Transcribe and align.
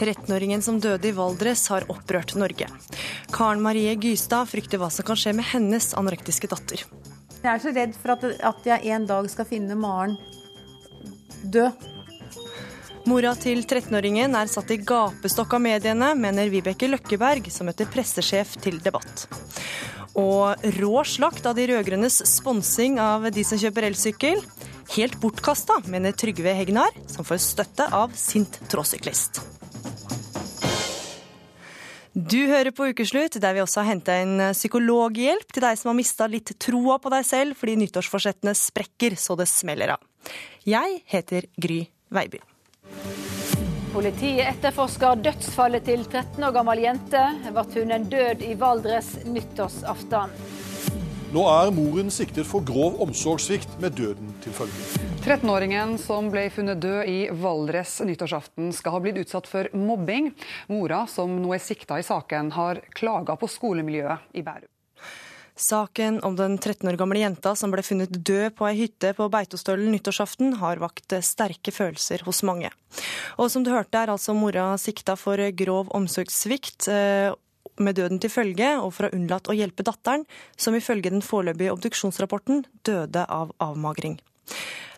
13-åringen 0.00 0.64
som 0.64 0.80
døde 0.80 1.10
i 1.10 1.14
Valdres, 1.14 1.66
har 1.68 1.86
opprørt 1.92 2.34
Norge. 2.40 2.66
Karen 3.34 3.62
Marie 3.62 3.92
Gystad 4.00 4.48
frykter 4.50 4.80
hva 4.80 4.88
som 4.90 5.06
kan 5.06 5.20
skje 5.20 5.36
med 5.36 5.48
hennes 5.52 5.92
anorektiske 6.00 6.50
datter. 6.50 6.84
Jeg 7.40 7.52
er 7.52 7.62
så 7.62 7.72
redd 7.76 7.94
for 8.00 8.16
at, 8.16 8.26
at 8.50 8.66
jeg 8.68 8.92
en 8.96 9.06
dag 9.08 9.28
skal 9.32 9.48
finne 9.48 9.78
Maren 9.78 10.18
død. 11.44 11.88
Mora 13.08 13.32
til 13.40 13.62
13-åringen 13.64 14.36
er 14.36 14.50
satt 14.52 14.70
i 14.74 14.76
gapestokk 14.84 15.54
av 15.56 15.62
mediene, 15.64 16.10
mener 16.20 16.50
Vibeke 16.52 16.88
Løkkeberg, 16.90 17.48
som 17.52 17.70
møter 17.70 17.88
pressesjef 17.88 18.58
til 18.60 18.76
debatt. 18.84 19.24
Og 20.20 20.66
rå 20.76 21.04
slakt 21.08 21.46
av 21.48 21.56
de 21.56 21.64
rød-grønnes 21.70 22.20
sponsing 22.28 22.98
av 23.00 23.30
de 23.32 23.44
som 23.46 23.60
kjøper 23.60 23.88
elsykkel. 23.88 24.44
Helt 24.96 25.16
bortkasta, 25.22 25.78
mener 25.88 26.12
Trygve 26.12 26.52
Hegnar, 26.58 26.92
som 27.08 27.24
får 27.24 27.40
støtte 27.46 27.88
av 27.94 28.12
sint 28.18 28.60
tråsyklist. 28.68 29.40
Du 32.20 32.40
hører 32.50 32.68
på 32.74 32.90
Ukeslutt, 32.90 33.38
der 33.40 33.54
vi 33.56 33.62
også 33.62 33.80
har 33.80 33.94
henta 33.94 34.18
inn 34.20 34.40
psykologhjelp 34.52 35.54
til 35.54 35.64
deg 35.64 35.78
som 35.78 35.88
har 35.88 35.96
mista 35.96 36.26
litt 36.28 36.52
troa 36.60 36.98
på 37.00 37.12
deg 37.14 37.24
selv 37.24 37.56
fordi 37.56 37.78
nyttårsforsettene 37.80 38.52
sprekker 38.58 39.16
så 39.16 39.38
det 39.40 39.46
smeller 39.48 39.94
av. 39.94 40.02
Jeg 40.68 41.00
heter 41.08 41.48
Gry 41.56 41.80
Veiby. 42.12 42.42
Politiet 43.94 44.44
etterforsker 44.50 45.22
dødsfallet 45.24 45.86
til 45.88 46.04
13 46.04 46.44
år 46.44 46.52
gammel 46.58 46.84
jente. 46.84 47.22
Ble 47.56 47.86
en 47.96 48.08
død 48.12 48.44
i 48.44 48.52
Valdres 48.58 49.14
nyttårsaften. 49.24 50.36
Nå 51.30 51.44
er 51.46 51.68
moren 51.70 52.08
siktet 52.10 52.42
for 52.42 52.64
grov 52.66 52.96
omsorgssvikt 53.04 53.76
med 53.78 53.94
døden 53.94 54.32
til 54.42 54.50
følge. 54.50 54.86
13-åringen 55.22 55.92
som 56.02 56.26
ble 56.32 56.48
funnet 56.50 56.80
død 56.82 57.06
i 57.06 57.18
Valdres 57.30 58.00
nyttårsaften, 58.02 58.72
skal 58.74 58.96
ha 58.96 59.00
blitt 59.04 59.20
utsatt 59.22 59.46
for 59.46 59.68
mobbing. 59.70 60.32
Mora, 60.72 61.04
som 61.06 61.36
nå 61.38 61.52
er 61.54 61.62
sikta 61.62 62.00
i 62.00 62.06
saken, 62.06 62.50
har 62.56 62.80
klaga 62.98 63.36
på 63.38 63.46
skolemiljøet 63.46 64.34
i 64.34 64.42
Bærum. 64.42 64.66
Saken 65.54 66.18
om 66.26 66.34
den 66.34 66.56
13 66.58 66.90
år 66.90 66.98
gamle 66.98 67.20
jenta 67.22 67.52
som 67.54 67.70
ble 67.70 67.84
funnet 67.86 68.10
død 68.10 68.56
på 68.58 68.66
ei 68.66 68.80
hytte 68.80 69.12
på 69.14 69.28
Beitostølen 69.30 69.92
nyttårsaften, 69.94 70.56
har 70.58 70.82
vakt 70.82 71.14
sterke 71.22 71.70
følelser 71.70 72.24
hos 72.26 72.42
mange. 72.42 72.72
Og 73.38 73.52
som 73.54 73.62
du 73.62 73.70
hørte, 73.70 74.02
er 74.02 74.10
altså 74.10 74.34
mora 74.34 74.72
sikta 74.82 75.14
for 75.20 75.38
grov 75.54 75.94
omsorgssvikt 75.94 76.90
eh, 76.90 77.30
med 77.82 77.98
døden 77.98 78.20
til 78.22 78.32
følge, 78.32 78.74
og 78.80 78.92
for 78.94 79.06
å 79.06 79.10
ha 79.10 79.16
unnlatt 79.16 79.50
å 79.50 79.56
hjelpe 79.56 79.86
datteren, 79.86 80.26
som 80.56 80.76
ifølge 80.76 81.12
den 81.12 81.24
foreløpige 81.24 81.74
obduksjonsrapporten 81.74 82.64
døde 82.86 83.24
av 83.26 83.54
avmagring. 83.62 84.20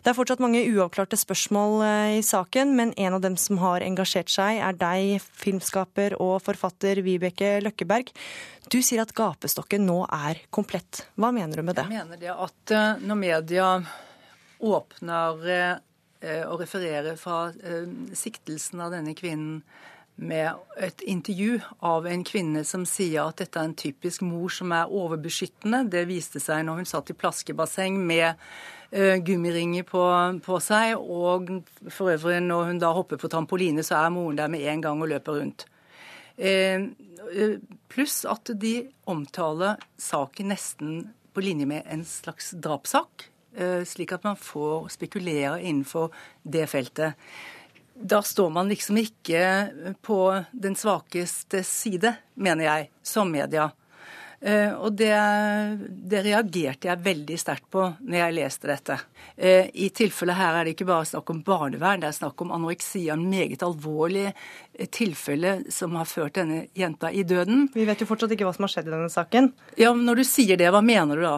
Det 0.03 0.11
er 0.11 0.17
fortsatt 0.17 0.41
mange 0.43 0.59
uavklarte 0.67 1.15
spørsmål 1.15 1.77
eh, 1.87 2.13
i 2.17 2.23
saken, 2.27 2.73
men 2.75 2.89
en 2.99 3.15
av 3.15 3.21
dem 3.23 3.37
som 3.39 3.61
har 3.61 3.85
engasjert 3.85 4.31
seg, 4.33 4.59
er 4.59 4.75
deg, 4.75 5.23
filmskaper 5.23 6.17
og 6.19 6.41
forfatter 6.43 6.99
Vibeke 7.05 7.55
Løkkeberg. 7.63 8.11
Du 8.67 8.81
sier 8.83 9.03
at 9.05 9.13
gapestokken 9.15 9.85
nå 9.87 10.01
er 10.11 10.41
komplett. 10.51 11.05
Hva 11.15 11.31
mener 11.35 11.61
du 11.61 11.63
med 11.63 11.79
det? 11.79 11.87
Jeg 11.87 12.03
mener 12.03 12.19
det 12.19 12.35
at 12.35 12.75
eh, 12.75 13.07
når 13.07 13.21
media 13.21 13.69
åpner 14.63 15.47
eh, 15.55 16.43
og 16.49 16.59
refererer 16.65 17.15
fra 17.19 17.45
siktelsen 18.15 18.83
av 18.83 18.93
denne 18.95 19.15
kvinnen 19.15 19.63
med 20.15 20.53
et 20.77 21.01
intervju 21.01 21.57
av 21.79 22.05
en 22.07 22.23
kvinne 22.25 22.61
som 22.67 22.85
sier 22.85 23.25
at 23.25 23.41
dette 23.41 23.59
er 23.59 23.69
en 23.69 23.77
typisk 23.77 24.21
mor 24.25 24.51
som 24.53 24.71
er 24.75 24.91
overbeskyttende. 24.93 25.83
Det 25.89 26.05
viste 26.09 26.41
seg 26.43 26.63
når 26.67 26.81
hun 26.81 26.89
satt 26.89 27.09
i 27.09 27.17
plaskebasseng 27.17 27.97
med 27.97 28.35
uh, 28.93 29.17
gummiringer 29.25 29.87
på, 29.89 30.03
på, 30.45 30.59
seg. 30.63 30.95
Og 31.01 31.49
for 31.89 32.13
øvrig, 32.13 32.39
når 32.45 32.69
hun 32.69 32.81
da 32.83 32.93
hopper 32.93 33.21
på 33.21 33.31
trampoline, 33.31 33.85
så 33.85 34.03
er 34.03 34.13
moren 34.13 34.37
der 34.39 34.51
med 34.53 34.67
en 34.69 34.85
gang 34.85 35.01
og 35.01 35.09
løper 35.15 35.39
rundt. 35.41 35.65
Uh, 36.37 36.93
pluss 37.93 38.21
at 38.29 38.53
de 38.59 38.75
omtaler 39.09 39.81
saken 40.01 40.53
nesten 40.53 40.97
på 41.33 41.41
linje 41.41 41.65
med 41.69 41.89
en 41.89 42.05
slags 42.05 42.53
drapssak. 42.53 43.31
Uh, 43.57 43.81
slik 43.85 44.13
at 44.13 44.25
man 44.25 44.37
får 44.37 44.93
spekulere 44.93 45.57
innenfor 45.61 46.13
det 46.45 46.69
feltet 46.69 47.17
da 48.03 48.21
står 48.21 48.49
man 48.49 48.69
liksom 48.69 48.99
ikke 48.99 49.43
på 50.03 50.19
den 50.51 50.75
svakeste 50.75 51.63
side, 51.63 52.15
mener 52.35 52.67
jeg, 52.67 52.89
som 53.03 53.31
media. 53.31 53.69
Eh, 54.43 54.73
og 54.75 54.91
det, 54.99 55.13
det 55.87 56.19
reagerte 56.25 56.89
jeg 56.89 57.03
veldig 57.05 57.35
sterkt 57.39 57.69
på 57.71 57.85
når 58.01 58.17
jeg 58.17 58.35
leste 58.35 58.67
dette. 58.67 58.97
Eh, 59.37 59.69
I 59.71 59.87
tilfellet 59.95 60.35
her 60.35 60.57
er 60.57 60.67
det 60.67 60.73
ikke 60.75 60.87
bare 60.89 61.07
snakk 61.07 61.31
om 61.31 61.39
barnevern, 61.47 62.03
det 62.03 62.09
er 62.09 62.17
snakk 62.17 62.43
om 62.43 62.51
anoreksi, 62.51 63.05
en 63.13 63.23
meget 63.31 63.63
alvorlig 63.63 64.25
eh, 64.33 64.89
tilfelle 64.91 65.61
som 65.71 65.95
har 65.95 66.09
ført 66.11 66.35
denne 66.41 66.65
jenta 66.75 67.07
i 67.07 67.23
døden. 67.23 67.69
Vi 67.71 67.87
vet 67.87 68.03
jo 68.03 68.09
fortsatt 68.09 68.35
ikke 68.35 68.49
hva 68.49 68.55
som 68.57 68.67
har 68.67 68.75
skjedd 68.75 68.91
i 68.91 68.95
denne 68.97 69.13
saken. 69.13 69.53
Ja, 69.79 69.95
men 69.95 70.03
Når 70.09 70.19
du 70.19 70.27
sier 70.27 70.59
det, 70.59 70.67
hva 70.75 70.83
mener 70.83 71.15
du 71.15 71.23
da? 71.23 71.37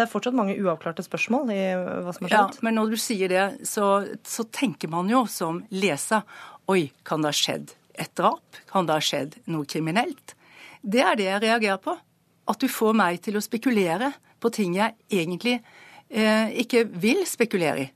Det 0.00 0.06
er 0.06 0.12
fortsatt 0.14 0.36
mange 0.36 0.54
uavklarte 0.56 1.04
spørsmål 1.04 1.50
i 1.52 1.58
hva 1.76 2.12
som 2.16 2.24
har 2.24 2.30
skjedd. 2.32 2.54
Ja, 2.56 2.64
Men 2.64 2.78
når 2.78 2.94
du 2.94 3.00
sier 3.00 3.28
det, 3.28 3.42
så, 3.68 3.88
så 4.24 4.46
tenker 4.48 4.88
man 4.88 5.10
jo 5.12 5.26
som 5.28 5.60
leser 5.68 6.24
Oi, 6.72 6.86
kan 7.04 7.20
det 7.20 7.34
ha 7.34 7.36
skjedd 7.36 7.74
et 8.00 8.14
drap? 8.16 8.56
Kan 8.70 8.88
det 8.88 8.96
ha 8.96 9.04
skjedd 9.04 9.36
noe 9.52 9.68
kriminelt? 9.68 10.32
Det 10.80 11.02
er 11.04 11.20
det 11.20 11.26
jeg 11.26 11.42
reagerer 11.44 11.82
på. 11.84 11.98
At 12.48 12.64
du 12.64 12.70
får 12.72 12.96
meg 12.96 13.20
til 13.20 13.36
å 13.36 13.44
spekulere 13.44 14.14
på 14.40 14.48
ting 14.56 14.78
jeg 14.78 14.96
egentlig 15.12 15.58
eh, 15.58 16.48
ikke 16.64 16.86
vil 16.88 17.26
spekulere 17.28 17.84
i. 17.84 17.88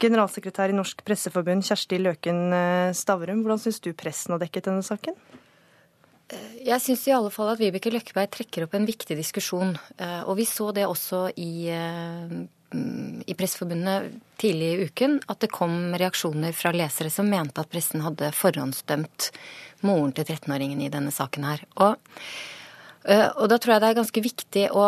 Generalsekretær 0.00 0.72
i 0.72 0.78
Norsk 0.78 1.04
Presseforbund, 1.04 1.68
Kjersti 1.68 2.00
Løken 2.00 2.40
eh, 2.56 2.96
Stavrum, 2.96 3.44
hvordan 3.44 3.60
syns 3.60 3.84
du 3.84 3.92
pressen 3.92 4.38
har 4.38 4.40
dekket 4.40 4.72
denne 4.72 4.86
saken? 4.88 5.20
Jeg 6.32 6.80
syns 6.80 7.02
i 7.04 7.12
alle 7.12 7.28
fall 7.32 7.50
at 7.52 7.60
Vibeke 7.60 7.92
Løkkeberg 7.92 8.30
trekker 8.32 8.64
opp 8.64 8.74
en 8.78 8.86
viktig 8.88 9.16
diskusjon. 9.18 9.74
Eh, 10.00 10.22
og 10.24 10.38
vi 10.38 10.46
så 10.48 10.70
det 10.72 10.86
også 10.88 11.26
i, 11.36 11.68
eh, 11.68 12.32
i 13.28 13.36
Presseforbundet 13.36 14.14
tidlig 14.40 14.70
i 14.72 14.86
uken, 14.88 15.18
at 15.28 15.42
det 15.44 15.52
kom 15.52 15.92
reaksjoner 15.92 16.56
fra 16.56 16.72
lesere 16.72 17.12
som 17.12 17.28
mente 17.28 17.60
at 17.60 17.68
pressen 17.70 18.00
hadde 18.00 18.32
forhåndsdømt 18.32 19.28
moren 19.84 20.14
til 20.16 20.24
13-åringen 20.24 20.80
i 20.80 20.88
denne 20.88 21.12
saken 21.12 21.44
her. 21.44 21.66
Og, 21.76 22.00
eh, 23.04 23.28
og, 23.28 23.44
da 23.52 23.60
tror 23.60 23.74
jeg 23.74 23.84
det 23.84 23.90
er 23.90 24.00
ganske 24.00 24.24
viktig 24.24 24.64
å, 24.72 24.86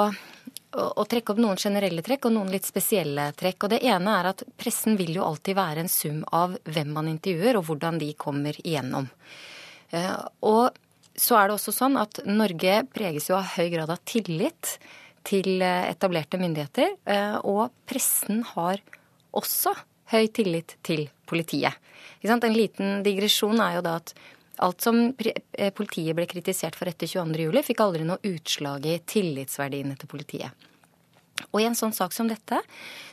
å 0.72 1.04
trekke 1.04 1.34
opp 1.34 1.44
noen 1.44 1.60
generelle 1.60 2.00
trekk 2.06 2.30
og 2.30 2.34
noen 2.38 2.54
litt 2.56 2.64
spesielle 2.64 3.28
trekk. 3.36 3.68
Og 3.68 3.74
det 3.76 3.82
ene 3.84 4.16
er 4.22 4.32
at 4.32 4.42
pressen 4.56 4.96
vil 4.96 5.12
jo 5.20 5.28
alltid 5.28 5.60
være 5.60 5.84
en 5.84 5.92
sum 5.92 6.24
av 6.32 6.56
hvem 6.64 6.96
man 6.96 7.12
intervjuer, 7.12 7.60
og 7.60 7.68
hvordan 7.68 8.00
de 8.00 8.10
kommer 8.16 8.56
igjennom. 8.64 9.12
Og 10.42 10.74
så 11.16 11.38
er 11.38 11.48
det 11.48 11.56
også 11.56 11.74
sånn 11.74 11.96
at 12.00 12.20
Norge 12.28 12.82
preges 12.92 13.30
jo 13.30 13.38
av 13.38 13.48
høy 13.56 13.70
grad 13.72 13.92
av 13.92 14.00
tillit 14.08 14.76
til 15.26 15.62
eh, 15.64 15.88
etablerte 15.90 16.38
myndigheter. 16.40 16.94
Eh, 17.08 17.36
og 17.48 17.74
pressen 17.88 18.44
har 18.54 18.82
også 19.36 19.74
høy 20.12 20.26
tillit 20.34 20.76
til 20.86 21.08
politiet. 21.26 21.74
En 22.26 22.40
liten 22.52 23.02
digresjon 23.06 23.60
er 23.62 23.78
jo 23.78 23.84
da 23.86 23.96
at 24.00 24.14
alt 24.64 24.82
som 24.82 25.00
eh, 25.18 25.72
politiet 25.74 26.16
ble 26.16 26.26
kritisert 26.30 26.76
for 26.78 26.88
etter 26.90 27.08
22.07, 27.10 27.62
fikk 27.66 27.82
aldri 27.84 28.06
noe 28.06 28.22
utslag 28.24 28.86
i 28.88 28.98
tillitsverdiene 29.04 29.96
til 30.00 30.10
politiet. 30.10 30.66
Og 31.52 31.60
i 31.60 31.66
en 31.68 31.76
sånn 31.76 31.92
sak 31.92 32.14
som 32.16 32.28
dette, 32.30 32.62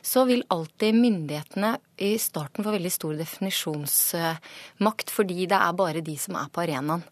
så 0.05 0.23
vil 0.29 0.45
alltid 0.53 0.95
myndighetene 0.95 1.73
i 2.03 2.13
starten 2.21 2.63
få 2.63 2.71
veldig 2.75 2.91
stor 2.93 3.17
definisjonsmakt, 3.19 5.11
fordi 5.11 5.47
det 5.51 5.59
er 5.59 5.75
bare 5.75 6.03
de 6.05 6.15
som 6.19 6.37
er 6.39 6.47
på 6.53 6.63
arenaen. 6.63 7.03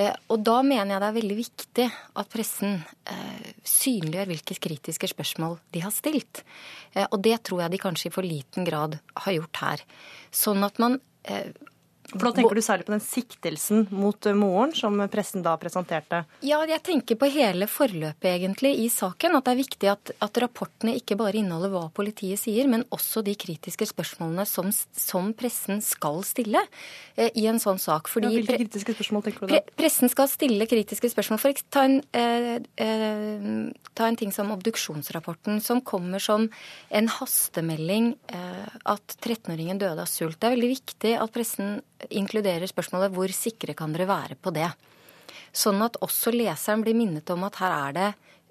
Eh, 0.00 0.14
og 0.32 0.44
da 0.46 0.60
mener 0.64 0.94
jeg 0.94 1.02
det 1.02 1.08
er 1.08 1.18
veldig 1.18 1.38
viktig 1.38 1.88
at 2.22 2.32
pressen 2.32 2.78
eh, 3.12 3.50
synliggjør 3.66 4.30
hvilke 4.32 4.56
kritiske 4.68 5.10
spørsmål 5.12 5.58
de 5.74 5.84
har 5.84 5.94
stilt. 5.94 6.42
Eh, 6.94 7.06
og 7.06 7.20
det 7.24 7.36
tror 7.46 7.64
jeg 7.64 7.74
de 7.74 7.82
kanskje 7.82 8.10
i 8.10 8.14
for 8.14 8.26
liten 8.26 8.68
grad 8.68 8.98
har 9.26 9.36
gjort 9.36 9.64
her. 9.64 9.84
Sånn 10.32 10.64
at 10.66 10.80
man 10.82 11.00
for 12.10 12.26
Da 12.26 12.32
tenker 12.36 12.58
du 12.58 12.62
særlig 12.64 12.86
på 12.88 12.94
den 12.94 13.02
siktelsen 13.04 13.86
mot 13.94 14.26
eh, 14.26 14.36
moren 14.36 14.72
som 14.76 14.98
pressen 15.12 15.44
da 15.44 15.54
presenterte? 15.60 16.24
Ja, 16.46 16.60
jeg 16.68 16.82
tenker 16.86 17.18
på 17.20 17.28
hele 17.30 17.68
forløpet 17.70 18.28
egentlig 18.32 18.72
i 18.82 18.88
saken. 18.92 19.36
At 19.38 19.46
det 19.46 19.54
er 19.54 19.60
viktig 19.60 19.90
at, 19.92 20.12
at 20.22 20.40
rapportene 20.42 20.96
ikke 20.98 21.18
bare 21.20 21.38
inneholder 21.40 21.72
hva 21.74 21.84
politiet 21.94 22.40
sier, 22.42 22.68
men 22.70 22.86
også 22.94 23.22
de 23.26 23.36
kritiske 23.38 23.88
spørsmålene 23.92 24.46
som, 24.48 24.72
som 24.72 25.30
pressen 25.38 25.82
skal 25.84 26.22
stille 26.26 26.62
eh, 27.16 27.30
i 27.38 27.46
en 27.50 27.62
sånn 27.62 27.80
sak. 27.82 28.10
Fordi 28.10 28.30
ja, 28.30 28.40
hvilke 28.40 28.58
kritiske 28.64 28.96
spørsmål 28.98 29.26
tenker 29.28 29.46
du 29.46 29.54
da? 29.54 29.60
Pre 29.60 29.78
pressen 29.84 30.12
skal 30.12 30.28
stille 30.30 30.68
kritiske 30.70 31.12
spørsmål. 31.12 31.40
For 31.42 31.62
ta 31.72 31.84
en, 31.88 32.00
eh, 32.16 32.58
eh, 32.82 33.46
ta 33.94 34.08
en 34.08 34.18
ting 34.18 34.34
som 34.34 34.50
obduksjonsrapporten, 34.54 35.60
som 35.62 35.80
kommer 35.80 36.22
som 36.22 36.48
en 36.90 37.08
hastemelding 37.08 38.14
eh, 38.34 38.66
at 38.84 39.16
13-åringen 39.20 39.80
døde 39.80 40.02
av 40.02 40.10
sult. 40.10 40.38
Det 40.40 40.48
er 40.48 40.56
veldig 40.56 40.72
viktig 40.74 41.14
at 41.20 41.32
pressen 41.34 41.80
inkluderer 42.08 42.70
spørsmålet 42.70 43.12
hvor 43.14 43.32
sikre 43.34 43.76
kan 43.78 43.92
dere 43.94 44.08
være 44.10 44.38
på 44.40 44.52
det? 44.54 44.70
Sånn 45.52 45.82
at 45.82 45.98
også 46.04 46.32
leseren 46.34 46.84
blir 46.84 46.96
minnet 46.96 47.30
om 47.34 47.44
at 47.46 47.58
her 47.60 47.76
er 47.76 47.96
det 47.96 48.10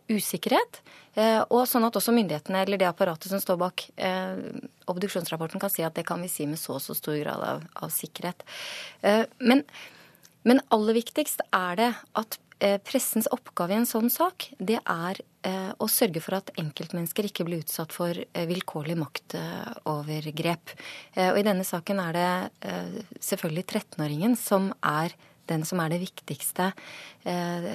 usikkerhet. 0.09 0.81
Eh, 1.19 1.41
og 1.49 1.65
sånn 1.69 1.85
at 1.87 1.95
også 1.97 2.13
myndighetene 2.15 2.63
eller 2.63 2.79
det 2.81 2.89
apparatet 2.89 3.31
som 3.31 3.41
står 3.41 3.57
bak 3.61 3.85
eh, 3.97 4.41
obduksjonsrapporten 4.89 5.61
kan 5.61 5.71
si 5.73 5.85
at 5.85 5.95
det 5.97 6.05
kan 6.07 6.21
vi 6.21 6.29
si 6.31 6.45
med 6.49 6.61
så 6.61 6.77
og 6.77 6.83
så 6.83 6.95
stor 6.97 7.17
grad 7.17 7.45
av, 7.45 7.65
av 7.81 7.93
sikkerhet. 7.93 8.45
Eh, 9.01 9.23
men, 9.41 9.63
men, 10.47 10.61
aller 10.73 10.97
viktigst 10.99 11.43
er 11.49 11.79
det 11.79 11.89
at 12.21 12.39
pressens 12.83 13.29
oppgave 13.31 13.71
i 13.73 13.79
en 13.79 13.87
sånn 13.87 14.09
sak, 14.11 14.49
det 14.59 14.81
er 14.83 15.21
eh, 15.47 15.71
å 15.79 15.87
sørge 15.87 16.19
for 16.23 16.39
at 16.39 16.51
enkeltmennesker 16.59 17.29
ikke 17.29 17.45
blir 17.47 17.63
utsatt 17.63 17.95
for 17.95 18.17
eh, 18.19 18.45
vilkårlig 18.49 18.97
maktovergrep. 18.99 20.75
og 21.29 21.39
i 21.39 21.47
denne 21.47 21.63
saken 21.67 22.03
er 22.03 22.17
det 22.17 22.73
selvfølgelig 23.23 23.65
13-åringen 23.65 24.35
som 24.39 24.73
er 24.83 25.15
den 25.49 25.65
som 25.65 25.81
er 25.81 25.93
det 25.93 26.01
viktigste 26.03 26.69
eh, 27.27 27.67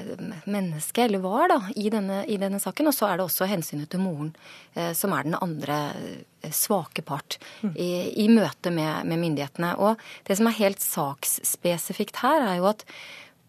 mennesket, 0.47 1.07
eller 1.07 1.23
var, 1.25 1.49
da, 1.53 1.59
i 1.77 1.89
denne, 1.93 2.23
i 2.31 2.39
denne, 2.41 2.61
saken. 2.63 2.91
Og 2.91 2.97
så 2.97 3.09
er 3.09 3.19
det 3.19 3.27
også 3.27 3.49
hensynet 3.51 3.91
til 3.93 4.03
moren, 4.05 4.33
eh, 4.75 4.93
som 4.97 5.15
er 5.17 5.27
den 5.27 5.39
andre 5.41 5.81
eh, 5.99 6.53
svake 6.55 7.05
part 7.07 7.39
i, 7.73 7.91
i 8.25 8.29
møte 8.33 8.73
med, 8.75 9.09
med, 9.09 9.21
myndighetene. 9.25 9.75
Og 9.83 10.01
det 10.29 10.39
som 10.39 10.51
er 10.51 10.61
helt 10.61 10.85
saksspesifikt 10.85 12.23
her, 12.25 12.49
er 12.53 12.61
jo 12.61 12.71
at 12.71 12.87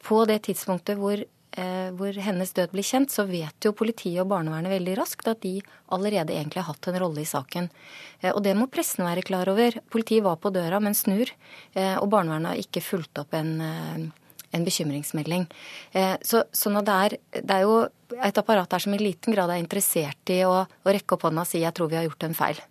på 0.06 0.22
det 0.30 0.44
tidspunktet 0.48 1.00
hvor 1.00 1.18
eh, 1.20 1.90
hvor 1.96 2.18
hennes 2.28 2.52
død 2.56 2.74
blir 2.74 2.86
kjent, 2.86 3.14
så 3.14 3.26
vet 3.30 3.66
jo 3.66 3.74
politiet 3.78 4.22
og 4.24 4.30
barnevernet 4.34 4.74
veldig 4.74 4.98
raskt 5.00 5.30
at 5.32 5.42
de 5.46 5.58
allerede 5.96 6.36
egentlig 6.36 6.64
har 6.64 6.74
hatt 6.74 6.90
en 6.92 7.00
rolle 7.02 7.24
i 7.24 7.30
saken. 7.30 7.70
Eh, 8.22 8.32
og 8.34 8.44
det 8.46 8.56
må 8.58 8.70
pressen 8.72 9.06
være 9.08 9.26
klar 9.26 9.50
over. 9.52 9.80
Politiet 9.92 10.26
var 10.26 10.38
på 10.42 10.54
døra, 10.56 10.82
men 10.84 10.98
snur. 10.98 11.32
Eh, 11.74 11.96
og 11.96 12.10
barnevernet 12.14 12.54
har 12.54 12.62
ikke 12.62 12.84
fulgt 12.86 13.24
opp 13.24 13.34
en, 13.38 13.58
en 13.66 14.68
bekymringsmelding. 14.68 15.48
Så, 16.24 16.46
sånn 16.56 16.80
at 16.80 16.88
det 16.88 17.00
er, 17.06 17.18
det 17.42 17.58
er, 17.58 17.66
jo 17.66 18.22
et 18.24 18.38
apparat 18.40 18.70
der 18.72 18.84
som 18.84 18.94
i 18.96 19.02
liten 19.02 19.36
grad 19.36 19.52
er 19.52 19.60
interessert 19.60 20.32
i 20.32 20.44
å, 20.48 20.62
å 20.64 20.94
rekke 20.96 21.18
opp 21.18 21.28
hånda 21.28 21.44
og 21.44 21.50
si 21.50 21.60
'jeg 21.64 21.76
tror 21.76 21.92
vi 21.92 21.98
har 22.00 22.08
gjort 22.08 22.28
en 22.28 22.38
feil'. 22.38 22.64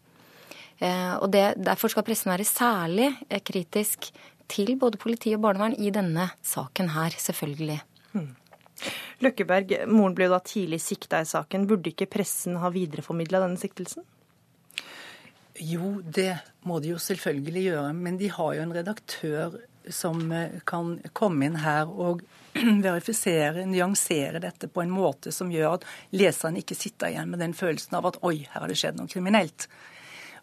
Og 1.22 1.30
det, 1.30 1.54
Derfor 1.56 1.88
skal 1.88 2.02
pressen 2.02 2.32
være 2.32 2.44
særlig 2.44 3.12
kritisk 3.46 4.10
til 4.50 4.74
både 4.80 5.00
politi 5.00 5.34
og 5.36 5.42
barnevern 5.44 5.76
i 5.80 5.92
denne 5.94 6.30
saken 6.44 6.92
her, 6.94 7.14
selvfølgelig. 7.18 7.80
Hmm. 8.14 8.32
Løkkeberg, 9.24 9.76
moren 9.88 10.16
ble 10.16 10.28
jo 10.28 10.34
da 10.34 10.40
tidlig 10.44 10.80
sikta 10.82 11.22
i 11.22 11.28
saken. 11.28 11.68
Burde 11.70 11.92
ikke 11.92 12.10
pressen 12.10 12.58
ha 12.60 12.70
videreformidla 12.74 13.42
denne 13.44 13.60
siktelsen? 13.60 14.04
Jo, 15.62 16.00
det 16.02 16.32
må 16.66 16.80
de 16.82 16.94
jo 16.94 16.98
selvfølgelig 17.00 17.68
gjøre. 17.68 17.92
Men 17.94 18.18
de 18.18 18.30
har 18.34 18.56
jo 18.56 18.64
en 18.64 18.74
redaktør 18.74 19.58
som 19.92 20.32
eh, 20.32 20.60
kan 20.66 20.96
komme 21.12 21.46
inn 21.46 21.60
her 21.62 21.90
og 21.90 22.24
verifisere, 22.86 23.66
nyansere 23.68 24.40
dette 24.42 24.70
på 24.70 24.82
en 24.82 24.92
måte 24.94 25.32
som 25.34 25.52
gjør 25.52 25.78
at 25.78 25.88
leseren 26.16 26.58
ikke 26.60 26.76
sitter 26.78 27.12
igjen 27.12 27.30
med 27.30 27.42
den 27.42 27.56
følelsen 27.56 27.98
av 27.98 28.08
at 28.10 28.20
oi, 28.26 28.40
her 28.48 28.64
har 28.64 28.70
det 28.70 28.78
skjedd 28.80 28.98
noe 28.98 29.10
kriminelt. 29.10 29.68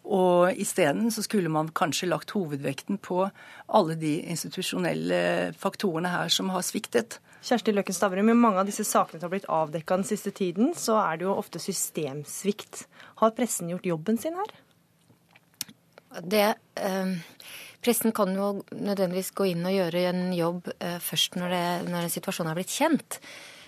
Og 0.02 0.50
isteden 0.58 1.10
så 1.14 1.22
skulle 1.22 1.50
man 1.52 1.70
kanskje 1.70 2.08
lagt 2.10 2.34
hovedvekten 2.34 2.98
på 2.98 3.28
alle 3.68 3.94
de 3.98 4.16
institusjonelle 4.32 5.52
faktorene 5.58 6.10
her 6.10 6.32
som 6.32 6.50
har 6.50 6.64
sviktet. 6.66 7.20
Kjersti 7.42 7.74
Løkken 7.74 7.94
Stavrum, 7.94 8.30
i 8.30 8.38
mange 8.38 8.62
av 8.62 8.68
disse 8.68 8.86
sakene 8.86 9.20
som 9.20 9.28
har 9.28 9.34
blitt 9.34 9.48
avdekka 9.50 9.98
den 9.98 10.06
siste 10.06 10.30
tiden, 10.34 10.74
så 10.78 10.98
er 11.02 11.18
det 11.18 11.26
jo 11.26 11.36
ofte 11.38 11.62
systemsvikt. 11.62 12.84
Har 13.22 13.34
pressen 13.34 13.70
gjort 13.70 13.86
jobben 13.86 14.18
sin 14.18 14.38
her? 14.38 14.52
Det, 16.22 16.54
eh, 16.76 17.14
pressen 17.82 18.12
kan 18.14 18.34
jo 18.34 18.52
nødvendigvis 18.70 19.32
gå 19.34 19.48
inn 19.52 19.66
og 19.66 19.74
gjøre 19.74 20.06
en 20.10 20.22
jobb 20.36 20.70
eh, 20.78 20.98
først 21.02 21.38
når, 21.38 21.54
det, 21.54 21.90
når 21.90 22.06
en 22.06 22.14
situasjon 22.14 22.50
er 22.50 22.58
blitt 22.58 22.74
kjent. 22.74 23.18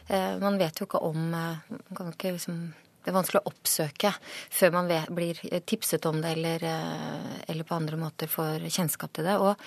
Eh, 0.07 0.35
man 0.43 0.59
vet 0.61 0.79
jo 0.79 0.87
ikke 0.87 1.03
om 1.03 1.31
eh, 1.35 1.63
man 1.71 1.97
kan 1.97 2.13
ikke 2.13 2.35
liksom 2.37 2.59
det 3.05 3.13
er 3.13 3.19
vanskelig 3.19 3.43
å 3.43 3.51
oppsøke 3.53 4.15
før 4.53 4.75
man 4.79 4.89
vet, 4.89 5.11
blir 5.13 5.41
tipset 5.69 6.07
om 6.09 6.23
det 6.25 6.35
eller, 6.39 6.65
eh, 6.65 7.33
eller, 7.53 7.67
på 7.69 7.77
andre 7.77 8.01
måter 8.01 8.31
får 8.31 8.65
kjennskap 8.73 9.13
til 9.13 9.29
det. 9.29 9.37
Og, 9.37 9.61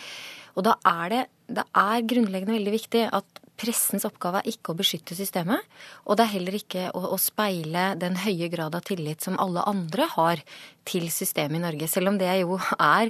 og 0.58 0.66
da 0.66 0.78
er 0.90 1.14
det, 1.14 1.26
det 1.60 1.68
er 1.78 2.08
grunnleggende 2.10 2.58
veldig 2.58 2.74
viktig 2.80 3.04
at 3.14 3.44
Pressens 3.58 4.06
oppgave 4.06 4.44
er 4.44 4.52
ikke 4.52 4.70
å 4.70 4.78
beskytte 4.78 5.16
systemet, 5.18 5.64
og 6.06 6.20
det 6.20 6.28
er 6.28 6.34
heller 6.36 6.58
ikke 6.60 6.84
å, 6.94 7.00
å, 7.16 7.18
speile 7.18 7.88
den 7.98 8.20
høye 8.22 8.52
grad 8.54 8.78
av 8.78 8.84
tillit 8.86 9.26
som 9.26 9.40
alle 9.42 9.64
andre 9.66 10.06
har 10.14 10.44
til 10.86 11.08
systemet 11.10 11.58
i 11.58 11.64
Norge. 11.64 11.90
Selv 11.90 12.12
om 12.12 12.20
det 12.22 12.30
jo 12.44 12.60
er 12.78 13.10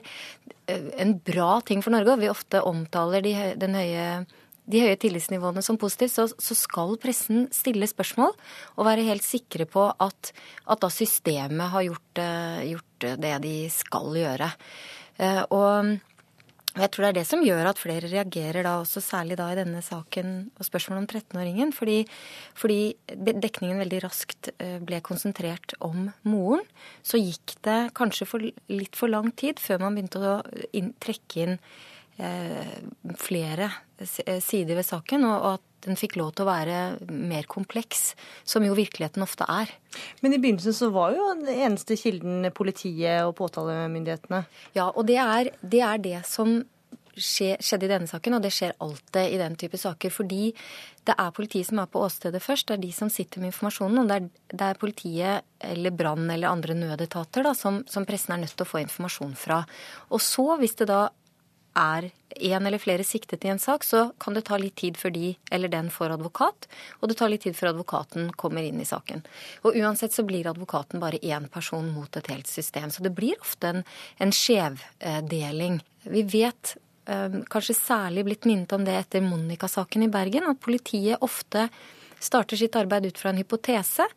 eh, 0.71 0.87
en 1.03 1.17
bra 1.19 1.57
ting 1.67 1.83
for 1.83 1.91
Norge, 1.91 2.15
og 2.15 2.23
vi 2.23 2.31
ofte 2.31 2.63
omtaler 2.63 3.27
de, 3.27 3.35
høye, 3.35 4.07
de 4.67 4.83
høye 4.83 4.97
tillitsnivåene 4.99 5.63
som 5.63 5.79
positivt, 5.79 6.13
så, 6.15 6.27
så, 6.27 6.57
skal 6.57 6.97
pressen 7.01 7.47
stille 7.55 7.87
spørsmål 7.87 8.33
og 8.75 8.87
være 8.87 9.07
helt 9.07 9.25
sikre 9.25 9.67
på 9.69 9.87
at, 9.89 10.33
at 10.67 10.83
da 10.83 10.91
systemet 10.91 11.71
har 11.73 11.87
gjort, 11.87 12.21
eh, 12.23 12.67
gjort 12.73 13.07
det 13.23 13.33
de 13.45 13.55
skal 13.71 14.11
gjøre. 14.19 14.51
Eh, 15.23 15.43
og 15.55 15.97
jeg 16.77 16.91
tror 16.93 17.07
det 17.07 17.09
er 17.09 17.17
det 17.17 17.25
som 17.25 17.41
gjør 17.41 17.71
at 17.71 17.79
flere 17.81 18.09
reagerer 18.11 18.65
da, 18.65 18.75
også 18.83 19.01
særlig 19.01 19.37
da 19.39 19.47
i 19.49 19.57
denne 19.57 19.79
saken 19.81 20.35
og 20.59 20.67
spørsmålet 20.67 21.01
om 21.01 21.07
13-åringen. 21.09 21.73
Fordi, 21.73 21.97
fordi, 22.57 22.79
dekningen 23.15 23.81
veldig 23.81 24.03
raskt 24.03 24.51
eh, 24.59 24.77
ble 24.83 25.01
konsentrert 25.05 25.73
om 25.81 26.11
moren. 26.27 26.61
Så 27.01 27.21
gikk 27.21 27.57
det 27.65 27.79
kanskje 27.97 28.29
for 28.29 28.45
litt 28.45 28.99
for 28.99 29.09
lang 29.09 29.31
tid 29.39 29.61
før 29.63 29.87
man 29.87 29.97
begynte 29.97 30.21
å 30.21 30.37
inn, 30.77 30.93
trekke 31.01 31.45
inn 31.47 31.59
eh, 32.21 32.77
flere 33.17 33.71
sider 34.05 34.77
ved 34.77 34.85
saken, 34.85 35.25
og, 35.25 35.37
og 35.37 35.57
at 35.57 35.87
den 35.87 35.99
fikk 35.99 36.17
lov 36.19 36.33
til 36.35 36.45
å 36.45 36.49
være 36.49 36.77
mer 37.09 37.47
kompleks, 37.49 38.11
som 38.47 38.65
jo 38.65 38.75
virkeligheten 38.77 39.23
ofte 39.25 39.47
er. 39.49 39.71
Men 40.21 40.35
i 40.35 40.39
begynnelsen 40.41 40.75
så 40.75 40.89
var 40.93 41.15
jo 41.15 41.27
den 41.39 41.51
eneste 41.53 41.97
kilden 41.99 42.49
politiet 42.57 43.23
og 43.25 43.35
påtalemyndighetene? 43.39 44.43
Ja, 44.77 44.89
og 44.89 45.07
det 45.09 45.19
er 45.21 45.51
det, 45.61 45.83
er 45.85 46.01
det 46.03 46.23
som 46.29 46.59
skjedde 47.17 47.87
i 47.87 47.89
denne 47.89 48.09
saken, 48.09 48.37
og 48.37 48.43
det 48.45 48.53
skjer 48.53 48.75
alltid 48.83 49.33
i 49.33 49.39
den 49.41 49.55
type 49.59 49.79
saker. 49.79 50.13
Fordi 50.13 50.51
det 51.07 51.15
er 51.17 51.35
politiet 51.35 51.69
som 51.69 51.81
er 51.81 51.89
på 51.91 52.01
åstedet 52.05 52.41
først. 52.43 52.67
Det 52.69 52.77
er 52.77 52.83
de 52.83 52.91
som 52.93 53.11
sitter 53.11 53.41
med 53.41 53.51
informasjonen. 53.51 54.01
Og 54.03 54.09
det 54.09 54.17
er, 54.17 54.27
det 54.53 54.67
er 54.67 54.81
politiet 54.81 55.71
eller 55.71 55.95
brann 55.97 56.29
eller 56.29 56.51
andre 56.51 56.77
nødetater 56.77 57.47
da, 57.47 57.55
som, 57.57 57.81
som 57.89 58.05
pressen 58.07 58.35
er 58.35 58.43
nødt 58.43 58.53
til 58.57 58.67
å 58.67 58.69
få 58.69 58.83
informasjon 58.83 59.33
fra. 59.39 59.63
Og 60.11 60.21
så, 60.23 60.45
hvis 60.61 60.77
det 60.81 60.91
da 60.91 61.07
er 61.77 62.09
en 62.37 62.65
eller 62.65 62.81
flere 62.81 63.03
siktet 63.03 63.45
i 63.45 63.51
en 63.51 63.59
sak, 63.59 63.83
så 63.83 64.11
kan 64.21 64.35
det 64.37 64.45
ta 64.47 64.57
litt 64.61 64.75
tid 64.77 64.97
før 64.97 65.13
de 65.15 65.31
eller 65.51 65.71
den 65.73 65.89
får 65.93 66.15
advokat, 66.17 66.67
og 66.99 67.09
det 67.09 67.17
tar 67.19 67.31
litt 67.33 67.45
tid 67.47 67.57
før 67.57 67.71
advokaten 67.71 68.31
kommer 68.37 68.65
inn 68.65 68.81
i 68.81 68.87
saken. 68.87 69.23
Og 69.65 69.77
uansett 69.79 70.13
så 70.13 70.25
blir 70.27 70.49
advokaten 70.49 71.01
bare 71.03 71.21
én 71.21 71.47
person 71.51 71.89
mot 71.93 72.17
et 72.17 72.31
helt 72.31 72.49
system. 72.49 72.91
Så 72.93 73.05
det 73.05 73.15
blir 73.17 73.39
ofte 73.41 73.71
en, 73.71 73.85
en 74.21 74.33
skjevdeling. 74.33 75.79
Vi 76.07 76.23
vet 76.29 76.75
eh, 77.09 77.41
kanskje 77.49 77.77
særlig 77.79 78.27
blitt 78.27 78.49
minnet 78.49 78.73
om 78.77 78.85
det 78.87 78.97
etter 79.01 79.25
Monica-saken 79.25 80.05
i 80.05 80.11
Bergen, 80.13 80.49
at 80.51 80.61
politiet 80.63 81.25
ofte 81.25 81.67
starter 82.19 82.57
sitt 82.57 82.75
arbeid 82.75 83.05
ut 83.05 83.19
fra 83.19 83.31
en 83.31 83.39
hypotese, 83.39 84.07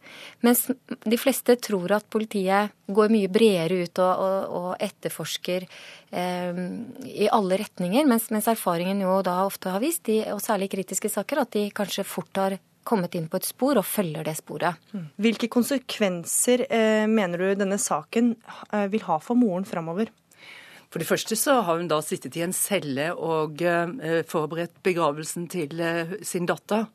mens 0.40 0.66
de 0.88 1.18
fleste 1.20 1.56
tror 1.60 1.92
at 1.98 2.08
politiet 2.10 2.72
går 2.90 3.12
mye 3.12 3.30
bredere 3.32 3.84
ut 3.84 4.00
og, 4.02 4.24
og, 4.24 4.56
og 4.60 4.70
etterforsker 4.82 5.66
eh, 5.66 6.64
i 7.04 7.28
alle 7.30 7.60
retninger, 7.60 8.08
mens, 8.08 8.30
mens, 8.34 8.48
erfaringen 8.50 9.04
jo 9.04 9.20
da 9.26 9.42
ofte 9.46 9.72
har 9.74 9.82
vist, 9.84 10.04
de, 10.08 10.22
og 10.34 10.42
særlig 10.44 10.70
i 10.70 10.76
kritiske 10.78 11.12
saker, 11.12 11.44
at 11.44 11.54
de 11.56 11.68
kanskje 11.74 12.06
fort 12.08 12.40
har 12.40 12.58
kommet 12.86 13.14
inn 13.14 13.28
på 13.30 13.38
et 13.38 13.46
spor 13.46 13.78
og 13.78 13.86
følger 13.86 14.24
det 14.26 14.38
sporet. 14.38 14.80
Mm. 14.96 15.10
Hvilke 15.20 15.50
konsekvenser 15.52 16.64
eh, 16.72 17.04
mener 17.10 17.42
du 17.42 17.60
denne 17.60 17.78
saken 17.78 18.32
eh, 18.72 18.88
vil 18.90 19.04
ha 19.06 19.20
for 19.22 19.38
moren 19.38 19.68
framover? 19.68 20.10
For 20.90 20.98
det 20.98 21.06
første 21.06 21.36
så 21.38 21.60
har 21.62 21.78
hun 21.78 21.90
da 21.90 22.00
sittet 22.02 22.34
i 22.38 22.42
en 22.42 22.54
celle 22.56 23.12
og 23.14 23.62
eh, 23.62 24.22
forberedt 24.26 24.80
begravelsen 24.86 25.46
til 25.52 25.78
eh, 25.84 26.16
sin 26.26 26.48
datter. 26.50 26.88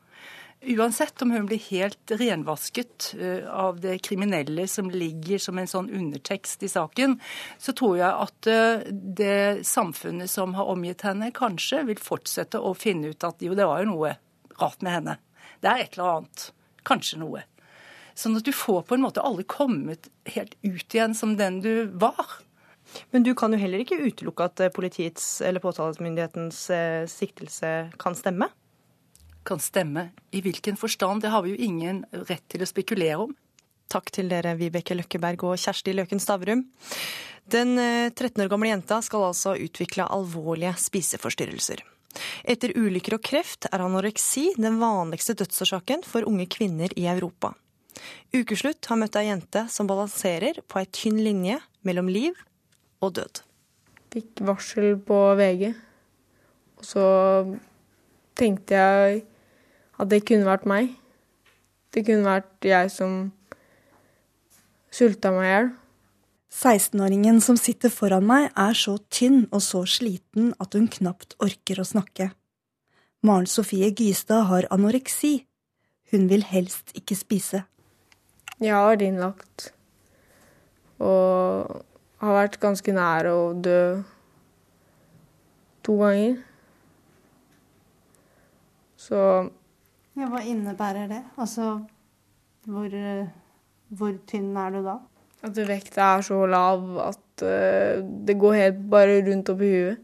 Uansett 0.66 1.22
om 1.22 1.32
hun 1.32 1.46
blir 1.46 1.60
helt 1.70 2.12
renvasket 2.12 3.16
eh, 3.20 3.46
av 3.54 3.80
det 3.80 4.00
kriminelle 4.00 4.68
som 4.68 4.90
ligger 4.90 5.38
som 5.38 5.60
en 5.62 5.70
sånn 5.70 5.92
undertekst 5.94 6.64
i 6.66 6.70
saken, 6.72 7.20
så 7.62 7.74
tror 7.78 8.00
jeg 8.00 8.10
at 8.10 8.50
eh, 8.50 8.88
det 8.90 9.68
samfunnet 9.68 10.32
som 10.32 10.56
har 10.58 10.72
omgitt 10.74 11.06
henne, 11.06 11.30
kanskje 11.36 11.84
vil 11.92 12.02
fortsette 12.02 12.58
å 12.58 12.74
finne 12.74 13.14
ut 13.14 13.28
at 13.28 13.46
jo, 13.46 13.54
det 13.54 13.68
var 13.70 13.84
jo 13.84 13.92
noe 13.92 14.16
rart 14.58 14.82
med 14.82 14.98
henne. 14.98 15.18
Det 15.62 15.70
er 15.70 15.84
et 15.84 16.00
eller 16.00 16.16
annet. 16.16 16.48
Kanskje 16.86 17.22
noe. 17.22 17.46
Sånn 18.18 18.40
at 18.40 18.48
du 18.48 18.54
får 18.56 18.88
på 18.90 18.98
en 18.98 19.06
måte 19.06 19.22
alle 19.22 19.46
kommet 19.46 20.10
helt 20.34 20.58
ut 20.64 20.98
igjen 20.98 21.14
som 21.18 21.38
den 21.38 21.62
du 21.62 21.92
var. 21.94 22.40
Men 23.14 23.26
du 23.26 23.36
kan 23.38 23.54
jo 23.54 23.62
heller 23.62 23.86
ikke 23.86 24.02
utelukke 24.02 24.50
at 24.50 24.68
politiets 24.74 25.42
eller 25.46 25.62
påtalemyndighetens 25.62 26.70
eh, 26.74 27.02
siktelse 27.12 27.76
kan 28.02 28.18
stemme? 28.18 28.50
Kan 29.46 29.62
stemme. 29.62 30.10
I 30.36 30.42
hvilken 30.46 30.78
forstand, 30.80 31.24
det 31.24 31.32
har 31.34 31.46
vi 31.46 31.54
jo 31.54 31.64
ingen 31.70 32.04
rett 32.26 32.46
til 32.52 32.66
å 32.66 32.70
spekulere 32.70 33.28
om. 33.28 33.34
Takk 33.92 34.10
til 34.12 34.30
dere, 34.32 34.56
Vibeke 34.58 34.98
Løkkeberg 34.98 35.46
og 35.46 35.60
Kjersti 35.62 35.94
Løken 35.94 36.22
Stavrum. 36.22 36.66
Den 37.46 37.76
13 37.78 38.26
eh, 38.26 38.46
år 38.46 38.50
gamle 38.50 38.72
jenta 38.72 38.98
skal 39.06 39.28
altså 39.28 39.54
utvikle 39.62 40.08
alvorlige 40.10 40.74
spiseforstyrrelser. 40.82 41.84
Etter 42.48 42.74
ulykker 42.74 43.18
og 43.18 43.24
kreft 43.28 43.68
er 43.70 43.84
anoreksi 43.86 44.48
den 44.58 44.80
vanligste 44.82 45.36
dødsårsaken 45.38 46.06
for 46.08 46.26
unge 46.28 46.48
kvinner 46.50 46.94
i 46.98 47.06
Europa. 47.12 47.54
Ukeslutt 48.36 48.90
har 48.90 49.00
møtt 49.00 49.16
ei 49.20 49.28
jente 49.30 49.66
som 49.72 49.88
balanserer 49.88 50.62
på 50.68 50.82
ei 50.82 50.90
tynn 50.92 51.22
linje 51.24 51.60
mellom 51.88 52.10
liv 52.12 52.40
og 53.04 53.16
død. 53.20 53.44
Fikk 54.16 54.42
varsel 54.48 54.96
på 55.06 55.20
VG, 55.38 55.70
og 56.80 56.88
så 56.88 57.06
tenkte 58.40 58.80
jeg 58.80 59.24
at 60.00 60.12
det 60.12 60.26
kunne 60.28 60.48
vært 60.48 60.68
meg. 60.70 60.94
Det 61.96 62.04
kunne 62.08 62.28
vært 62.28 62.68
jeg 62.68 62.92
som 62.92 63.18
sulta 64.92 65.32
meg 65.36 65.48
i 65.48 65.52
hjel. 65.52 65.74
16-åringen 66.56 67.42
som 67.44 67.58
sitter 67.60 67.92
foran 67.92 68.24
meg, 68.28 68.48
er 68.56 68.76
så 68.80 68.96
tynn 69.12 69.44
og 69.52 69.60
så 69.64 69.84
sliten 69.90 70.54
at 70.64 70.76
hun 70.78 70.88
knapt 70.92 71.36
orker 71.44 71.82
å 71.82 71.88
snakke. 71.88 72.30
Maren 73.26 73.50
Sofie 73.50 73.90
Gystad 73.92 74.48
har 74.48 74.68
anoreksi. 74.72 75.42
Hun 76.14 76.30
vil 76.32 76.46
helst 76.48 76.94
ikke 76.96 77.18
spise. 77.18 77.66
Jeg 78.62 78.72
har 78.72 78.88
vært 78.88 79.04
innlagt 79.04 79.72
og 81.04 81.82
har 82.24 82.38
vært 82.38 82.60
ganske 82.62 82.94
nær 82.96 83.28
å 83.28 83.40
dø 83.60 83.80
to 85.84 85.98
ganger. 86.00 86.38
Så 88.96 89.20
Ja, 90.16 90.30
hva 90.32 90.40
innebærer 90.48 91.10
det? 91.12 91.24
Altså, 91.38 91.74
hvor, 92.66 92.94
hvor 93.90 94.16
tynn 94.30 94.56
er 94.58 94.78
du 94.78 94.82
da? 94.86 95.00
at 95.46 95.62
vekta 95.70 96.10
er 96.16 96.26
så 96.26 96.42
lav 96.50 96.86
at 97.04 97.46
uh, 97.46 98.02
det 98.28 98.38
går 98.42 98.60
helt 98.60 98.86
bare 98.92 99.22
rundt 99.28 99.52
oppi 99.54 99.72
huet. 99.74 100.02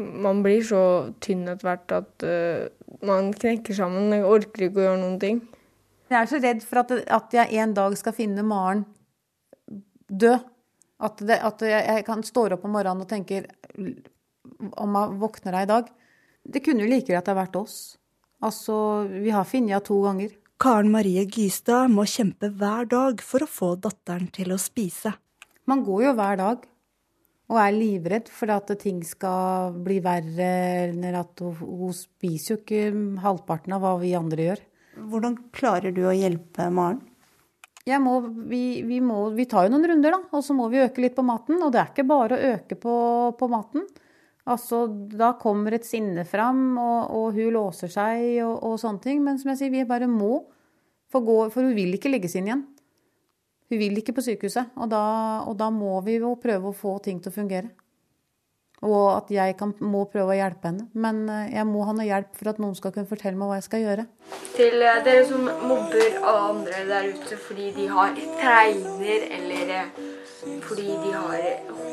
Man 0.00 0.40
blir 0.44 0.62
så 0.64 0.82
tynn 1.20 1.48
etter 1.50 1.66
hvert 1.66 1.96
at 1.96 2.26
uh, 2.26 2.68
man 3.06 3.32
knekker 3.36 3.76
sammen. 3.76 4.12
Jeg 4.14 4.28
orker 4.28 4.68
ikke 4.68 4.82
å 4.82 4.86
gjøre 4.88 5.02
noen 5.02 5.18
ting. 5.22 5.42
Jeg 6.10 6.18
er 6.20 6.30
så 6.30 6.40
redd 6.42 6.62
for 6.66 6.82
at, 6.82 6.94
at 7.18 7.36
jeg 7.36 7.60
en 7.62 7.74
dag 7.76 7.94
skal 7.98 8.16
finne 8.16 8.46
Maren 8.46 8.84
død. 10.08 10.46
At, 11.00 11.20
det, 11.24 11.38
at 11.40 11.62
jeg, 11.64 11.80
jeg 11.80 12.04
kan 12.04 12.22
stå 12.26 12.42
opp 12.52 12.64
om 12.68 12.74
morgenen 12.76 13.06
og 13.06 13.08
tenker 13.08 13.46
om 14.76 14.96
jeg 14.98 15.14
våkner 15.22 15.54
deg 15.56 15.64
i 15.64 15.70
dag. 15.70 15.86
Det 16.44 16.62
kunne 16.64 16.84
jo 16.84 16.90
like 16.90 17.08
greit 17.08 17.28
ha 17.28 17.36
vært 17.36 17.58
oss. 17.60 17.78
Altså, 18.40 19.06
vi 19.10 19.32
har 19.34 19.48
funnet 19.48 19.74
henne 19.74 19.84
to 19.84 19.98
ganger. 20.04 20.36
Karen 20.60 20.90
Marie 20.92 21.24
Gystad 21.24 21.92
må 21.92 22.04
kjempe 22.08 22.50
hver 22.52 22.88
dag 22.88 23.22
for 23.24 23.44
å 23.44 23.48
få 23.48 23.74
datteren 23.80 24.28
til 24.32 24.52
å 24.52 24.60
spise. 24.60 25.12
Man 25.68 25.84
går 25.86 26.08
jo 26.08 26.16
hver 26.18 26.40
dag 26.40 26.66
og 27.50 27.58
er 27.58 27.74
livredd 27.74 28.28
for 28.30 28.52
at 28.54 28.70
ting 28.78 29.00
skal 29.06 29.74
bli 29.82 29.98
verre, 30.04 30.50
eller 30.86 31.16
at 31.24 31.40
hun, 31.42 31.56
hun 31.58 31.94
spiser 31.96 32.54
jo 32.54 32.58
ikke 32.60 32.82
halvparten 33.24 33.74
av 33.74 33.82
hva 33.82 33.96
vi 34.02 34.12
andre 34.14 34.50
gjør. 34.50 34.62
Hvordan 35.10 35.38
klarer 35.54 35.94
du 35.94 36.04
å 36.06 36.14
hjelpe 36.14 36.68
Maren? 36.70 37.00
Må, 38.04 38.20
vi, 38.46 38.82
vi, 38.86 39.00
må, 39.02 39.30
vi, 39.34 39.48
tar 39.50 39.66
jo 39.66 39.72
noen 39.72 39.88
runder, 39.90 40.14
da, 40.14 40.20
og 40.36 40.44
så 40.46 40.54
må 40.54 40.68
vi 40.70 40.82
øke 40.84 41.02
litt 41.02 41.16
på 41.16 41.24
maten. 41.26 41.58
Og 41.64 41.72
det 41.74 41.80
er 41.80 41.90
ikke 41.90 42.06
bare 42.06 42.36
å 42.36 42.52
øke 42.54 42.76
på, 42.78 42.94
på 43.40 43.48
maten. 43.50 43.88
Altså, 44.48 44.86
da 44.88 45.34
kommer 45.40 45.76
et 45.76 45.86
sinne 45.86 46.24
fram, 46.28 46.78
og, 46.80 47.10
og 47.12 47.36
hun 47.36 47.52
låser 47.54 47.92
seg 47.92 48.40
og, 48.46 48.56
og, 48.64 48.78
sånne 48.80 49.04
ting. 49.04 49.20
Men 49.24 49.40
som 49.40 49.52
jeg 49.52 49.60
sier, 49.60 49.74
vi 49.74 49.88
bare 49.88 50.08
må 50.10 50.40
få 51.10 51.22
gå, 51.26 51.40
for 51.52 51.66
hun 51.66 51.76
vil 51.76 51.96
ikke 51.96 52.12
legges 52.12 52.38
inn 52.38 52.48
igjen. 52.48 52.64
Hun 53.70 53.78
vil 53.78 54.00
ikke 54.00 54.16
på 54.16 54.24
sykehuset, 54.26 54.72
og 54.80 54.90
da, 54.90 55.02
og 55.46 55.54
da 55.60 55.68
må 55.70 56.00
vi 56.06 56.16
jo 56.18 56.32
prøve 56.42 56.72
å 56.72 56.76
få 56.76 56.96
ting 57.04 57.20
til 57.22 57.30
å 57.30 57.36
fungere. 57.36 57.70
Og 58.80 59.10
at 59.12 59.28
jeg 59.28 59.54
kan, 59.60 59.74
må 59.84 60.06
prøve 60.08 60.32
å 60.32 60.38
hjelpe 60.38 60.70
henne. 60.70 60.86
Men 60.96 61.26
eh, 61.28 61.50
jeg 61.52 61.66
må 61.68 61.84
ha 61.84 61.92
noe 61.92 62.06
hjelp 62.08 62.32
for 62.38 62.48
at 62.48 62.62
noen 62.62 62.72
skal 62.78 62.94
kunne 62.94 63.10
fortelle 63.10 63.36
meg 63.36 63.50
hva 63.50 63.58
jeg 63.58 63.66
skal 63.66 63.84
gjøre. 63.84 64.06
Til 64.56 64.80
eh, 64.80 65.02
dere 65.04 65.26
som 65.28 65.44
mobber 65.44 66.16
alle 66.16 66.46
andre 66.54 66.86
der 66.88 67.10
ute 67.12 67.38
fordi 67.44 67.68
de 67.76 67.90
har 67.92 68.16
trener, 68.40 69.26
eller 69.36 69.74
eh, 69.76 70.00
fordi 70.64 70.96
de 71.04 71.12
har 71.12 71.44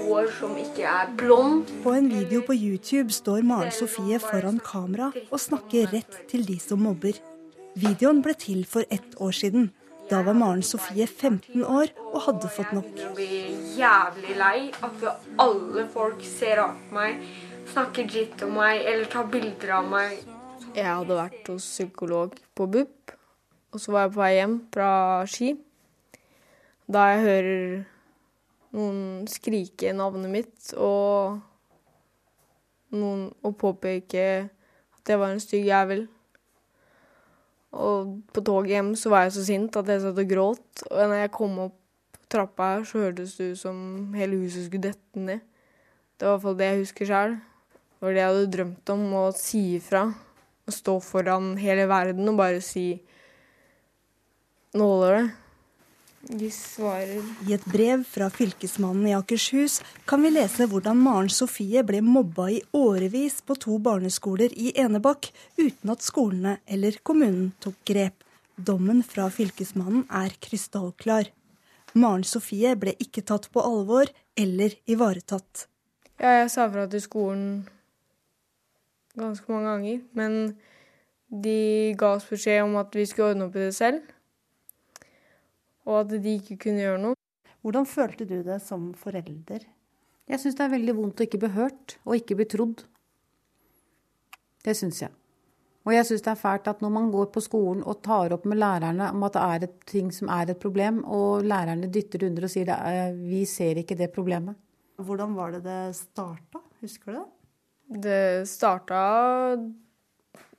hår 0.08 0.30
som 0.40 0.54
ikke 0.60 0.86
er 0.88 1.10
blond. 1.20 1.68
På 1.84 1.94
en 1.98 2.08
video 2.12 2.44
på 2.46 2.56
YouTube 2.56 3.14
står 3.14 3.44
Maren 3.48 3.74
Sofie 3.76 4.20
foran 4.24 4.62
kamera 4.64 5.10
og 5.28 5.42
snakker 5.42 5.90
rett 5.92 6.22
til 6.32 6.46
de 6.48 6.56
som 6.64 6.82
mobber. 6.84 7.18
Videoen 7.78 8.24
ble 8.26 8.34
til 8.40 8.64
for 8.66 8.88
ett 8.94 9.18
år 9.22 9.36
siden. 9.36 9.70
Da 10.08 10.22
var 10.24 10.38
Maren 10.40 10.64
Sofie 10.64 11.06
15 11.08 11.66
år 11.68 11.92
og 12.14 12.22
hadde 12.30 12.52
fått 12.56 12.72
nok. 12.78 12.88
Jeg 12.96 13.12
blir 13.18 13.50
jævlig 13.76 14.38
lei 14.40 14.70
at 14.72 15.04
alle 15.44 15.84
folk 15.92 16.24
ser 16.24 16.62
rart 16.62 16.80
på 16.88 16.98
meg, 17.02 17.20
snakker 17.74 18.08
dritt 18.08 18.46
om 18.48 18.56
meg 18.56 18.86
eller 18.86 19.12
tar 19.12 19.28
bilder 19.34 19.76
av 19.82 19.92
meg. 19.92 20.16
Jeg 20.78 20.88
hadde 20.88 21.20
vært 21.20 21.52
hos 21.52 21.68
psykolog 21.68 22.38
på 22.56 22.70
BUP, 22.72 23.12
og 23.74 23.84
så 23.84 23.94
var 23.94 24.08
jeg 24.08 24.16
på 24.16 24.24
vei 24.24 24.32
hjem 24.38 24.56
fra 24.74 24.90
Ski. 25.28 25.52
Da 26.88 27.10
jeg 27.12 27.24
hører 27.26 27.62
noen 28.76 29.26
skrike 29.32 29.94
navnet 29.96 30.32
mitt 30.32 30.74
og, 30.76 31.40
noen, 32.96 33.28
og 33.46 33.58
påpeke 33.60 34.28
at 34.48 35.12
jeg 35.12 35.20
var 35.22 35.34
en 35.34 35.44
stygg 35.44 35.68
jævel. 35.70 36.06
Og 37.78 38.16
på 38.34 38.44
toget 38.44 38.74
hjem 38.76 38.94
så 39.00 39.12
var 39.14 39.26
jeg 39.26 39.36
så 39.38 39.46
sint 39.48 39.76
at 39.80 39.92
jeg 39.92 40.04
satt 40.04 40.20
og 40.24 40.32
gråt. 40.32 40.86
Og 40.90 41.04
når 41.04 41.22
jeg 41.24 41.36
kom 41.36 41.60
opp 41.68 41.78
trappa 42.32 42.74
her, 42.74 42.86
så 42.88 43.06
hørtes 43.06 43.38
det 43.38 43.54
ut 43.54 43.62
som 43.62 43.78
hele 44.18 44.40
huset 44.42 44.68
skulle 44.68 44.90
dette 44.90 45.20
ned. 45.20 45.44
Det 46.18 46.26
var 46.26 46.34
i 46.34 46.36
hvert 46.36 46.46
fall 46.48 46.58
det 46.60 46.70
jeg 46.70 46.82
husker 46.82 47.10
sjøl. 47.10 47.36
Det 47.38 48.06
var 48.06 48.16
det 48.16 48.24
jeg 48.24 48.32
hadde 48.32 48.54
drømt 48.56 48.94
om, 48.94 49.04
å 49.16 49.26
si 49.38 49.62
ifra. 49.78 50.04
Å 50.68 50.74
stå 50.74 50.98
foran 51.04 51.54
hele 51.62 51.88
verden 51.88 52.28
og 52.28 52.40
bare 52.40 52.64
si 52.64 52.90
Nå 54.78 54.84
holder 54.84 55.14
det. 55.16 55.47
De 56.28 56.50
svarer 56.52 57.24
I 57.48 57.54
et 57.56 57.66
brev 57.72 58.02
fra 58.04 58.28
fylkesmannen 58.34 59.06
i 59.08 59.14
Akershus 59.16 59.78
kan 60.10 60.20
vi 60.26 60.34
lese 60.34 60.66
hvordan 60.68 61.00
Maren 61.00 61.32
Sofie 61.32 61.84
ble 61.88 62.02
mobba 62.04 62.50
i 62.52 62.58
årevis 62.76 63.40
på 63.48 63.56
to 63.56 63.78
barneskoler 63.80 64.52
i 64.52 64.74
Enebakk, 64.76 65.30
uten 65.56 65.94
at 65.94 66.04
skolene 66.04 66.58
eller 66.68 66.98
kommunen 67.08 67.54
tok 67.64 67.78
grep. 67.88 68.26
Dommen 68.58 69.00
fra 69.08 69.30
fylkesmannen 69.32 70.04
er 70.12 70.36
krystallklar. 70.44 71.32
Maren 71.96 72.28
Sofie 72.28 72.76
ble 72.76 72.98
ikke 73.00 73.24
tatt 73.24 73.48
på 73.54 73.64
alvor 73.64 74.12
eller 74.36 74.76
ivaretatt. 74.90 75.68
Ja, 76.20 76.42
jeg 76.42 76.52
sa 76.52 76.68
fra 76.74 76.90
til 76.92 77.06
skolen 77.06 77.48
ganske 79.16 79.48
mange 79.48 79.72
ganger, 79.72 80.04
men 80.12 80.38
de 81.32 81.96
ga 81.98 82.18
oss 82.18 82.28
beskjed 82.28 82.66
om 82.66 82.76
at 82.84 82.92
vi 82.96 83.08
skulle 83.08 83.32
ordne 83.32 83.48
opp 83.48 83.56
i 83.56 83.70
det 83.70 83.74
selv 83.80 84.17
og 85.88 86.02
at 86.04 86.12
de 86.24 86.36
ikke 86.38 86.60
kunne 86.68 86.84
gjøre 86.84 87.02
noe. 87.02 87.20
Hvordan 87.64 87.88
følte 87.90 88.28
du 88.28 88.42
det 88.46 88.60
som 88.64 88.92
forelder? 88.98 89.64
Jeg 90.28 90.42
syns 90.44 90.58
det 90.60 90.66
er 90.66 90.76
veldig 90.76 90.96
vondt 90.98 91.22
å 91.24 91.28
ikke 91.28 91.40
bli 91.40 91.54
hørt 91.56 91.96
og 92.04 92.18
ikke 92.20 92.36
bli 92.40 92.48
trodd. 92.52 92.84
Det 94.68 94.76
syns 94.76 95.00
jeg. 95.06 95.14
Og 95.88 95.94
jeg 95.96 96.04
syns 96.10 96.26
det 96.26 96.32
er 96.34 96.40
fælt 96.42 96.68
at 96.68 96.82
når 96.84 96.92
man 96.92 97.06
går 97.14 97.30
på 97.32 97.42
skolen 97.46 97.80
og 97.88 98.02
tar 98.04 98.34
opp 98.36 98.44
med 98.50 98.60
lærerne 98.60 99.08
om 99.16 99.24
at 99.24 99.38
det 99.38 99.44
er 99.44 99.66
et 99.70 99.78
ting 99.88 100.10
som 100.12 100.28
er 100.36 100.52
et 100.52 100.60
problem, 100.60 101.00
og 101.08 101.48
lærerne 101.48 101.88
dytter 101.88 102.26
under 102.28 102.44
og 102.44 102.52
sier 102.52 102.74
at 102.76 103.16
vi 103.16 103.46
ser 103.48 103.80
ikke 103.80 103.96
det 103.96 104.12
problemet. 104.12 104.60
Hvordan 105.00 105.38
var 105.38 105.56
det 105.56 105.64
det 105.64 105.96
starta? 105.96 106.60
Husker 106.84 107.14
du 107.14 107.20
det? 107.22 107.28
Det 108.04 108.48
starta 108.52 109.00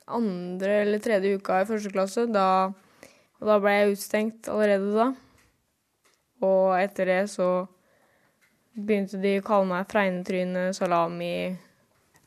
andre 0.09 0.79
eller 0.81 1.01
tredje 1.03 1.37
uka 1.37 1.61
i 1.61 1.67
første 1.69 1.91
klasse. 1.93 2.25
Da 2.25 2.71
og 3.39 3.47
da 3.47 3.57
ble 3.63 3.73
jeg 3.75 3.93
utstengt 3.93 4.49
allerede 4.51 4.91
da. 4.95 5.09
Og 6.43 6.75
etter 6.79 7.07
det 7.07 7.21
så 7.31 7.49
begynte 8.75 9.19
de 9.19 9.37
å 9.39 9.45
kalle 9.45 9.67
meg 9.71 9.89
fregnetryne, 9.91 10.69
salami. 10.75 11.33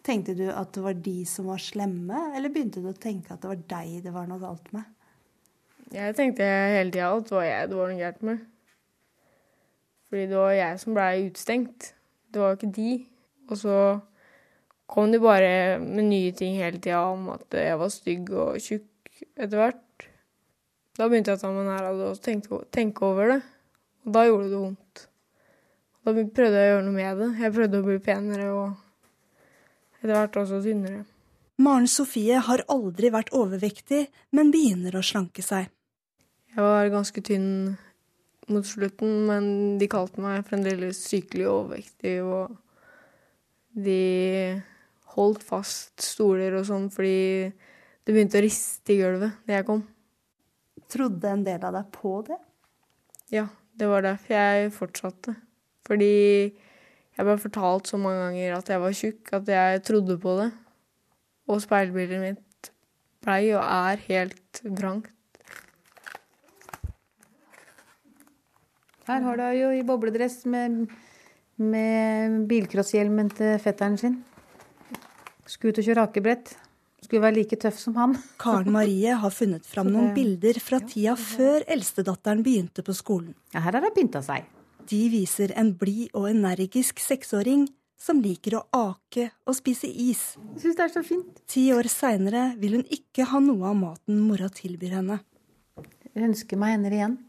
Tenkte 0.05 0.35
du 0.37 0.47
at 0.51 0.73
det 0.75 0.85
var 0.85 0.97
de 1.05 1.19
som 1.29 1.49
var 1.53 1.61
slemme, 1.63 2.25
eller 2.37 2.53
begynte 2.53 2.83
du 2.83 2.89
å 2.91 2.97
tenke 2.97 3.33
at 3.33 3.45
det 3.45 3.53
var 3.53 3.61
deg 3.77 4.01
det 4.05 4.15
var 4.15 4.29
noe 4.29 4.43
galt 4.43 4.73
med? 4.75 4.89
Jeg 5.93 6.17
tenkte 6.17 6.47
hele 6.49 6.89
tida 6.89 7.11
at 7.13 7.29
det 7.29 7.37
var 7.37 7.47
jeg 7.47 7.69
det 7.69 7.79
var 7.79 7.93
noe 7.93 8.01
galt 8.01 8.25
med. 8.27 8.49
Fordi 10.09 10.25
det 10.29 10.41
var 10.41 10.57
jeg 10.57 10.81
som 10.81 10.97
blei 10.97 11.13
utstengt. 11.27 11.93
Det 12.33 12.41
var 12.41 12.53
jo 12.53 12.59
ikke 12.59 12.75
de. 12.77 12.91
Og 13.49 13.61
så 13.61 13.77
kom 14.93 15.13
de 15.13 15.21
bare 15.21 15.79
med 15.81 16.09
nye 16.09 16.33
ting 16.37 16.57
hele 16.61 16.81
tida 16.81 17.05
om 17.13 17.31
at 17.33 17.57
jeg 17.57 17.79
var 17.81 17.93
stygg 17.93 18.33
og 18.33 18.61
tjukk 18.61 19.23
etter 19.37 19.57
hvert. 19.61 19.81
Da 20.99 21.09
begynte 21.09 21.33
jeg 21.33 21.41
å 21.41 21.43
ta 21.43 21.51
meg 21.55 21.69
nær 21.71 21.89
av 21.89 21.99
det 21.99 22.09
og 22.11 22.21
tenke, 22.21 22.61
tenke 22.75 23.07
over 23.07 23.33
det. 23.33 23.41
Og 24.05 24.17
da 24.17 24.25
gjorde 24.27 24.51
det 24.51 24.61
vondt. 24.61 25.05
Da 26.03 26.13
prøvde 26.13 26.59
jeg 26.59 26.67
å 26.67 26.73
gjøre 26.73 26.87
noe 26.89 26.97
med 26.97 27.23
det. 27.23 27.29
Jeg 27.45 27.55
prøvde 27.57 27.81
å 27.81 27.87
bli 27.87 27.99
penere 28.03 28.49
og 28.53 30.03
etter 30.03 30.17
hvert 30.17 30.39
også 30.43 30.59
tynnere. 30.65 31.05
Maren 31.63 31.87
Sofie 31.87 32.41
har 32.43 32.65
aldri 32.73 33.13
vært 33.15 33.31
overvektig, 33.37 34.07
men 34.35 34.51
begynner 34.51 34.97
å 34.99 35.05
slanke 35.07 35.45
seg. 35.47 35.71
Jeg 36.53 36.65
var 36.65 36.91
ganske 36.93 37.23
tynn 37.25 37.77
mot 38.51 38.67
slutten, 38.67 39.23
men 39.29 39.47
de 39.81 39.89
kalte 39.89 40.21
meg 40.21 40.43
fremdeles 40.49 40.99
sykelig 41.07 41.47
overvektig. 41.49 42.17
Og 42.27 42.57
de 43.79 44.61
holdt 45.15 45.45
fast 45.47 46.03
stoler 46.05 46.59
og 46.59 46.67
sånn 46.69 46.91
fordi 46.93 47.53
det 48.03 48.13
begynte 48.13 48.41
å 48.41 48.45
riste 48.45 48.93
i 48.93 49.01
gulvet 49.01 49.45
da 49.47 49.61
jeg 49.61 49.69
kom. 49.69 49.85
Trodde 50.93 51.31
en 51.31 51.45
del 51.47 51.63
av 51.65 51.77
deg 51.77 51.89
på 51.95 52.19
det? 52.27 52.39
Ja, 53.33 53.47
det 53.79 53.89
var 53.89 54.05
derfor 54.05 54.37
jeg 54.37 54.73
fortsatte. 54.77 55.35
Fordi 55.87 56.13
jeg 57.13 57.27
ble 57.27 57.37
fortalt 57.41 57.89
så 57.91 58.01
mange 58.01 58.23
ganger 58.27 58.57
at 58.59 58.71
jeg 58.73 58.83
var 58.83 58.97
tjukk, 58.97 59.33
at 59.39 59.49
jeg 59.49 59.83
trodde 59.89 60.19
på 60.21 60.37
det. 60.41 60.51
Og 61.51 61.63
speilbildet 61.65 62.23
mitt 62.23 62.71
blei 63.23 63.53
og 63.55 63.63
er 63.63 64.03
helt 64.09 64.63
vrangt. 64.65 65.11
Her 69.03 69.25
har 69.27 69.37
du 69.39 69.47
jo 69.59 69.71
i 69.75 69.83
bobledress 69.83 70.45
med, 70.47 70.85
med 71.59 72.37
bilcrosshjelmen 72.49 73.33
til 73.35 73.57
fetteren 73.61 73.99
sin. 73.99 74.21
Skulle 75.45 75.75
ut 75.75 75.81
og 75.83 75.89
kjøre 75.89 76.05
akebrett. 76.07 76.55
Skulle 77.13 77.27
være 77.27 77.43
like 77.43 77.57
tøff 77.61 77.77
som 77.77 77.97
han. 78.01 78.15
Karen 78.41 78.73
Marie 78.73 79.13
har 79.21 79.33
funnet 79.37 79.67
fram 79.69 79.91
noen 79.93 80.15
bilder 80.17 80.57
fra 80.65 80.79
tida 80.81 81.13
før 81.21 81.61
eldstedatteren 81.69 82.41
begynte 82.41 82.81
på 82.87 82.95
skolen. 82.97 83.35
Ja, 83.53 83.61
her 83.67 83.77
har 83.77 83.85
hun 83.85 83.93
pynta 83.93 84.23
seg. 84.25 84.47
De 84.89 85.01
viser 85.13 85.53
en 85.61 85.75
blid 85.77 86.09
og 86.17 86.31
energisk 86.31 87.05
seksåring 87.05 87.67
som 88.01 88.25
liker 88.25 88.57
å 88.57 88.65
ake 88.81 89.29
og 89.45 89.61
spise 89.61 89.93
is. 89.93 90.25
Jeg 90.55 90.65
synes 90.65 90.81
det 90.81 90.87
er 90.87 90.97
så 90.97 91.05
fint. 91.05 91.45
Ti 91.53 91.69
år 91.77 91.93
seinere 91.93 92.49
vil 92.65 92.79
hun 92.79 92.89
ikke 92.89 93.29
ha 93.29 93.45
noe 93.45 93.69
av 93.75 93.77
maten 93.85 94.25
mora 94.25 94.49
tilbyr 94.49 94.97
henne. 95.03 95.21
Jeg 96.15 96.31
ønsker 96.33 96.65
meg 96.65 96.79
henne 96.79 96.97
igjen. 96.97 97.23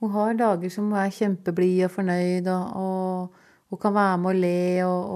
Hun 0.00 0.16
har 0.16 0.32
dager 0.46 0.72
som 0.72 0.88
hun 0.88 1.04
er 1.04 1.12
kjempeblid 1.12 1.84
og 1.84 1.98
fornøyd, 2.00 2.48
og, 2.48 2.76
og, 2.80 3.42
og, 3.68 3.80
kan 3.84 4.00
være 4.00 4.20
med 4.24 4.32
og 4.32 4.46
le, 4.48 4.60
og, 4.88 5.10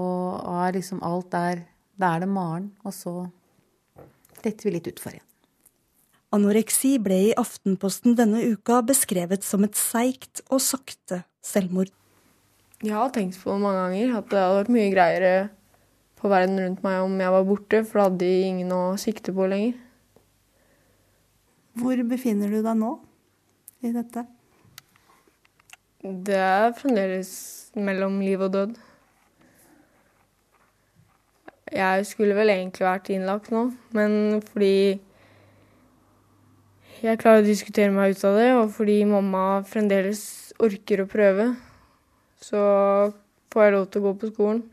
og 0.45 0.67
er 0.69 0.83
liksom 0.83 1.01
alt 1.01 1.33
der. 1.33 1.71
Da 1.99 2.15
er 2.15 2.25
det 2.25 2.29
Maren, 2.31 2.71
og 2.83 2.93
så 2.95 3.13
detter 4.43 4.67
vi 4.67 4.75
litt 4.77 4.89
utfor 4.91 5.15
igjen. 5.15 5.27
Anoreksi 6.35 6.97
ble 6.99 7.19
i 7.29 7.35
Aftenposten 7.39 8.17
denne 8.19 8.41
uka 8.51 8.81
beskrevet 8.83 9.45
som 9.47 9.63
et 9.63 9.77
seigt 9.79 10.41
og 10.49 10.59
sakte 10.63 11.21
selvmord. 11.45 11.93
Jeg 12.83 12.91
har 12.91 13.13
tenkt 13.15 13.39
på 13.39 13.53
det 13.53 13.63
mange 13.63 13.83
ganger 13.85 14.17
at 14.17 14.27
det 14.33 14.41
hadde 14.41 14.57
vært 14.59 14.73
mye 14.75 14.91
greiere 14.91 15.33
på 16.19 16.31
verden 16.31 16.59
rundt 16.59 16.83
meg 16.83 17.03
om 17.05 17.15
jeg 17.21 17.33
var 17.37 17.47
borte, 17.47 17.81
for 17.87 17.99
da 17.99 18.07
hadde 18.09 18.25
de 18.25 18.47
ingen 18.49 18.73
å 18.75 18.83
sikte 18.99 19.31
på 19.35 19.47
lenger. 19.47 19.77
Hvor 21.79 22.01
befinner 22.07 22.51
du 22.51 22.59
deg 22.63 22.79
nå 22.79 22.91
i 23.85 23.91
dette? 23.95 24.25
Det 26.03 26.37
er 26.37 26.75
fremdeles 26.77 27.31
mellom 27.75 28.19
liv 28.21 28.43
og 28.43 28.51
død. 28.53 28.75
Jeg 31.73 32.05
skulle 32.05 32.35
vel 32.37 32.51
egentlig 32.53 32.85
vært 32.85 33.09
innlagt 33.09 33.49
nå, 33.53 33.67
men 33.97 34.41
fordi 34.45 34.99
jeg 37.01 37.19
klarer 37.21 37.41
å 37.41 37.45
diskutere 37.45 37.93
meg 37.93 38.13
ut 38.13 38.23
av 38.27 38.37
det, 38.37 38.51
og 38.53 38.69
fordi 38.75 38.99
mamma 39.09 39.63
fremdeles 39.67 40.21
orker 40.61 41.03
å 41.03 41.09
prøve, 41.09 41.49
så 42.41 42.61
får 43.53 43.65
jeg 43.65 43.75
lov 43.75 43.85
til 43.89 44.01
å 44.01 44.05
gå 44.05 44.13
på 44.21 44.31
skolen. 44.31 44.63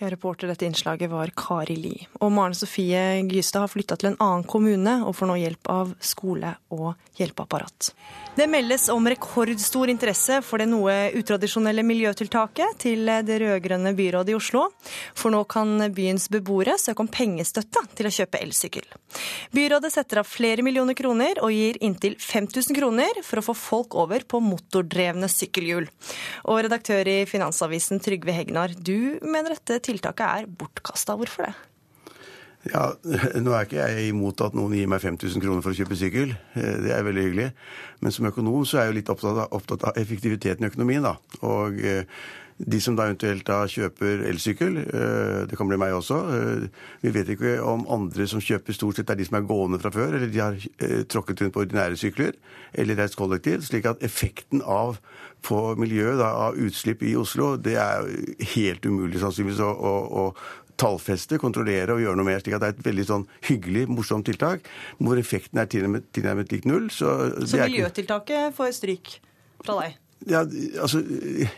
Ja, 0.00 0.08
reporter 0.08 0.48
dette 0.48 0.64
innslaget 0.64 1.10
var 1.12 1.32
Kari 1.36 1.76
Li. 1.76 1.96
Og 2.24 2.30
Maren 2.32 2.56
Sofie 2.56 3.20
Gystad 3.28 3.66
har 3.66 3.72
flytta 3.72 3.98
til 4.00 4.12
en 4.12 4.20
annen 4.24 4.46
kommune 4.48 4.94
og 5.04 5.12
får 5.18 5.28
nå 5.28 5.36
hjelp 5.36 5.72
av 5.72 5.90
skole 6.00 6.54
og 6.72 6.94
hjelpeapparat. 7.20 7.92
Det 8.36 8.46
meldes 8.48 8.88
om 8.88 9.08
rekordstor 9.10 9.90
interesse 9.92 10.38
for 10.46 10.62
det 10.62 10.68
noe 10.70 10.94
utradisjonelle 11.18 11.82
miljøtiltaket 11.84 12.78
til 12.80 13.10
det 13.26 13.40
rød-grønne 13.42 13.92
byrådet 13.98 14.32
i 14.32 14.36
Oslo. 14.38 14.68
For 15.18 15.34
nå 15.34 15.42
kan 15.50 15.90
byens 15.94 16.28
beboere 16.32 16.78
søke 16.80 17.04
om 17.04 17.10
pengestøtte 17.10 17.82
til 17.98 18.08
å 18.08 18.14
kjøpe 18.14 18.40
elsykkel. 18.40 18.86
Byrådet 19.56 19.92
setter 19.92 20.22
av 20.22 20.30
flere 20.30 20.64
millioner 20.64 20.96
kroner 20.98 21.42
og 21.44 21.52
gir 21.54 21.80
inntil 21.84 22.16
5000 22.20 22.78
kroner 22.78 23.22
for 23.26 23.42
å 23.42 23.46
få 23.50 23.56
folk 23.58 23.96
over 23.98 24.24
på 24.24 24.42
motordrevne 24.44 25.28
sykkelhjul. 25.30 25.90
Og 26.48 26.62
redaktør 26.66 27.10
i 27.10 27.18
Finansavisen 27.28 28.00
Trygve 28.02 28.36
Hegnar, 28.36 28.76
du 28.76 29.18
mener 29.26 29.56
dette 29.56 29.82
tiltaket 29.90 30.46
er 30.46 30.48
bortkasta. 30.48 31.18
Hvorfor 31.18 31.48
det? 31.48 31.56
Ja, 32.68 32.90
Nå 33.44 33.54
er 33.56 33.64
ikke 33.64 33.80
jeg 33.80 34.10
imot 34.10 34.42
at 34.44 34.56
noen 34.56 34.76
gir 34.76 34.90
meg 34.90 35.00
5000 35.02 35.40
kroner 35.40 35.64
for 35.64 35.72
å 35.72 35.78
kjøpe 35.78 35.96
sykkel. 35.96 36.34
Eh, 36.58 36.76
det 36.84 36.92
er 36.92 37.06
veldig 37.06 37.24
hyggelig. 37.28 37.48
Men 38.04 38.14
som 38.14 38.28
økonom 38.28 38.66
så 38.68 38.80
er 38.80 38.88
jeg 38.88 38.92
jo 38.92 38.98
litt 39.00 39.14
opptatt 39.14 39.46
av, 39.46 39.56
opptatt 39.56 39.88
av 39.88 39.98
effektiviteten 40.00 40.66
i 40.66 40.70
økonomien. 40.70 41.06
da. 41.06 41.16
Og 41.48 41.80
eh, 41.80 42.04
de 42.60 42.76
som 42.84 42.92
da 42.92 43.06
eventuelt 43.08 43.46
da 43.48 43.62
kjøper 43.64 44.26
elsykkel, 44.28 44.76
eh, 44.82 45.38
det 45.48 45.56
kan 45.56 45.70
bli 45.70 45.78
meg 45.80 45.96
også 45.96 46.18
Vi 47.00 47.12
vet 47.14 47.32
ikke 47.32 47.54
om 47.64 47.86
andre 47.88 48.26
som 48.28 48.42
kjøper 48.44 48.76
stort 48.76 49.00
sett 49.00 49.08
er 49.08 49.16
de 49.16 49.24
som 49.24 49.38
er 49.40 49.48
gående 49.48 49.80
fra 49.80 49.94
før, 49.94 50.18
eller 50.18 50.28
de 50.28 50.44
har 50.44 50.60
tråkket 51.08 51.40
rundt 51.40 51.56
på 51.56 51.64
ordinære 51.64 51.96
sykler, 51.96 52.36
eller 52.76 53.00
reist 53.00 53.16
kollektivt. 53.16 53.64
Slik 53.70 53.88
at 53.88 54.04
effekten 54.04 54.60
av 54.60 55.00
på 55.40 55.62
miljøet 55.80 56.20
da, 56.20 56.34
av 56.50 56.60
utslipp 56.60 57.00
i 57.08 57.16
Oslo, 57.16 57.54
det 57.56 57.78
er 57.80 58.04
helt 58.52 58.84
umulig 58.84 59.22
sannsynligvis 59.22 59.64
å, 59.64 59.70
å, 59.72 59.94
å 60.12 60.69
tallfeste, 60.80 61.38
kontrollere 61.40 61.94
og 61.94 62.02
gjøre 62.04 62.18
noe 62.18 62.28
mer. 62.30 62.42
slik 62.42 62.56
at 62.56 62.64
Det 62.64 62.70
er 62.70 62.76
et 62.78 62.86
veldig 62.88 63.06
sånn 63.12 63.26
hyggelig, 63.48 63.86
morsomt 63.92 64.26
tiltak 64.28 64.66
hvor 64.98 65.20
effekten 65.20 65.60
er 65.60 65.68
tilnærmet 65.70 66.52
lik 66.54 66.68
null. 66.68 66.88
Så, 66.94 67.10
så 67.44 67.64
miljøtiltaket 67.66 68.56
får 68.56 68.76
stryk 68.80 69.18
fra 69.64 69.82
deg? 69.82 69.99
Ja, 70.28 70.44
altså, 70.80 71.00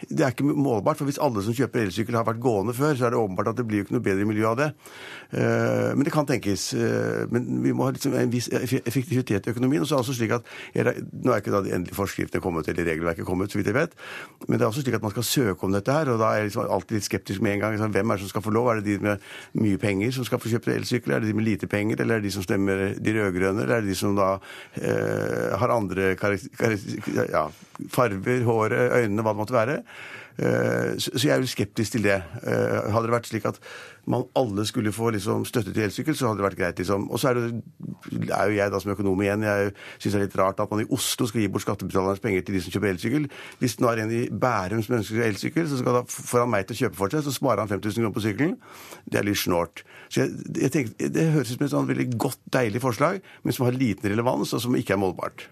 Det 0.09 0.21
er 0.21 0.31
ikke 0.31 0.45
målbart. 0.45 0.97
for 0.97 1.05
Hvis 1.05 1.19
alle 1.19 1.43
som 1.43 1.55
kjøper 1.55 1.81
elsykkel 1.83 2.15
har 2.15 2.25
vært 2.25 2.41
gående 2.41 2.75
før, 2.75 2.95
så 2.95 3.07
er 3.07 3.11
det 3.11 3.19
åpenbart 3.19 3.49
at 3.49 3.57
det 3.57 3.67
blir 3.67 3.79
jo 3.79 3.85
ikke 3.85 3.97
noe 3.97 4.05
bedre 4.05 4.25
miljø 4.25 4.47
av 4.47 4.57
det. 4.57 4.69
Uh, 5.33 5.97
men 5.97 6.05
det 6.05 6.13
kan 6.13 6.27
tenkes. 6.27 6.75
Uh, 6.75 7.27
men 7.33 7.63
vi 7.65 7.73
må 7.73 7.89
ha 7.89 7.91
liksom 7.91 8.15
en 8.15 8.31
viss 8.31 8.49
effektivitet 8.53 9.47
i 9.47 9.51
økonomien. 9.51 9.83
og 9.83 9.89
så 9.89 9.95
er 9.95 9.99
det 9.99 10.07
også 10.07 10.15
slik 10.15 10.31
at, 10.37 10.43
Nå 11.23 11.33
er 11.33 11.41
ikke 11.41 11.51
da 11.51 11.63
de 11.63 11.75
endelige 11.75 11.97
forskriftene 11.97 12.43
kommet, 12.43 12.69
eller 12.69 12.85
regelverket 12.85 13.27
kommet, 13.27 13.51
så 13.51 13.59
vidt 13.59 13.67
jeg 13.67 13.75
vet. 13.75 13.97
Men 14.47 14.59
det 14.59 14.65
er 14.65 14.71
også 14.71 14.83
slik 14.83 14.95
at 14.95 15.03
man 15.03 15.11
skal 15.11 15.23
søke 15.23 15.65
om 15.65 15.73
dette 15.73 15.93
her. 15.93 16.09
og 16.09 16.19
Da 16.19 16.31
er 16.31 16.43
jeg 16.43 16.53
liksom 16.53 16.71
alltid 16.71 16.97
litt 16.97 17.09
skeptisk 17.09 17.43
med 17.43 17.53
en 17.53 17.61
gang. 17.61 17.73
Liksom, 17.73 17.93
hvem 17.93 18.11
er 18.11 18.15
det 18.15 18.21
som 18.21 18.29
skal 18.29 18.43
få 18.43 18.51
lov? 18.51 18.69
Er 18.69 18.81
det 18.81 18.85
de 18.85 18.99
med 18.99 19.19
mye 19.55 19.79
penger 19.79 20.13
som 20.13 20.25
skal 20.25 20.39
få 20.39 20.53
kjøpt 20.53 20.69
elsykkel? 20.69 21.13
Er 21.13 21.21
det 21.21 21.33
de 21.33 21.35
med 21.35 21.45
lite 21.49 21.67
penger? 21.67 22.01
Eller 22.01 22.15
er 22.15 22.21
det 22.21 22.31
de 22.31 22.37
som 22.37 22.47
stemmer 22.47 22.95
de 22.95 23.19
rød-grønne? 23.19 23.63
Eller 23.63 23.77
er 23.77 23.81
det 23.81 23.91
de 23.91 23.99
som 23.99 24.15
da 24.17 24.39
eh, 24.79 25.59
har 25.59 25.75
andre 25.75 26.15
ja, 27.33 27.49
farver? 27.91 28.52
Håret, 28.57 28.93
øynene, 29.03 29.25
hva 29.25 29.35
det 29.35 29.43
måtte 29.43 29.57
være. 29.57 29.79
Eh, 30.39 30.95
så 30.99 31.27
jeg 31.27 31.35
er 31.35 31.43
jo 31.43 31.51
skeptisk 31.51 31.97
til 31.97 32.07
det. 32.07 32.19
Eh, 32.43 32.79
hadde 32.93 33.09
det 33.09 33.17
vært 33.17 33.29
slik 33.29 33.49
at 33.49 33.61
man 34.11 34.25
alle 34.35 34.65
skulle 34.67 34.93
få 34.93 35.13
liksom 35.15 35.45
støtte 35.47 35.73
til 35.73 35.85
elsykkel, 35.87 36.17
så 36.17 36.29
hadde 36.29 36.41
det 36.41 36.47
vært 36.49 36.59
greit. 36.59 36.79
liksom. 36.79 37.09
Og 37.11 37.21
så 37.21 37.31
er, 37.31 37.35
det, 37.35 38.31
er 38.35 38.51
jo 38.51 38.57
jeg 38.57 38.73
da 38.73 38.81
som 38.83 38.91
økonom 38.95 39.23
igjen. 39.23 39.45
Jeg 39.47 39.73
syns 39.99 40.17
det 40.17 40.21
er 40.21 40.25
litt 40.25 40.39
rart 40.41 40.61
at 40.61 40.71
man 40.73 40.83
i 40.83 40.89
Oslo 40.91 41.29
skal 41.31 41.45
gi 41.45 41.51
bort 41.53 41.63
skattebetalernes 41.63 42.23
penger 42.23 42.43
til 42.43 42.59
de 42.59 42.63
som 42.65 42.75
kjøper 42.75 42.91
elsykkel. 42.91 43.29
Hvis 43.63 43.77
det 43.79 43.85
nå 43.85 43.93
er 43.93 44.03
en 44.03 44.15
i 44.17 44.23
Bærum 44.31 44.83
som 44.83 44.99
ønsker 44.99 45.23
elsykkel, 45.29 45.69
så 45.71 45.79
skal 45.79 46.01
da 46.01 46.05
får 46.11 46.45
han 46.45 46.53
meg 46.55 46.67
til 46.67 46.79
å 46.79 46.81
kjøpe 46.83 46.99
for 46.99 47.15
seg, 47.15 47.23
så 47.27 47.35
sparer 47.37 47.63
han 47.63 47.71
5000 47.71 48.03
kroner 48.03 48.17
på 48.17 48.25
sykkelen. 48.27 48.57
Det 49.07 49.23
er 49.23 49.29
litt 49.29 49.43
snålt. 49.43 49.85
Så 50.13 50.25
jeg, 50.25 50.35
jeg 50.59 50.75
tenker, 50.75 51.13
Det 51.15 51.29
høres 51.37 51.53
ut 51.53 51.57
som 51.57 51.67
et 51.69 51.75
sånn 51.77 51.89
veldig 51.89 52.09
godt, 52.21 52.43
deilig 52.53 52.83
forslag, 52.83 53.23
men 53.47 53.55
som 53.55 53.69
har 53.69 53.79
liten 53.79 54.11
relevans, 54.11 54.53
og 54.53 54.65
som 54.65 54.75
ikke 54.77 54.97
er 54.97 55.01
målbart. 55.01 55.47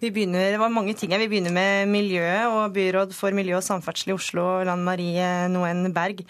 Vi 0.00 0.12
begynner, 0.12 0.52
det 0.52 0.60
var 0.60 0.72
mange 0.72 0.94
ting 0.96 1.12
her. 1.12 1.20
Vi 1.24 1.28
begynner 1.32 1.54
med 1.56 1.90
miljøet 1.90 2.52
og 2.52 2.74
byråd 2.76 3.14
for 3.16 3.32
miljø 3.36 3.58
og 3.58 3.64
samferdsel 3.64 4.12
i 4.12 4.16
Oslo, 4.16 4.44
Lan 4.68 4.84
Marie 4.84 5.28
Noen 5.52 5.88
Berg. 5.96 6.22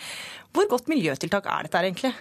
Hvor 0.56 0.68
godt 0.70 0.86
miljøtiltak 0.88 1.44
er 1.52 1.66
dette 1.66 1.80
egentlig? 1.84 2.14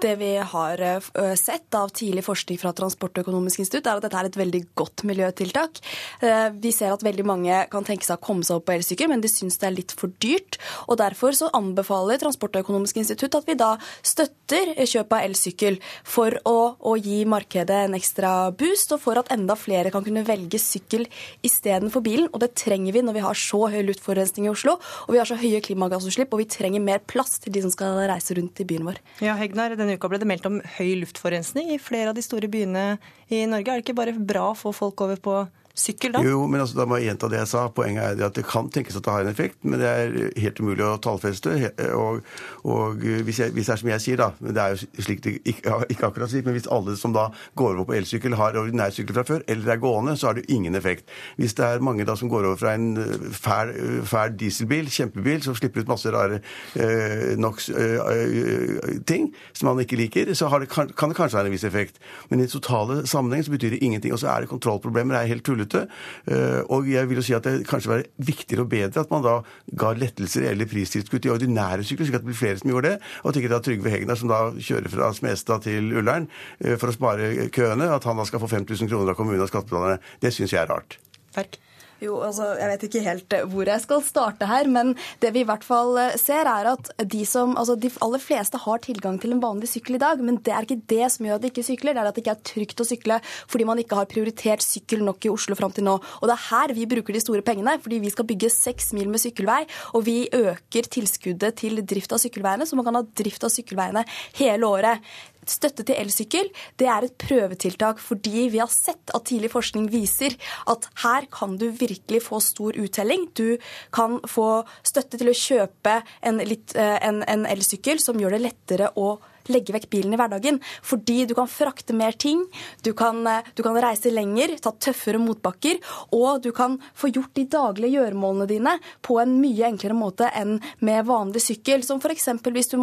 Det 0.00 0.14
vi 0.16 0.36
har 0.36 0.80
eh, 0.80 1.34
sett 1.36 1.74
av 1.76 1.90
tidlig 1.92 2.22
forskning 2.24 2.56
fra 2.56 2.70
Transportøkonomisk 2.72 3.60
institutt, 3.60 3.84
er 3.84 3.98
at 3.98 4.04
dette 4.06 4.16
er 4.16 4.28
et 4.30 4.36
veldig 4.40 4.60
godt 4.78 5.02
miljøtiltak. 5.04 5.80
Eh, 6.24 6.46
vi 6.56 6.70
ser 6.72 6.94
at 6.94 7.04
veldig 7.04 7.26
mange 7.28 7.58
kan 7.68 7.84
tenke 7.84 8.06
seg 8.06 8.16
å 8.16 8.24
komme 8.24 8.46
seg 8.46 8.56
opp 8.56 8.64
på 8.70 8.78
elsykkel, 8.78 9.10
men 9.12 9.20
de 9.20 9.28
syns 9.28 9.60
det 9.60 9.68
er 9.68 9.74
litt 9.76 9.92
for 9.92 10.14
dyrt. 10.24 10.56
og 10.86 10.96
Derfor 11.02 11.36
så 11.36 11.50
anbefaler 11.56 12.20
Transportøkonomisk 12.22 12.96
institutt 13.02 13.36
at 13.36 13.50
vi 13.50 13.58
da 13.60 13.74
støtter 14.00 14.72
kjøp 14.78 15.12
av 15.18 15.26
elsykkel 15.26 15.76
for 16.08 16.38
å, 16.48 16.56
å, 16.80 16.96
gi 16.96 17.20
markedet 17.28 17.82
en 17.84 17.98
ekstra 18.00 18.32
boost, 18.56 18.96
og 18.96 19.04
for 19.04 19.20
at 19.20 19.28
enda 19.36 19.58
flere 19.58 19.92
kan 19.92 20.06
kunne 20.06 20.24
velge 20.24 20.62
sykkel 20.62 21.04
istedenfor 21.44 22.00
bilen. 22.08 22.30
Og 22.32 22.40
det 22.40 22.54
trenger 22.56 22.96
vi 22.96 23.04
når 23.04 23.18
vi 23.18 23.26
har 23.26 23.36
så 23.36 23.66
høy 23.68 23.82
luftforurensning 23.90 24.48
i 24.48 24.54
Oslo, 24.54 24.78
og 24.80 25.12
vi 25.12 25.20
har 25.20 25.28
så 25.28 25.36
høye 25.36 25.60
klimagassutslipp, 25.68 26.32
og 26.32 26.40
vi 26.40 26.48
trenger 26.56 26.88
mer 26.88 27.04
plass 27.04 27.36
til 27.44 27.52
de 27.52 27.66
som 27.68 27.76
skal 27.76 28.00
reise 28.08 28.40
rundt 28.40 28.64
i 28.64 28.68
byen 28.72 28.88
vår. 28.88 29.04
Ja, 29.20 29.36
Hegnar, 29.36 29.76
denne 29.90 29.98
uka 29.98 30.10
ble 30.10 30.20
det 30.22 30.28
meldt 30.30 30.46
om 30.46 30.60
høy 30.78 30.92
luftforurensning 31.02 31.72
i 31.74 31.80
flere 31.82 32.12
av 32.12 32.18
de 32.18 32.22
store 32.22 32.50
byene 32.50 32.98
i 33.32 33.42
Norge. 33.50 33.72
Er 33.72 33.80
det 33.80 33.86
ikke 33.88 33.98
bare 33.98 34.14
bra 34.14 34.50
å 34.50 34.58
få 34.58 34.72
folk 34.76 35.02
over 35.02 35.18
på 35.18 35.34
sykkel 35.76 36.14
da? 36.14 36.22
Jo, 36.24 36.44
men 36.50 36.62
altså, 36.62 36.78
da 36.80 36.86
må 36.88 36.98
jeg 36.98 37.10
gjenta 37.10 37.30
det 37.32 37.40
jeg 37.40 37.50
sa. 37.52 37.64
Poenget 37.74 38.20
er 38.20 38.26
at 38.26 38.36
det 38.36 38.46
kan 38.48 38.70
tenkes 38.72 38.96
at 38.98 39.04
det 39.06 39.14
har 39.14 39.24
en 39.24 39.32
effekt, 39.32 39.58
men 39.62 39.80
det 39.82 39.88
er 39.88 40.16
helt 40.42 40.60
umulig 40.62 40.84
å 40.86 40.96
tallfeste. 41.02 41.54
Og, 41.96 42.20
og 42.68 43.00
hvis, 43.00 43.40
jeg, 43.42 43.54
hvis, 43.56 43.68
det 43.70 43.74
er 43.74 43.82
som 43.82 43.92
jeg 43.92 44.04
sier, 44.04 44.20
da 44.20 44.30
men 44.40 44.54
Det 44.56 44.62
er 44.62 44.74
jo 44.74 45.04
slik 45.04 45.22
det 45.24 45.36
ikke, 45.44 45.80
akkurat 46.06 46.30
slik, 46.30 46.46
men 46.46 46.56
hvis 46.56 46.68
alle 46.72 46.96
som 47.00 47.14
da 47.16 47.28
går 47.58 47.74
over 47.74 47.90
på 47.90 47.96
elsykkel, 47.98 48.36
har 48.40 48.58
ordinær 48.58 48.94
sykkel 48.94 49.16
fra 49.16 49.26
før, 49.26 49.44
eller 49.50 49.74
er 49.74 49.82
gående, 49.82 50.16
så 50.16 50.30
har 50.30 50.38
det 50.38 50.44
jo 50.46 50.56
ingen 50.56 50.74
effekt. 50.78 51.08
Hvis 51.40 51.54
det 51.58 51.66
er 51.66 51.84
mange 51.84 52.06
da 52.08 52.16
som 52.18 52.30
går 52.32 52.48
over 52.50 52.60
fra 52.60 52.74
en 52.78 52.94
fæl, 53.36 53.74
fæl 54.08 54.36
dieselbil, 54.40 54.90
kjempebil, 54.90 55.42
som 55.44 55.56
slipper 55.58 55.84
ut 55.84 55.90
masse 55.90 56.10
rare 56.12 56.40
øh, 56.76 57.36
NOx-ting 57.40 59.28
eh, 59.28 59.40
som 59.56 59.70
man 59.70 59.82
ikke 59.84 59.98
liker, 60.00 60.34
så 60.34 60.50
det, 60.60 60.68
kan, 60.72 60.90
kan, 60.96 61.08
det 61.10 61.16
kanskje 61.16 61.38
ha 61.38 61.44
en 61.46 61.52
viss 61.54 61.64
effekt. 61.64 62.00
Men 62.30 62.40
i 62.40 62.48
totale 62.50 63.06
sammenheng 63.06 63.44
så 63.44 63.50
betyr 63.54 63.70
det 63.76 63.82
ingenting. 63.84 64.12
Og 64.12 64.18
så 64.22 64.28
er 64.32 64.40
det 64.40 64.50
kontrollproblemer. 64.50 65.14
Det 65.14 65.22
er 65.22 65.32
helt 65.34 65.44
tullete 65.46 65.69
ute. 65.70 65.84
Eh, 66.30 66.60
og 66.68 66.88
jeg 66.90 67.08
vil 67.10 67.20
jo 67.20 67.24
si 67.26 67.36
at 67.36 67.46
det 67.46 67.64
kanskje 67.70 67.92
være 67.94 68.08
viktigere 68.30 68.66
og 68.66 68.72
bedre 68.72 69.04
at 69.04 69.14
man 69.14 69.24
da 69.24 69.36
ga 69.80 69.94
lettelser 69.96 70.50
eller 70.50 70.68
pristilskudd 70.70 71.28
i 71.28 71.32
ordinære 71.32 71.86
sykler, 71.86 72.10
slik 72.10 72.20
at 72.20 72.26
det 72.26 72.30
blir 72.32 72.40
flere 72.42 72.60
som 72.60 72.72
gjør 72.72 72.88
det. 72.88 72.94
Og 73.24 73.36
tenker 73.36 73.56
at 73.56 73.66
Trygve 73.66 73.94
Hegnar, 73.94 74.18
som 74.20 74.32
da 74.32 74.42
kjører 74.58 74.92
fra 74.92 75.12
Smestad 75.16 75.66
til 75.68 75.90
Ullern 76.02 76.28
eh, 76.58 76.76
for 76.76 76.90
å 76.90 76.96
spare 76.96 77.48
køene, 77.54 77.90
at 77.94 78.06
han 78.08 78.20
da 78.20 78.28
skal 78.28 78.42
få 78.42 78.50
5000 78.50 78.90
kroner 78.90 79.14
av 79.14 79.20
kommunen 79.20 79.46
og 79.46 79.52
skattebetalerne. 79.52 80.00
Det 80.22 80.34
syns 80.34 80.56
jeg 80.56 80.64
er 80.64 80.72
rart. 80.72 80.98
Ferk. 81.34 81.60
Jo, 82.00 82.16
altså, 82.24 82.54
Jeg 82.56 82.68
vet 82.70 82.84
ikke 82.86 83.02
helt 83.04 83.34
eh, 83.36 83.46
hvor 83.52 83.68
jeg 83.68 83.82
skal 83.82 84.00
starte 84.04 84.48
her, 84.48 84.68
men 84.72 84.94
det 85.20 85.34
vi 85.34 85.42
i 85.44 85.48
hvert 85.48 85.64
fall 85.66 85.98
eh, 86.00 86.16
ser, 86.20 86.48
er 86.48 86.70
at 86.72 86.88
de 87.12 87.20
som, 87.28 87.52
altså 87.60 87.76
de 87.76 87.90
aller 88.00 88.22
fleste 88.22 88.56
har 88.62 88.80
tilgang 88.86 89.18
til 89.20 89.34
en 89.34 89.42
vanlig 89.42 89.68
sykkel 89.68 89.98
i 89.98 90.00
dag. 90.00 90.22
Men 90.24 90.38
det 90.40 90.54
er 90.56 90.64
ikke 90.64 90.80
det 90.88 91.10
som 91.12 91.28
gjør 91.28 91.36
at 91.36 91.44
de 91.44 91.50
ikke 91.52 91.66
sykler, 91.66 91.96
det 91.96 92.00
er 92.00 92.08
at 92.08 92.16
det 92.16 92.24
ikke 92.24 92.36
er 92.38 92.46
trygt 92.52 92.80
å 92.80 92.88
sykle 92.88 93.20
fordi 93.50 93.66
man 93.68 93.80
ikke 93.82 93.98
har 93.98 94.08
prioritert 94.08 94.64
sykkel 94.64 95.04
nok 95.04 95.28
i 95.28 95.32
Oslo 95.32 95.56
fram 95.58 95.74
til 95.76 95.84
nå. 95.86 95.98
Og 96.00 96.24
det 96.30 96.36
er 96.36 96.46
her 96.46 96.74
vi 96.76 96.88
bruker 96.88 97.16
de 97.16 97.22
store 97.22 97.44
pengene, 97.44 97.76
fordi 97.84 98.00
vi 98.00 98.12
skal 98.14 98.28
bygge 98.30 98.52
seks 98.54 98.94
mil 98.96 99.10
med 99.12 99.20
sykkelvei, 99.20 99.60
og 99.98 100.06
vi 100.08 100.16
øker 100.32 100.88
tilskuddet 100.96 101.60
til 101.60 101.82
drift 101.84 102.16
av 102.16 102.22
sykkelveiene, 102.22 102.64
så 102.64 102.78
man 102.78 102.88
kan 102.88 103.00
ha 103.00 103.04
drift 103.20 103.44
av 103.44 103.52
sykkelveiene 103.52 104.06
hele 104.40 104.72
året. 104.72 105.04
Støtte 105.48 105.86
til 105.86 105.96
elsykkel 105.96 106.50
det 106.80 106.88
er 106.90 107.06
et 107.06 107.16
prøvetiltak 107.20 108.00
fordi 108.02 108.48
vi 108.52 108.60
har 108.60 108.70
sett 108.72 109.12
at 109.16 109.26
tidlig 109.30 109.50
forskning 109.52 109.88
viser 109.92 110.36
at 110.70 110.88
her 111.04 111.26
kan 111.32 111.56
du 111.60 111.70
virkelig 111.70 112.22
få 112.26 112.40
stor 112.44 112.76
uttelling. 112.80 113.28
Du 113.34 113.56
kan 113.94 114.18
få 114.28 114.62
støtte 114.86 115.20
til 115.20 115.32
å 115.32 115.36
kjøpe 115.36 116.00
en, 116.26 116.40
eh, 116.40 116.98
en, 117.08 117.22
en 117.24 117.46
elsykkel 117.48 118.02
som 118.02 118.20
gjør 118.20 118.36
det 118.36 118.44
lettere 118.50 118.92
å 118.96 119.14
legge 119.48 119.74
vekk 119.74 119.88
bilen 119.90 120.14
i 120.14 120.20
hverdagen. 120.20 120.60
Fordi 120.82 121.24
du 121.26 121.34
kan 121.38 121.48
frakte 121.50 121.96
mer 121.96 122.12
ting, 122.12 122.44
du 122.82 122.92
kan, 122.92 123.26
eh, 123.26 123.42
du 123.54 123.62
kan 123.62 123.76
reise 123.80 124.10
lenger, 124.12 124.58
ta 124.60 124.72
tøffere 124.72 125.18
motbakker, 125.18 125.80
og 126.12 126.42
du 126.42 126.52
kan 126.52 126.78
få 126.94 127.12
gjort 127.12 127.34
de 127.34 127.44
daglige 127.44 127.96
gjøremålene 127.98 128.48
dine 128.48 128.78
på 129.02 129.20
en 129.20 129.40
mye 129.40 129.66
enklere 129.70 129.96
måte 129.96 130.30
enn 130.34 130.60
med 130.80 131.06
vanlig 131.06 131.42
sykkel. 131.42 131.84
Som 131.84 132.00
f.eks. 132.00 132.28
Hvis, 132.50 132.74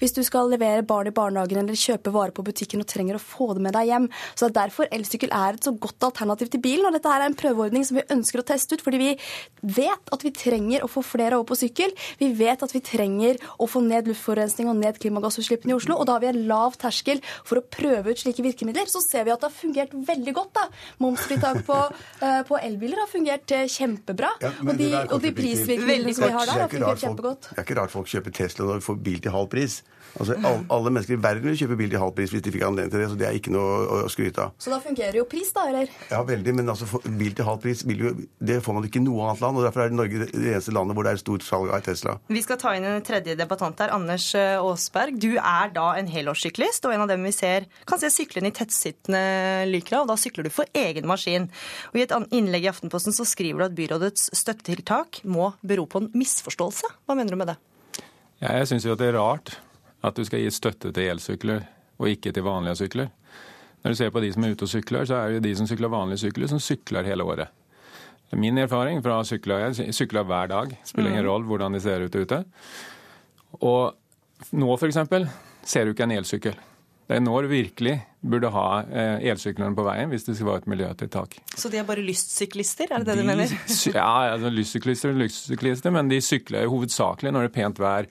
hvis 0.00 0.16
du 0.16 0.22
skal 0.24 0.50
levere 0.50 0.86
barn 0.86 1.06
i 1.06 1.14
barnehagen 1.14 1.62
eller 1.62 1.78
kjøpe 1.78 2.12
varer 2.14 2.34
på 2.34 2.44
butikken 2.46 2.82
og 2.82 2.88
trenger 2.90 3.18
å 3.18 3.22
få 3.22 3.52
det 3.54 3.64
med 3.64 3.76
deg 3.76 3.90
hjem. 3.90 4.08
Så 4.34 4.48
det 4.48 4.50
er 4.50 4.58
derfor 4.62 4.90
elsykkel 4.90 5.32
er 5.34 5.58
et 5.58 5.66
så 5.66 5.72
godt 5.76 6.08
alternativ 6.10 6.50
til 6.52 6.62
bilen. 6.64 6.86
Og 6.88 6.96
dette 6.96 7.12
er 7.12 7.26
en 7.26 7.36
prøveordning 7.38 7.86
som 7.86 8.00
vi 8.00 8.06
ønsker 8.10 8.42
å 8.42 8.46
teste 8.46 8.76
ut, 8.76 8.84
fordi 8.84 9.00
vi 9.02 9.12
vet 9.60 10.14
at 10.14 10.24
vi 10.24 10.32
trenger 10.34 10.84
å 10.84 10.90
få 10.90 11.04
flere 11.06 11.38
over 11.38 11.50
på 11.52 11.60
sykkel. 11.62 11.94
Vi 12.20 12.32
vet 12.38 12.62
at 12.64 12.74
vi 12.74 12.82
trenger 12.84 13.40
å 13.60 13.68
få 13.70 13.82
ned 13.84 14.10
luftforurensning 14.10 14.70
og 14.70 14.78
ned 14.80 15.00
klimagassutslippene 15.02 15.74
i 15.74 15.78
Oslo. 15.78 15.99
Og 16.00 16.08
da 16.08 16.16
har 16.16 16.24
vi 16.24 16.30
en 16.32 16.40
lav 16.48 16.78
terskel 16.80 17.20
for 17.44 17.60
å 17.60 17.64
prøve 17.64 18.14
ut 18.14 18.22
slike 18.22 18.44
virkemidler. 18.44 18.88
Så 18.90 19.02
ser 19.04 19.26
vi 19.28 19.34
at 19.34 19.42
det 19.42 19.50
har 19.50 19.56
fungert 19.56 19.94
veldig 19.94 20.34
godt. 20.36 20.52
da. 20.56 20.66
Momsfritak 21.04 21.62
på, 21.68 21.78
uh, 22.24 22.40
på 22.48 22.60
elbiler 22.60 23.04
har 23.04 23.10
fungert 23.10 23.56
uh, 23.56 23.66
kjempebra. 23.70 24.32
Ja, 24.42 24.54
og, 24.64 24.74
de, 24.80 24.90
og 25.04 25.18
de 25.22 25.34
prisvirkemidlene 25.36 26.16
som 26.16 26.28
vi 26.28 26.34
har 26.36 26.48
der, 26.48 26.64
har 26.64 26.72
fungert 26.72 27.04
kjempegodt. 27.04 27.50
Det 27.52 27.58
er 27.58 27.68
ikke 27.68 27.80
rart 27.82 27.94
folk 27.94 28.10
kjøper 28.10 28.36
Tesla 28.40 28.68
når 28.68 28.80
de 28.80 28.88
får 28.88 29.00
bil 29.10 29.24
til 29.24 29.36
halv 29.36 29.50
pris. 29.52 29.80
Altså, 30.18 30.36
alle 30.42 30.90
mennesker 30.90 31.14
i 31.14 31.20
verden 31.22 31.46
vil 31.50 31.58
kjøpe 31.60 31.76
bil 31.78 31.90
til 31.92 32.02
halv 32.02 32.14
pris 32.16 32.32
hvis 32.34 32.42
de 32.44 32.52
fikk 32.54 32.64
anledning 32.66 32.92
til 32.92 33.02
det. 33.02 33.08
Så 33.12 33.18
det 33.20 33.26
er 33.28 33.36
ikke 33.38 33.52
noe 33.54 33.76
å, 33.84 33.98
skryte 34.10 34.46
av. 34.46 34.54
Så 34.60 34.72
da 34.72 34.80
fungerer 34.82 35.20
jo 35.20 35.26
pris, 35.30 35.52
da, 35.54 35.66
eller? 35.70 35.92
Ja, 36.10 36.22
veldig. 36.26 36.54
Men 36.58 36.72
altså, 36.72 36.88
bil 37.06 37.36
til 37.36 37.46
halv 37.46 37.62
pris 37.62 37.84
jo, 37.86 38.12
det 38.38 38.58
får 38.64 38.76
man 38.76 38.88
ikke 38.88 39.00
i 39.00 39.04
noe 39.04 39.28
annet 39.28 39.44
land. 39.44 39.60
og 39.60 39.66
Derfor 39.68 39.84
er 39.84 39.94
Norge 39.94 40.24
det 40.24 40.30
eneste 40.40 40.74
landet 40.74 40.98
hvor 40.98 41.06
det 41.06 41.14
er 41.14 41.22
stort 41.22 41.46
salg 41.46 41.72
av 41.74 41.84
Tesla. 41.86 42.16
Vi 42.30 42.42
skal 42.44 42.60
ta 42.60 42.74
inn 42.76 42.88
en 42.88 43.06
tredje 43.06 43.36
debattant 43.38 43.80
her. 43.82 43.94
Anders 43.94 44.26
eh, 44.38 44.58
Aasberg. 44.58 45.20
Du 45.22 45.30
er 45.36 45.72
da 45.76 45.92
en 46.00 46.10
helårssyklist, 46.10 46.88
og 46.88 46.96
en 46.96 47.06
av 47.06 47.12
dem 47.12 47.24
vi 47.28 47.34
ser, 47.36 47.68
kan 47.88 48.02
se 48.02 48.10
syklende 48.12 48.52
i 48.52 48.56
tettsittende 48.56 49.24
Lykra. 49.70 50.02
og 50.02 50.12
Da 50.12 50.18
sykler 50.20 50.48
du 50.48 50.52
for 50.54 50.68
egen 50.76 51.08
maskin. 51.10 51.50
Og 51.92 52.00
I 52.00 52.06
et 52.06 52.14
innlegg 52.34 52.66
i 52.66 52.72
Aftenposten 52.72 53.14
så 53.16 53.26
skriver 53.28 53.62
du 53.62 53.68
at 53.70 53.78
byrådets 53.78 54.30
støttetiltak 54.36 55.22
må 55.24 55.52
bero 55.66 55.86
på 55.90 56.02
en 56.02 56.12
misforståelse. 56.16 56.94
Hva 57.06 57.18
mener 57.18 57.34
du 57.34 57.40
med 57.40 57.52
det? 57.54 57.58
Ja, 58.40 58.54
jeg 58.56 58.70
syns 58.70 58.86
jo 58.86 58.94
at 58.94 59.02
det 59.02 59.10
er 59.10 59.20
rart 59.20 59.58
at 60.02 60.16
du 60.16 60.24
skal 60.24 60.42
gi 60.42 60.50
støtte 60.54 60.92
til 60.96 61.10
elsykler 61.12 61.64
og 62.00 62.08
ikke 62.08 62.32
til 62.32 62.46
vanlige 62.46 62.78
sykler. 62.84 63.10
Når 63.80 63.92
du 63.92 63.96
ser 63.96 64.12
på 64.12 64.20
de 64.20 64.30
som 64.32 64.44
er 64.44 64.54
ute 64.54 64.66
og 64.66 64.72
sykler, 64.72 65.08
så 65.08 65.18
er 65.18 65.36
det 65.36 65.44
de 65.48 65.54
som 65.56 65.68
sykler 65.68 65.92
vanlige 65.92 66.24
sykler, 66.26 66.50
som 66.52 66.60
sykler 66.60 67.08
hele 67.08 67.24
året. 67.24 67.52
Min 68.36 68.60
erfaring 68.62 69.00
fra 69.02 69.18
å 69.20 69.26
sykle, 69.26 69.58
jeg 69.64 69.94
sykler 69.96 70.26
hver 70.28 70.50
dag, 70.52 70.74
spiller 70.86 71.10
ingen 71.10 71.24
mm. 71.24 71.30
rolle 71.30 71.50
hvordan 71.50 71.74
de 71.74 71.80
ser 71.82 72.04
ut 72.04 72.14
ute. 72.14 72.44
Og 73.66 74.52
nå 74.54 74.76
f.eks. 74.76 75.00
ser 75.66 75.88
du 75.88 75.94
ikke 75.94 76.06
en 76.06 76.14
elsykkel. 76.14 76.58
Det 77.10 77.16
er 77.18 77.24
nå 77.24 77.40
du 77.42 77.48
virkelig 77.50 77.96
burde 78.22 78.52
ha 78.54 78.66
eh, 78.86 79.24
elsyklene 79.32 79.74
på 79.74 79.82
veien 79.82 80.12
hvis 80.12 80.28
det 80.28 80.36
skal 80.38 80.46
være 80.46 80.62
et 80.62 80.68
miljøtiltak. 80.70 81.32
Så 81.58 81.72
de 81.72 81.80
er 81.80 81.88
bare 81.88 82.04
lystsyklister, 82.06 82.92
er 82.92 83.02
det 83.02 83.08
det 83.08 83.16
de, 83.18 83.24
du 83.24 83.30
mener? 83.32 83.54
ja, 83.96 84.12
altså, 84.36 84.52
lystsyklister 84.54 85.10
og 85.10 85.24
lystsyklister, 85.24 85.96
men 85.96 86.12
de 86.12 86.20
sykler 86.22 86.70
hovedsakelig 86.70 87.32
når 87.34 87.48
det 87.48 87.50
er 87.50 87.56
pent 87.56 87.82
vær. 87.82 88.06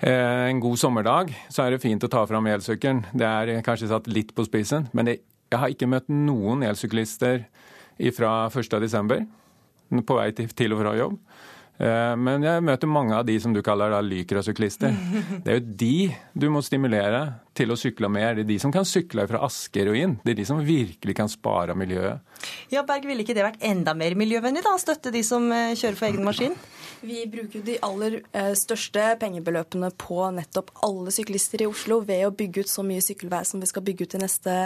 Eh, 0.00 0.48
en 0.48 0.60
god 0.60 0.78
sommerdag 0.80 1.34
så 1.52 1.66
er 1.66 1.74
det 1.74 1.82
fint 1.82 2.04
å 2.04 2.08
ta 2.08 2.22
fram 2.28 2.48
elsykkelen. 2.48 3.02
Det 3.12 3.26
er 3.26 3.64
kanskje 3.66 3.90
satt 3.90 4.08
litt 4.08 4.32
på 4.36 4.46
spissen, 4.48 4.88
men 4.96 5.12
jeg 5.12 5.20
har 5.52 5.72
ikke 5.72 5.90
møtt 5.90 6.08
noen 6.08 6.64
elsyklister 6.64 7.44
fra 8.16 8.34
1.12. 8.48 9.26
på 10.06 10.16
vei 10.16 10.30
til 10.32 10.72
og 10.76 10.80
fra 10.80 10.96
jobb. 10.96 11.18
Eh, 11.80 12.14
men 12.20 12.44
jeg 12.44 12.64
møter 12.64 12.90
mange 12.92 13.16
av 13.16 13.24
de 13.28 13.38
som 13.40 13.54
du 13.56 13.62
kaller 13.64 13.94
lykrasyklister. 14.04 14.92
Det 15.44 15.52
er 15.52 15.60
jo 15.60 15.76
de 15.82 15.94
du 16.36 16.48
må 16.52 16.60
stimulere 16.64 17.22
til 17.56 17.72
å 17.72 17.78
sykle 17.78 18.08
mer. 18.12 18.34
Det 18.36 18.44
er 18.44 18.50
de 18.52 18.58
som 18.62 18.72
kan 18.72 18.88
sykle 18.88 19.24
fra 19.28 19.40
Asker 19.46 19.88
og 19.92 19.96
inn. 19.96 20.18
Det 20.24 20.34
er 20.34 20.40
de 20.42 20.48
som 20.48 20.60
virkelig 20.64 21.16
kan 21.16 21.28
spare 21.32 21.76
miljøet. 21.76 22.20
Ja, 22.72 22.84
Berg, 22.88 23.08
Ville 23.08 23.24
ikke 23.24 23.36
det 23.36 23.46
vært 23.46 23.64
enda 23.64 23.96
mer 23.96 24.16
miljøvennlig, 24.16 24.64
da? 24.64 24.76
Støtte 24.80 25.12
de 25.14 25.24
som 25.26 25.48
eh, 25.52 25.72
kjører 25.76 26.00
for 26.00 26.10
egen 26.10 26.24
maskin? 26.28 26.56
Vi 27.00 27.26
bruker 27.26 27.62
de 27.64 27.78
aller 27.84 28.18
eh, 28.36 28.52
største 28.58 29.04
pengebeløpene 29.20 29.88
på 30.00 30.18
nettopp 30.36 30.72
alle 30.84 31.12
syklister 31.14 31.64
i 31.64 31.68
Oslo 31.70 32.00
ved 32.04 32.26
å 32.26 32.34
bygge 32.36 32.66
ut 32.66 32.72
så 32.72 32.84
mye 32.84 33.04
sykkelvei 33.04 33.40
som 33.48 33.62
vi 33.62 33.68
skal 33.70 33.84
bygge 33.86 34.04
ut 34.04 34.16
de 34.16 34.20
neste 34.20 34.56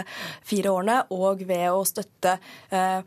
fire 0.43 0.73
årene, 0.75 0.97
og 1.15 1.45
ved 1.47 1.69
å 1.71 1.85
støtte, 1.87 2.37
eh, 2.75 2.99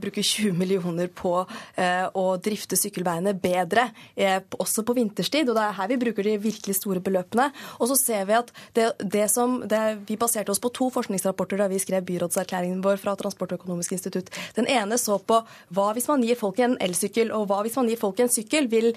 bruke 0.00 0.20
Eh, 0.20 0.30
20 0.30 0.52
millioner 0.52 1.08
på 1.08 1.32
eh, 1.76 2.06
å 2.14 2.36
drifte 2.42 2.78
sykkelveiene 2.78 3.34
bedre, 3.40 3.88
eh, 4.14 4.38
også 4.58 4.84
på 4.86 4.94
vinterstid. 4.94 5.48
og 5.48 5.56
Det 5.56 5.64
er 5.64 5.76
her 5.78 5.88
vi 5.88 5.98
bruker 6.04 6.26
de 6.26 6.36
virkelig 6.38 6.76
store 6.78 7.00
beløpene. 7.00 7.50
Og 7.80 7.90
så 7.90 7.96
ser 7.98 8.26
vi 8.28 8.36
at 8.38 8.52
det, 8.74 8.92
det 8.98 9.28
som 9.30 9.60
det, 9.60 9.80
Vi 10.06 10.16
baserte 10.16 10.50
oss 10.50 10.60
på 10.60 10.70
to 10.72 10.90
forskningsrapporter 10.90 11.58
da 11.58 11.68
vi 11.68 11.78
skrev 11.78 12.04
byrådserklæringen 12.04 12.82
vår 12.82 12.98
fra 13.00 13.14
Transportøkonomisk 13.16 13.92
institutt. 13.92 14.30
Den 14.56 14.66
ene 14.66 14.98
så 14.98 15.18
på 15.18 15.40
hva 15.74 15.86
hvis 15.94 16.08
man 16.08 16.22
gir 16.22 16.38
folk 16.38 16.58
en 16.60 16.76
elsykkel, 16.80 17.30
og 17.32 17.48
hva 17.48 17.60
hvis 17.64 17.76
man 17.76 17.88
gir 17.88 17.98
folk 18.00 18.20
en 18.20 18.30
sykkel? 18.30 18.68
Vil, 18.70 18.92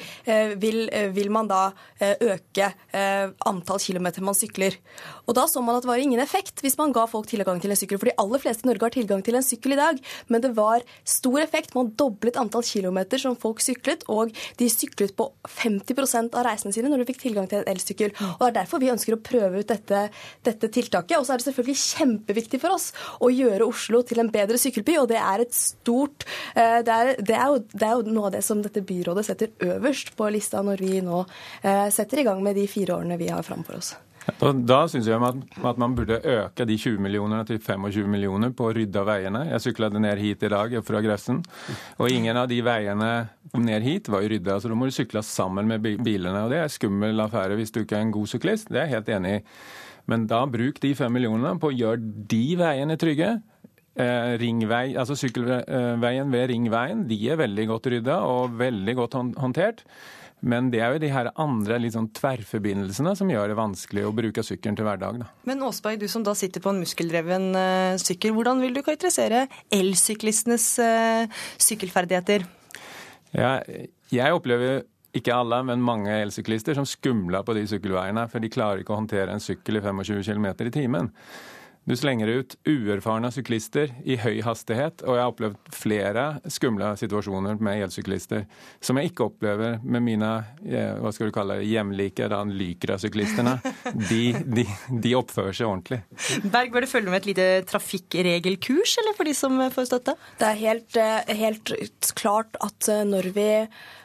vil, 0.57 0.89
vil 1.13 1.31
man 1.31 1.47
da 1.47 1.71
øke 2.01 2.71
antall 3.45 3.79
kilometer 3.79 4.23
man 4.25 4.37
sykler? 4.37 4.77
Og 5.27 5.35
da 5.37 5.45
så 5.47 5.61
man 5.61 5.77
at 5.77 5.85
det 5.85 5.91
var 5.91 6.01
ingen 6.01 6.21
effekt 6.23 6.63
hvis 6.63 6.77
man 6.77 6.93
ga 6.95 7.05
folk 7.09 7.27
tilgang 7.29 7.61
til 7.61 7.73
en 7.73 7.79
sykkel. 7.79 7.99
For 8.01 8.09
de 8.09 8.17
aller 8.17 8.43
fleste 8.43 8.65
i 8.65 8.71
Norge 8.71 8.87
har 8.87 8.95
tilgang 8.95 9.23
til 9.25 9.37
en 9.37 9.45
sykkel 9.45 9.75
i 9.75 9.81
dag, 9.81 10.01
men 10.27 10.43
det 10.43 10.53
var 10.57 10.72
var 10.73 10.85
stor 11.07 11.39
effekt. 11.43 11.73
Man 11.77 11.93
doblet 11.99 12.39
antall 12.41 12.65
kilometer 12.67 13.21
som 13.21 13.37
folk 13.39 13.61
syklet, 13.63 14.05
og 14.11 14.33
de 14.59 14.69
syklet 14.71 15.15
på 15.17 15.29
50 15.61 16.33
av 16.33 16.43
reisene 16.47 16.75
sine 16.75 16.91
når 16.91 17.03
de 17.03 17.09
fikk 17.11 17.23
tilgang 17.27 17.49
til 17.49 17.61
en 17.61 17.71
elsykkel. 17.73 18.13
Og 18.35 18.43
Det 18.43 18.49
er 18.51 18.57
derfor 18.61 18.83
vi 18.83 18.91
ønsker 18.93 19.17
å 19.17 19.21
prøve 19.23 19.63
ut 19.63 19.69
dette, 19.69 20.05
dette 20.45 20.71
tiltaket. 20.73 21.17
Og 21.17 21.27
så 21.27 21.35
er 21.35 21.41
det 21.41 21.47
selvfølgelig 21.49 21.79
kjempeviktig 21.83 22.61
for 22.63 22.77
oss 22.77 22.91
å 23.23 23.31
gjøre 23.33 23.67
Oslo 23.67 24.03
til 24.07 24.23
en 24.23 24.31
bedre 24.33 24.59
sykkelby, 24.61 24.97
og 25.01 25.09
det 25.11 25.19
er 25.21 25.43
et 25.43 25.55
stort 25.55 26.25
eh, 26.55 26.79
det 26.85 26.93
er, 26.93 27.11
det 27.19 27.35
er, 27.37 27.51
jo, 27.51 27.61
det 27.73 27.87
er 27.87 27.97
jo, 27.97 28.13
noe 28.13 28.29
av 28.29 28.35
det 28.37 28.43
som 28.45 28.61
dette 28.63 28.83
byrådet 28.85 29.25
setter 29.27 29.73
øverst 29.73 30.13
på 30.17 30.29
lista 30.33 30.63
når 30.65 30.83
vi 30.83 31.03
nå 31.05 31.23
eh, 31.63 31.87
setter 31.93 32.21
i 32.21 32.27
gang 32.27 32.43
med 32.45 32.57
de 32.59 32.67
fire 32.69 32.97
årene 32.97 33.19
vi 33.21 33.31
har 33.33 33.45
framfor 33.45 33.79
oss. 33.79 33.93
Og 34.43 34.61
da 34.67 34.79
syns 34.91 35.07
jeg 35.07 35.19
at, 35.19 35.39
at, 35.63 35.79
man 35.81 35.95
burde 35.97 36.19
øke 36.19 36.65
de 36.67 36.77
20 36.79 36.99
millionene 37.03 37.43
til 37.47 37.59
25 37.59 38.07
millioner 38.09 38.53
på 38.55 38.69
å 38.69 38.73
rydde 38.75 39.03
veiene. 39.07 39.45
Jeg 39.51 39.65
sykla 39.67 39.89
ned 39.93 40.21
hit 40.21 40.43
i 40.43 40.51
dag 40.53 40.75
fra 40.87 41.01
Gressen, 41.03 41.41
og 41.97 42.11
ingen 42.11 42.39
av 42.39 42.49
de 42.51 42.59
veiene 42.65 43.11
ned 43.59 43.85
hit 43.85 44.09
var 44.11 44.25
rydda. 44.27 44.59
Så 44.59 44.71
da 44.71 44.79
må 44.79 44.89
du 44.89 44.95
sykle 44.95 45.23
sammen 45.27 45.69
med 45.69 45.83
bilene, 45.83 46.45
og 46.45 46.53
det 46.53 46.63
er 46.63 46.71
skummel 46.73 47.25
affære 47.25 47.59
hvis 47.59 47.73
du 47.75 47.83
ikke 47.83 47.99
er 47.99 48.07
en 48.07 48.15
god 48.15 48.31
syklist. 48.31 48.71
Det 48.71 48.81
er 48.81 48.87
jeg 48.87 48.97
helt 48.97 49.15
enig 49.17 49.39
i. 49.39 49.47
Men 50.11 50.27
da 50.27 50.43
bruk 50.51 50.81
de 50.83 50.91
fem 50.99 51.13
millionene 51.15 51.55
på 51.59 51.71
å 51.71 51.75
gjøre 51.75 52.27
de 52.31 52.45
veiene 52.59 52.99
trygge. 52.99 53.37
Eh, 53.93 54.31
ringvei, 54.41 54.95
altså 54.97 55.13
Sykkelveien 55.13 56.31
ved 56.33 56.47
Ringveien 56.49 57.03
de 57.05 57.17
er 57.29 57.37
veldig 57.37 57.67
godt 57.69 57.91
rydda 57.93 58.15
og 58.25 58.55
veldig 58.57 58.95
godt 58.97 59.17
håndtert. 59.37 59.83
Men 60.43 60.67
det 60.73 60.81
er 60.83 60.95
jo 60.95 61.01
de 61.03 61.11
her 61.13 61.29
andre 61.39 61.77
litt 61.79 61.95
sånn 61.95 62.09
tverrforbindelsene 62.17 63.13
som 63.15 63.29
gjør 63.31 63.53
det 63.53 63.57
vanskelig 63.59 64.03
å 64.07 64.13
bruke 64.15 64.43
sykkelen 64.43 64.75
til 64.75 64.87
hverdag. 64.87 65.21
Da. 65.21 65.29
Men 65.47 65.63
Åsberg, 65.63 66.01
du 66.01 66.09
som 66.11 66.25
da 66.25 66.35
sitter 66.35 66.63
på 66.63 66.73
en 66.73 66.81
muskeldreven 66.83 67.51
uh, 67.55 67.99
sykkel, 68.01 68.35
hvordan 68.35 68.59
vil 68.63 68.75
du 68.75 68.81
karakterisere 68.83 69.45
elsyklistenes 69.73 70.67
uh, 70.83 71.45
sykkelferdigheter? 71.63 72.43
Ja, 73.33 73.55
jeg 74.13 74.35
opplever 74.35 74.83
ikke 75.15 75.35
alle, 75.37 75.61
men 75.65 75.83
mange 75.85 76.11
elsyklister 76.23 76.75
som 76.77 76.87
skumler 76.89 77.45
på 77.45 77.55
de 77.55 77.63
sykkelveiene, 77.69 78.25
for 78.31 78.43
de 78.43 78.51
klarer 78.51 78.81
ikke 78.81 78.95
å 78.95 78.99
håndtere 78.99 79.33
en 79.33 79.43
sykkel 79.43 79.79
i 79.79 79.83
25 79.85 80.25
km 80.25 80.47
i 80.67 80.73
timen. 80.73 81.11
Du 81.83 81.95
slenger 81.99 82.29
ut 82.31 82.53
uerfarne 82.63 83.27
syklister 83.35 83.91
i 84.07 84.15
høy 84.15 84.37
hastighet, 84.45 85.01
og 85.03 85.17
jeg 85.17 85.23
har 85.23 85.31
opplevd 85.33 85.71
flere 85.75 86.25
skumle 86.47 86.93
situasjoner 86.99 87.57
med 87.59 87.83
elsyklister 87.83 88.45
som 88.79 88.99
jeg 88.99 89.11
ikke 89.11 89.25
opplever 89.27 89.81
med 89.83 90.05
mine 90.05 90.29
eh, 90.63 90.93
hva 91.03 91.11
skal 91.11 91.27
du 91.27 91.35
kalle 91.35 91.59
det, 91.59 91.67
hjemlike 91.67 92.29
Lycra-syklistene. 92.53 93.57
De, 94.09 94.21
de, 94.47 94.63
de, 95.03 95.11
oppfører 95.17 95.55
seg 95.55 95.67
ordentlig. 95.67 95.99
Berg, 96.53 96.71
bør 96.71 96.85
det 96.85 96.91
følge 96.91 97.11
med 97.11 97.21
et 97.21 97.27
lite 97.33 97.47
trafikkregelkurs 97.69 98.95
eller 99.01 99.17
for 99.17 99.27
de 99.27 99.35
som 99.37 99.59
får 99.75 99.89
støtte? 99.91 100.15
Det 100.39 100.47
er 100.47 100.61
helt, 100.61 101.01
eh, 101.03 101.35
helt 101.43 101.75
klart 102.15 102.55
at 102.63 102.89
eh, 102.91 103.03
når 103.07 103.29
vi 103.35 103.49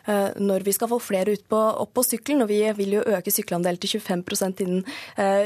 Eh, 0.09 0.31
når 0.41 0.65
vi 0.65 0.73
skal 0.73 0.89
få 0.89 0.97
flere 1.05 1.35
ut 1.37 1.43
på, 1.51 1.59
opp 1.83 1.91
på 1.99 2.05
sykkelen, 2.07 2.47
og 2.47 2.49
vi 2.49 2.63
vil 2.79 2.97
jo 2.97 3.05
øke 3.13 3.33
sykkelandelen 3.33 3.81
til 3.83 3.99
25% 4.01 4.63
innen 4.65 4.85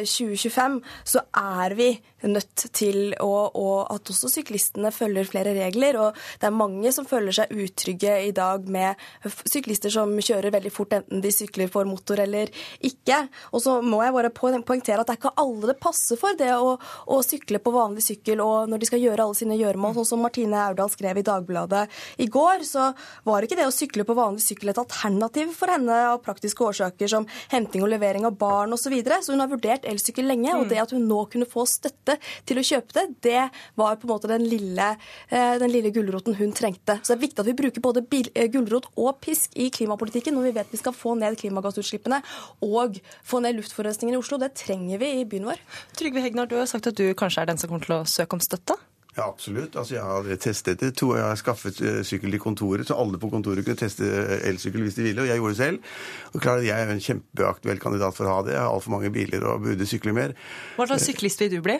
2025, 0.07 0.77
eh, 0.79 1.01
så 1.15 1.25
er 1.35 1.75
vi 1.75 1.89
nødt 2.31 2.65
til 2.73 3.17
å, 3.21 3.31
og 3.59 3.91
at 3.93 4.13
også 4.15 4.31
syklistene 4.33 4.93
følger 4.95 5.29
flere 5.29 5.55
regler. 5.57 5.99
og 5.99 6.21
Det 6.41 6.49
er 6.49 6.55
mange 6.55 6.93
som 6.95 7.09
føler 7.09 7.35
seg 7.37 7.53
utrygge 7.53 8.15
i 8.29 8.33
dag 8.37 8.69
med 8.71 8.97
syklister 9.43 9.93
som 9.93 10.15
kjører 10.17 10.55
veldig 10.55 10.73
fort, 10.73 10.95
enten 10.97 11.23
de 11.25 11.35
sykler 11.35 11.71
for 11.73 11.89
motor 11.89 12.23
eller 12.23 12.53
ikke. 12.81 13.27
Og 13.53 13.65
så 13.65 13.81
må 13.83 14.03
jeg 14.05 14.17
bare 14.17 14.33
poengtere 14.33 15.03
at 15.03 15.11
det 15.11 15.17
er 15.17 15.21
ikke 15.21 15.35
alle 15.43 15.73
det 15.73 15.79
passer 15.83 16.21
for, 16.21 16.39
det 16.39 16.53
å, 16.55 16.77
å 16.79 17.21
sykle 17.27 17.61
på 17.63 17.75
vanlig 17.75 18.07
sykkel 18.07 18.41
og 18.45 18.71
når 18.71 18.83
de 18.83 18.91
skal 18.93 19.03
gjøre 19.03 19.27
alle 19.27 19.39
sine 19.39 19.59
gjøremål. 19.61 19.99
Sånn 19.99 20.13
som 20.15 20.25
Martine 20.25 20.63
Aurdal 20.69 20.91
skrev 20.93 21.21
i 21.21 21.27
Dagbladet 21.27 21.85
i 22.23 22.31
går, 22.33 22.65
så 22.67 22.91
var 23.29 23.45
ikke 23.45 23.59
det 23.59 23.69
å 23.69 23.75
sykle 23.75 24.07
på 24.07 24.17
vanlig 24.17 24.41
sykkel 24.41 24.63
sykkel 24.63 24.73
et 24.73 24.81
alternativ 24.81 25.53
for 25.57 25.73
henne 25.73 25.97
av 26.13 26.21
praktiske 26.23 26.63
årsaker 26.65 27.11
som 27.11 27.27
henting 27.51 27.83
og 27.83 27.91
levering 27.93 28.27
av 28.27 28.37
barn 28.39 28.73
osv. 28.73 28.83
Så, 28.83 28.91
videre. 28.93 29.23
så 29.23 29.33
hun 29.33 29.41
har 29.41 29.49
vurdert 29.49 29.87
elsykkel 29.89 30.27
lenge, 30.27 30.53
og 30.53 30.69
det 30.69 30.81
at 30.83 30.91
hun 30.93 31.07
nå 31.09 31.23
kunne 31.33 31.47
få 31.49 31.63
støtte 31.65 32.12
til 32.49 32.61
å 32.61 32.65
kjøpe 32.67 32.97
det, 32.99 33.07
det 33.29 33.43
var 33.79 33.99
på 34.01 34.09
en 34.09 34.13
måte 34.13 34.31
den 34.31 34.47
lille, 34.49 34.93
eh, 35.29 35.57
den 35.63 35.73
lille 35.73 35.93
gulroten 35.95 36.37
hun 36.39 36.55
trengte. 36.57 36.99
Så 37.01 37.13
det 37.13 37.19
er 37.19 37.25
viktig 37.27 37.45
at 37.45 37.51
vi 37.51 37.57
bruker 37.59 37.85
både 37.85 38.05
eh, 38.35 38.49
gulrot 38.53 38.91
og 38.97 39.19
pisk 39.25 39.57
i 39.57 39.71
klimapolitikken 39.75 40.37
når 40.37 40.49
vi 40.49 40.55
vet 40.61 40.73
vi 40.73 40.81
skal 40.81 40.97
få 40.97 41.17
ned 41.21 41.39
klimagassutslippene 41.41 42.23
og 42.69 43.01
få 43.27 43.43
ned 43.45 43.59
luftforurensningen 43.61 44.17
i 44.17 44.23
Oslo. 44.23 44.41
Det 44.43 44.55
trenger 44.59 45.03
vi 45.03 45.13
i 45.21 45.27
byen 45.29 45.51
vår. 45.53 45.61
Trygve 45.99 46.25
Hegnar, 46.25 46.51
du 46.51 46.59
har 46.61 46.71
sagt 46.71 46.91
at 46.91 46.99
du 46.99 47.13
kanskje 47.19 47.45
er 47.45 47.53
den 47.53 47.61
som 47.61 47.71
kommer 47.71 47.87
til 47.87 48.01
å 48.01 48.07
søke 48.09 48.39
om 48.39 48.43
støtte? 48.45 48.79
Ja, 49.17 49.27
absolutt. 49.29 49.77
Altså, 49.77 49.95
jeg 49.95 50.03
har 50.03 50.37
testet 50.41 50.81
det. 50.81 50.95
To, 50.97 51.11
jeg 51.17 51.25
har 51.25 51.37
skaffet 51.37 51.81
uh, 51.85 52.01
sykkel 52.07 52.33
i 52.33 52.41
kontoret, 52.41 52.87
så 52.89 52.97
alle 52.97 53.21
på 53.21 53.29
kontoret 53.29 53.65
kunne 53.67 53.77
teste 53.77 54.09
eh, 54.09 54.47
elsykkel 54.49 54.87
hvis 54.87 54.97
de 54.97 55.05
ville. 55.05 55.21
Og 55.21 55.29
jeg 55.29 55.37
gjorde 55.37 55.53
det 55.53 55.61
selv. 55.61 55.91
Og 56.33 56.41
klart, 56.41 56.65
Jeg 56.65 56.81
er 56.81 56.93
en 56.93 57.05
kjempeaktuell 57.07 57.81
kandidat 57.83 58.17
for 58.17 58.29
å 58.29 58.39
ha 58.39 58.47
det. 58.47 58.55
Jeg 58.57 58.63
har 58.65 58.73
altfor 58.73 58.97
mange 58.97 59.13
biler 59.13 59.45
og 59.45 59.67
burde 59.67 59.89
sykle 59.89 60.17
mer. 60.17 60.33
Hva 60.79 60.89
slags 60.89 61.11
syklist 61.11 61.45
vil 61.45 61.53
du 61.53 61.61
bli? 61.61 61.77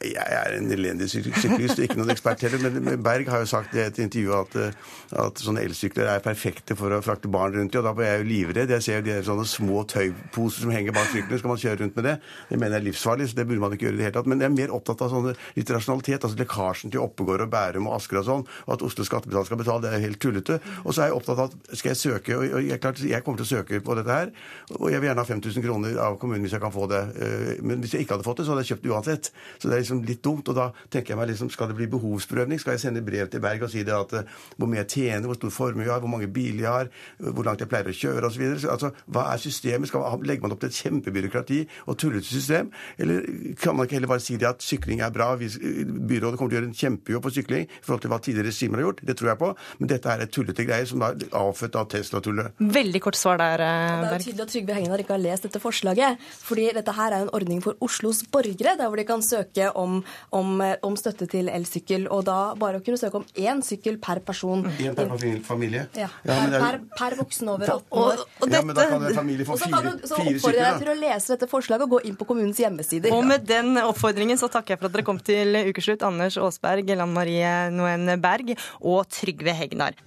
Jeg 0.00 0.32
er 0.32 0.54
en 0.56 0.70
elendig 0.72 1.10
syklist, 1.12 1.80
ikke 1.82 1.98
noen 1.98 2.14
ekspert 2.14 2.40
heller. 2.46 2.72
Men 2.72 3.02
Berg 3.04 3.28
har 3.28 3.42
jo 3.42 3.48
sagt 3.50 3.74
i 3.76 3.82
et 3.82 3.98
intervju 4.00 4.32
at, 4.32 4.54
eh, 4.56 4.76
at 5.20 5.42
sånne 5.44 5.60
elsykler 5.66 6.08
er 6.08 6.22
perfekte 6.24 6.72
for 6.78 6.94
å 6.96 7.02
frakte 7.04 7.28
barn 7.28 7.52
rundt 7.52 7.74
i. 7.74 7.78
Og 7.80 7.84
da 7.84 7.92
blir 7.96 8.08
jeg 8.08 8.22
jo 8.22 8.28
livredd. 8.30 8.72
Jeg 8.72 8.86
ser 8.86 9.00
jo 9.00 9.04
de 9.10 9.18
sånne 9.26 9.44
små 9.44 9.82
tøyposer 9.84 10.64
som 10.64 10.72
henger 10.72 10.96
bak 10.96 11.10
syklene. 11.12 11.40
Skal 11.42 11.52
man 11.52 11.60
kjøre 11.60 11.80
rundt 11.82 11.98
med 12.00 12.08
det? 12.08 12.14
Det 12.48 12.60
mener 12.62 12.78
jeg 12.78 12.80
er 12.80 12.86
livsfarlig, 12.86 13.26
så 13.28 13.36
det 13.36 13.46
burde 13.50 13.60
man 13.60 13.76
ikke 13.76 13.86
gjøre 13.88 13.98
i 13.98 14.00
det 14.00 14.06
hele 14.08 14.16
tatt. 14.16 14.30
Men 14.32 14.40
jeg 14.40 14.48
er 14.48 14.56
mer 14.56 14.72
opptatt 14.78 15.04
av 15.04 15.12
sånne 15.12 15.34
litt 15.58 15.74
rasjonalitet. 15.76 16.24
Altså 16.24 16.40
lekkasjen 16.40 16.94
til 16.96 17.04
Oppegård 17.04 17.44
og 17.44 17.52
Bærum 17.52 17.90
og 17.92 17.98
Asker 17.98 18.22
og 18.22 18.26
sånn. 18.30 18.46
Og 18.64 18.74
at 18.78 18.86
Oslo 18.88 19.04
skattebetaler 19.04 19.50
skal 19.50 19.60
betale. 19.60 19.84
Det 19.84 19.92
er 19.92 20.06
helt 20.06 20.22
tullete. 20.24 20.60
Og 20.86 20.96
så 20.96 21.04
er 21.04 21.12
jeg 21.12 21.18
opptatt 21.20 21.44
av 21.44 21.52
at 21.52 21.76
skal 21.76 21.92
jeg 21.92 22.00
søke 22.00 22.40
Og 22.40 22.64
jeg, 22.64 22.80
klart, 22.80 23.04
jeg 23.04 23.20
kommer 23.26 23.44
til 23.44 23.50
å 23.50 23.52
søke 23.58 23.84
på 23.84 24.00
dette 24.00 24.16
her. 24.16 24.32
Og 24.78 24.88
jeg 24.88 25.04
vil 25.04 25.10
gjerne 25.10 25.26
ha 25.26 25.28
5000 25.28 25.68
kroner 25.68 26.00
av 26.00 26.16
kommunen 26.16 26.48
hvis 26.48 26.56
jeg 26.56 26.64
kan 26.64 26.72
få 26.72 26.88
det. 26.88 27.04
Eh, 27.20 27.52
men 27.60 27.84
hvis 27.84 27.98
jeg 27.98 28.06
ikke 28.06 28.16
hadde 28.16 28.24
fått 28.24 28.40
det, 28.40 28.48
så 28.48 28.54
hadde 28.54 28.64
jeg 28.64 28.72
kjøpt 28.72 28.86
det 28.86 28.94
uansett. 28.96 29.32
Så 29.60 29.68
det 29.68 29.76
er 29.76 29.89
liksom 29.90 30.04
litt 30.08 30.22
dumt. 30.24 30.48
og 30.48 30.56
da 30.56 30.70
tenker 30.90 31.14
jeg 31.14 31.20
meg 31.20 31.30
liksom, 31.32 31.50
Skal 31.50 31.68
det 31.68 31.76
bli 31.76 31.90
behovsprøvning? 31.90 32.60
Skal 32.60 32.76
jeg 32.76 32.84
sende 32.86 33.02
brev 33.02 33.28
til 33.28 33.40
Berg 33.40 33.62
og 33.66 33.70
si 33.70 33.82
det 33.84 33.94
at 33.94 34.12
uh, 34.14 34.22
hvor 34.56 34.70
mye 34.70 34.84
jeg 34.84 34.88
tjener, 34.94 35.26
hvor 35.26 35.38
stor 35.38 35.50
formue 35.50 35.84
jeg 35.84 35.92
har, 35.92 36.00
hvor 36.00 36.12
mange 36.12 36.28
biler 36.28 36.64
jeg 36.64 36.70
har, 36.70 36.90
hvor 37.18 37.44
langt 37.44 37.60
jeg 37.60 37.68
pleier 37.68 37.90
å 37.90 37.96
kjøre 37.96 38.30
osv. 38.30 38.46
Altså, 38.70 38.92
hva 39.10 39.26
er 39.34 39.42
systemet? 39.42 39.90
Skal 39.90 40.04
man, 40.04 40.24
legger 40.26 40.46
man 40.46 40.54
opp 40.54 40.62
til 40.62 40.70
et 40.70 40.80
kjempebyråkrati 40.80 41.60
og 41.86 41.98
tullete 41.98 42.30
system? 42.30 42.70
Eller 42.98 43.26
kan 43.60 43.76
man 43.76 43.88
ikke 43.88 43.98
heller 43.98 44.14
bare 44.14 44.24
si 44.24 44.38
det 44.40 44.48
at 44.48 44.62
sykling 44.62 45.02
er 45.02 45.10
bra? 45.14 45.34
hvis 45.40 45.56
byrådet 45.60 46.38
kommer 46.38 46.52
til 46.52 46.58
å 46.58 46.60
gjøre 46.60 46.68
en 46.70 46.76
kjempejobb 46.76 47.24
på 47.24 47.32
sykling 47.34 47.66
i 47.66 47.82
forhold 47.84 48.04
til 48.04 48.12
hva 48.12 48.18
tidligere 48.22 48.50
regimer 48.50 48.80
har 48.80 48.86
gjort. 48.88 49.02
Det 49.08 49.16
tror 49.18 49.30
jeg 49.32 49.40
på. 49.40 49.50
Men 49.80 49.92
dette 49.92 50.12
er 50.12 50.24
et 50.24 50.32
tullete 50.34 50.66
greier 50.68 50.88
som 50.90 51.04
er 51.06 51.24
avfødt 51.40 51.78
av 51.80 51.88
Tesla-tullet. 51.94 52.60
Veldig 52.78 53.02
kort 53.04 53.18
svar 53.18 53.40
der, 53.40 53.64
Berg. 53.64 54.06
Det 54.06 54.18
er 54.18 54.26
tydelig 54.26 54.46
at 54.46 54.54
Trygve 54.54 54.78
Hegnar 54.78 55.04
ikke 55.04 55.16
har 55.16 55.24
lest 55.24 55.48
dette 55.48 55.62
forslaget. 55.62 56.20
fordi 56.44 56.68
dette 56.76 56.94
her 56.96 57.16
er 57.16 57.26
en 57.26 57.32
ordning 57.36 57.62
for 57.64 57.78
Oslos 57.84 58.22
borgere, 58.32 58.76
der 58.78 58.88
hvor 58.88 59.00
de 59.00 59.06
kan 59.08 59.22
søke 59.24 59.70
om, 59.80 60.00
om 60.36 60.60
Eh, 60.70 60.76
om, 60.86 60.96
støtte 60.98 61.26
til 61.30 61.50
elsykkel. 61.52 62.06
Og 62.12 62.24
da 62.28 62.38
bare 62.60 62.80
å 62.80 62.84
kunne 62.84 63.00
søke 63.00 63.20
om 63.20 63.26
én 63.38 63.62
sykkel 63.64 63.98
per 64.02 64.22
person. 64.26 64.64
Én 64.82 64.96
per 64.96 65.12
familie? 65.46 65.86
Ja. 65.98 66.08
ja 66.26 66.36
per, 66.36 66.56
per, 66.56 66.80
per, 66.98 67.16
voksen 67.20 67.52
over 67.52 67.74
18 67.76 68.02
år. 68.02 68.22
Og, 68.22 68.44
og 68.44 68.54
ja, 68.54 68.62
men 68.66 68.78
da 68.78 68.86
kan 68.90 69.06
en 69.08 69.18
familie 69.18 69.48
få 69.48 69.58
fire, 69.60 69.70
fire 69.72 69.94
sykler. 69.96 70.10
Så 70.10 70.20
oppfordrer 70.24 70.62
jeg 70.64 70.82
til 70.84 70.92
å 70.92 70.96
lese 71.00 71.34
dette 71.34 71.50
forslaget 71.50 71.86
og 71.86 71.96
gå 71.96 72.02
inn 72.10 72.18
på 72.20 72.28
kommunens 72.28 72.62
hjemmesider. 72.62 73.14
Og 73.16 73.26
med 73.28 73.46
den 73.48 73.80
oppfordringen 73.82 74.40
så 74.40 74.50
takker 74.52 74.76
jeg 74.76 74.82
for 74.82 74.90
at 74.90 74.98
dere 74.98 75.06
kom 75.06 75.20
til 75.30 75.60
ukeslutt, 75.70 76.04
Anders 76.06 76.38
Aasberg, 76.40 76.94
Lan 77.00 77.14
Marie 77.14 77.54
Noen 77.74 78.14
Berg 78.22 78.54
og 78.80 79.04
Trygve 79.12 79.54
Hegnar. 79.56 79.98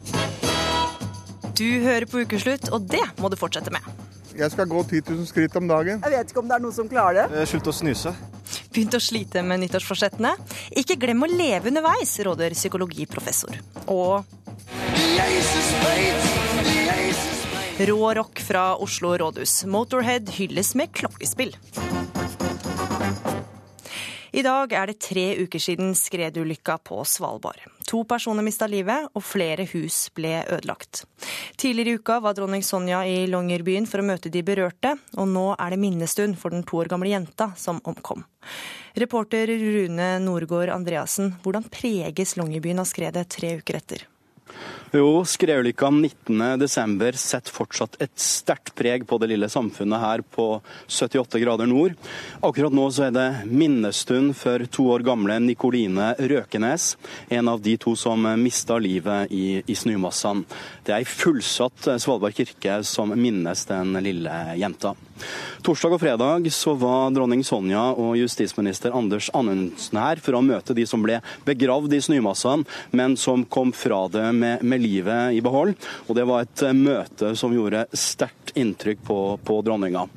Du 1.54 1.68
hører 1.84 2.08
på 2.10 2.24
Ukeslutt, 2.24 2.72
og 2.74 2.88
det 2.90 3.04
må 3.22 3.30
du 3.30 3.38
fortsette 3.38 3.70
med. 3.74 3.86
Jeg 4.38 4.52
skal 4.54 4.70
gå 4.70 4.84
10 4.84 5.02
000 5.10 5.28
skritt 5.30 5.56
om 5.60 5.68
dagen. 5.70 6.02
Jeg 6.02 6.14
vet 6.16 6.32
ikke 6.32 6.42
om 6.42 6.48
det 6.50 6.56
er 6.58 6.64
noen 6.64 6.76
som 6.76 6.90
klarer 6.90 7.30
det. 7.30 7.44
Slutt 7.52 7.70
å 7.70 7.74
snuse. 7.76 8.14
Begynt 8.74 8.96
å 8.98 9.02
slite 9.02 9.44
med 9.46 9.62
nyttårsforsettene? 9.64 10.34
Ikke 10.82 10.98
glem 11.02 11.22
å 11.26 11.30
leve 11.30 11.70
underveis, 11.70 12.16
råder 12.26 12.56
psykologiprofessor. 12.58 13.60
Og 13.94 14.24
Rå 17.84 18.14
rock 18.14 18.42
fra 18.46 18.76
Oslo 18.82 19.16
rådhus. 19.18 19.64
Motorhead 19.66 20.30
hylles 20.36 20.76
med 20.78 20.92
klokkespill. 20.94 21.56
I 24.34 24.42
dag 24.46 24.74
er 24.74 24.90
det 24.90 25.00
tre 25.02 25.26
uker 25.42 25.62
siden 25.62 25.94
skredulykka 25.98 26.80
på 26.86 27.02
Svalbard. 27.06 27.62
To 27.94 28.00
personer 28.10 28.42
mista 28.42 28.66
livet, 28.66 29.06
og 29.14 29.22
flere 29.22 29.68
hus 29.70 30.08
ble 30.18 30.40
ødelagt. 30.50 31.04
Tidligere 31.62 31.94
i 31.94 32.00
uka 32.02 32.16
var 32.26 32.34
dronning 32.34 32.64
Sonja 32.66 33.04
i 33.06 33.28
Longyearbyen 33.30 33.86
for 33.86 34.02
å 34.02 34.08
møte 34.08 34.32
de 34.34 34.42
berørte, 34.42 34.96
og 35.14 35.30
nå 35.30 35.52
er 35.54 35.76
det 35.76 35.82
minnestund 35.84 36.40
for 36.42 36.56
den 36.56 36.66
to 36.66 36.80
år 36.82 36.90
gamle 36.90 37.12
jenta 37.12 37.52
som 37.54 37.84
omkom. 37.86 38.26
Reporter 38.98 39.54
Rune 39.62 40.10
Norgård 40.26 40.74
Andreassen, 40.74 41.36
hvordan 41.46 41.70
preges 41.70 42.34
Longyearbyen 42.40 42.82
av 42.82 42.90
skredet 42.90 43.30
tre 43.38 43.60
uker 43.62 43.78
etter? 43.78 44.08
Jo, 44.94 45.24
skredulykka 45.26 45.88
19.12. 45.90 47.16
setter 47.18 47.50
fortsatt 47.50 47.96
et 48.04 48.12
sterkt 48.22 48.76
preg 48.78 49.08
på 49.10 49.18
det 49.18 49.32
lille 49.32 49.48
samfunnet 49.50 49.98
her 49.98 50.22
på 50.22 50.46
78 50.86 51.40
grader 51.42 51.66
nord. 51.66 51.96
Akkurat 52.46 52.76
nå 52.78 52.86
så 52.94 53.08
er 53.08 53.16
det 53.16 53.26
minnestund 53.50 54.36
for 54.38 54.62
to 54.70 54.86
år 54.94 55.02
gamle 55.08 55.40
Nikoline 55.42 56.12
Røkenes, 56.22 56.92
en 57.34 57.50
av 57.50 57.64
de 57.66 57.74
to 57.82 57.96
som 57.98 58.22
mista 58.38 58.78
livet 58.78 59.34
i, 59.34 59.64
i 59.66 59.74
snømassene. 59.74 60.46
Det 60.86 60.94
er 60.94 61.02
ei 61.02 61.10
fullsatt 61.10 61.90
Svalbard 61.98 62.38
kirke 62.38 62.78
som 62.86 63.16
minnes 63.18 63.66
den 63.72 63.98
lille 63.98 64.38
jenta. 64.62 64.94
Torsdag 65.66 65.96
og 65.96 66.02
fredag 66.02 66.52
så 66.54 66.74
var 66.78 67.10
dronning 67.16 67.42
Sonja 67.46 67.82
og 67.98 68.14
justisminister 68.20 68.94
Anders 68.94 69.30
Anundsen 69.34 69.98
her 70.02 70.22
for 70.22 70.38
å 70.38 70.46
møte 70.46 70.78
de 70.78 70.86
som 70.90 71.02
ble 71.02 71.18
begravd 71.48 71.98
i 71.98 72.02
snømassene, 72.04 72.68
men 72.94 73.18
som 73.18 73.46
kom 73.50 73.74
fra 73.74 74.04
det 74.14 74.30
med, 74.38 74.62
med 74.62 74.83
livet 74.84 75.38
i 75.38 75.42
behold. 75.46 75.76
Og 76.08 76.18
det 76.18 76.28
var 76.30 76.44
et 76.44 76.68
møte 76.78 77.34
som 77.40 77.56
gjorde 77.56 77.88
sterkt 77.98 78.54
inntrykk 78.60 79.02
på, 79.08 79.20
på 79.44 79.62
dronninga. 79.66 80.08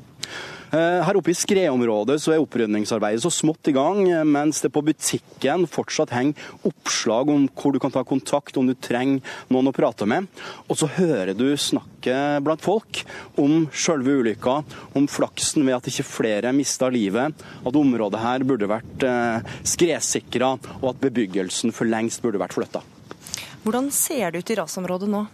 Eh, 0.75 1.03
her 1.07 1.17
oppe 1.17 1.31
i 1.31 1.37
skredområdet 1.37 2.17
så 2.21 2.33
er 2.35 2.43
opprydningsarbeidet 2.43 3.23
så 3.23 3.31
smått 3.31 3.71
i 3.71 3.75
gang, 3.77 4.01
mens 4.27 4.59
det 4.65 4.73
på 4.75 4.83
butikken 4.85 5.67
fortsatt 5.71 6.15
henger 6.17 6.67
oppslag 6.67 7.31
om 7.31 7.47
hvor 7.55 7.75
du 7.75 7.79
kan 7.83 7.95
ta 7.95 8.03
kontakt 8.07 8.59
om 8.59 8.67
du 8.67 8.75
trenger 8.75 9.23
noen 9.53 9.71
å 9.71 9.75
prate 9.77 10.09
med. 10.11 10.27
Og 10.67 10.81
så 10.81 10.91
hører 10.99 11.37
du 11.39 11.47
snakket 11.61 12.43
blant 12.45 12.65
folk 12.65 13.05
om 13.41 13.69
sjølve 13.71 14.19
ulykka, 14.21 14.59
om 14.99 15.07
flaksen 15.11 15.67
ved 15.67 15.79
at 15.79 15.89
ikke 15.93 16.09
flere 16.09 16.55
mista 16.57 16.91
livet, 16.91 17.47
at 17.63 17.81
området 17.85 18.25
her 18.25 18.47
burde 18.49 18.71
vært 18.71 19.07
eh, 19.07 19.57
skredsikra, 19.63 20.57
og 20.83 20.93
at 20.93 21.03
bebyggelsen 21.07 21.75
for 21.77 21.89
lengst 21.89 22.25
burde 22.27 22.43
vært 22.43 22.59
flytta. 22.59 22.83
Hvordan 23.67 23.89
ser 23.91 24.31
det 24.31 24.45
ut 24.45 24.51
i 24.55 24.57
rasområdet 24.61 25.09
nå? 25.11 25.25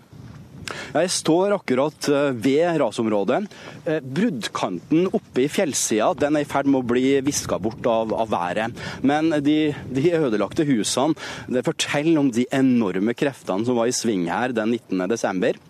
Jeg 0.93 1.11
står 1.13 1.53
akkurat 1.53 2.07
eh, 2.09 2.31
ved 2.33 2.79
rasområdet. 2.81 3.43
Eh, 3.85 3.99
bruddkanten 4.01 5.11
oppe 5.13 5.45
i 5.45 5.51
fjellsida 5.53 6.15
den 6.17 6.39
er 6.39 6.47
i 6.47 6.49
ferd 6.49 6.71
med 6.71 6.81
å 6.81 6.89
bli 6.95 7.19
viska 7.27 7.59
bort 7.61 7.85
av, 7.85 8.15
av 8.17 8.33
været. 8.33 8.81
Men 9.05 9.29
de, 9.45 9.75
de, 9.93 10.07
ødelagte 10.17 10.65
husene 10.65 11.13
det 11.53 11.67
forteller 11.69 12.23
om 12.23 12.33
de 12.33 12.47
enorme 12.57 13.13
kreftene 13.13 13.69
som 13.69 13.77
var 13.77 13.93
i 13.93 13.97
sving 14.01 14.25
her 14.33 14.57
den 14.57 14.73
19. 14.79 15.05
desember. 15.13 15.61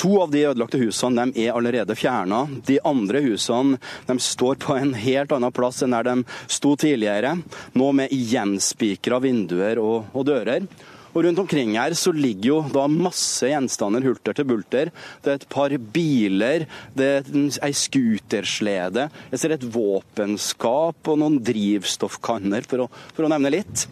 To 0.00 0.16
av 0.24 0.32
de 0.32 0.46
ødelagte 0.48 0.80
husene 0.80 1.28
de 1.28 1.44
er 1.44 1.56
allerede 1.60 1.96
fjerna. 1.98 2.46
De 2.64 2.80
andre 2.88 3.20
husene 3.28 3.76
de 4.08 4.16
står 4.16 4.62
på 4.64 4.80
en 4.80 4.96
helt 4.96 5.36
annen 5.36 5.52
plass 5.52 5.84
enn 5.84 5.92
der 5.92 6.08
de 6.08 6.22
sto 6.48 6.72
tidligere. 6.72 7.36
Nå 7.76 7.96
med 8.00 8.16
gjenspikra 8.16 9.20
vinduer 9.20 9.82
og, 9.82 10.06
og 10.16 10.32
dører. 10.32 10.64
Og 11.14 11.24
Rundt 11.24 11.40
omkring 11.40 11.74
her 11.78 11.94
så 11.98 12.12
ligger 12.14 12.48
jo 12.50 12.58
da 12.72 12.84
masse 12.90 13.48
gjenstander 13.48 14.04
hulter 14.04 14.36
til 14.36 14.46
bulter. 14.48 14.90
Det 15.24 15.32
er 15.32 15.40
et 15.40 15.48
par 15.50 15.72
biler, 15.94 16.66
det 16.96 17.08
er 17.08 17.30
ei 17.64 17.72
skuterslede, 17.76 19.08
jeg 19.32 19.40
ser 19.40 19.54
et 19.54 19.66
våpenskap 19.72 21.10
og 21.10 21.20
noen 21.20 21.38
drivstoffkanner, 21.44 22.66
for 22.68 22.84
å, 22.84 22.88
for 23.16 23.26
å 23.26 23.30
nevne 23.32 23.52
litt. 23.52 23.86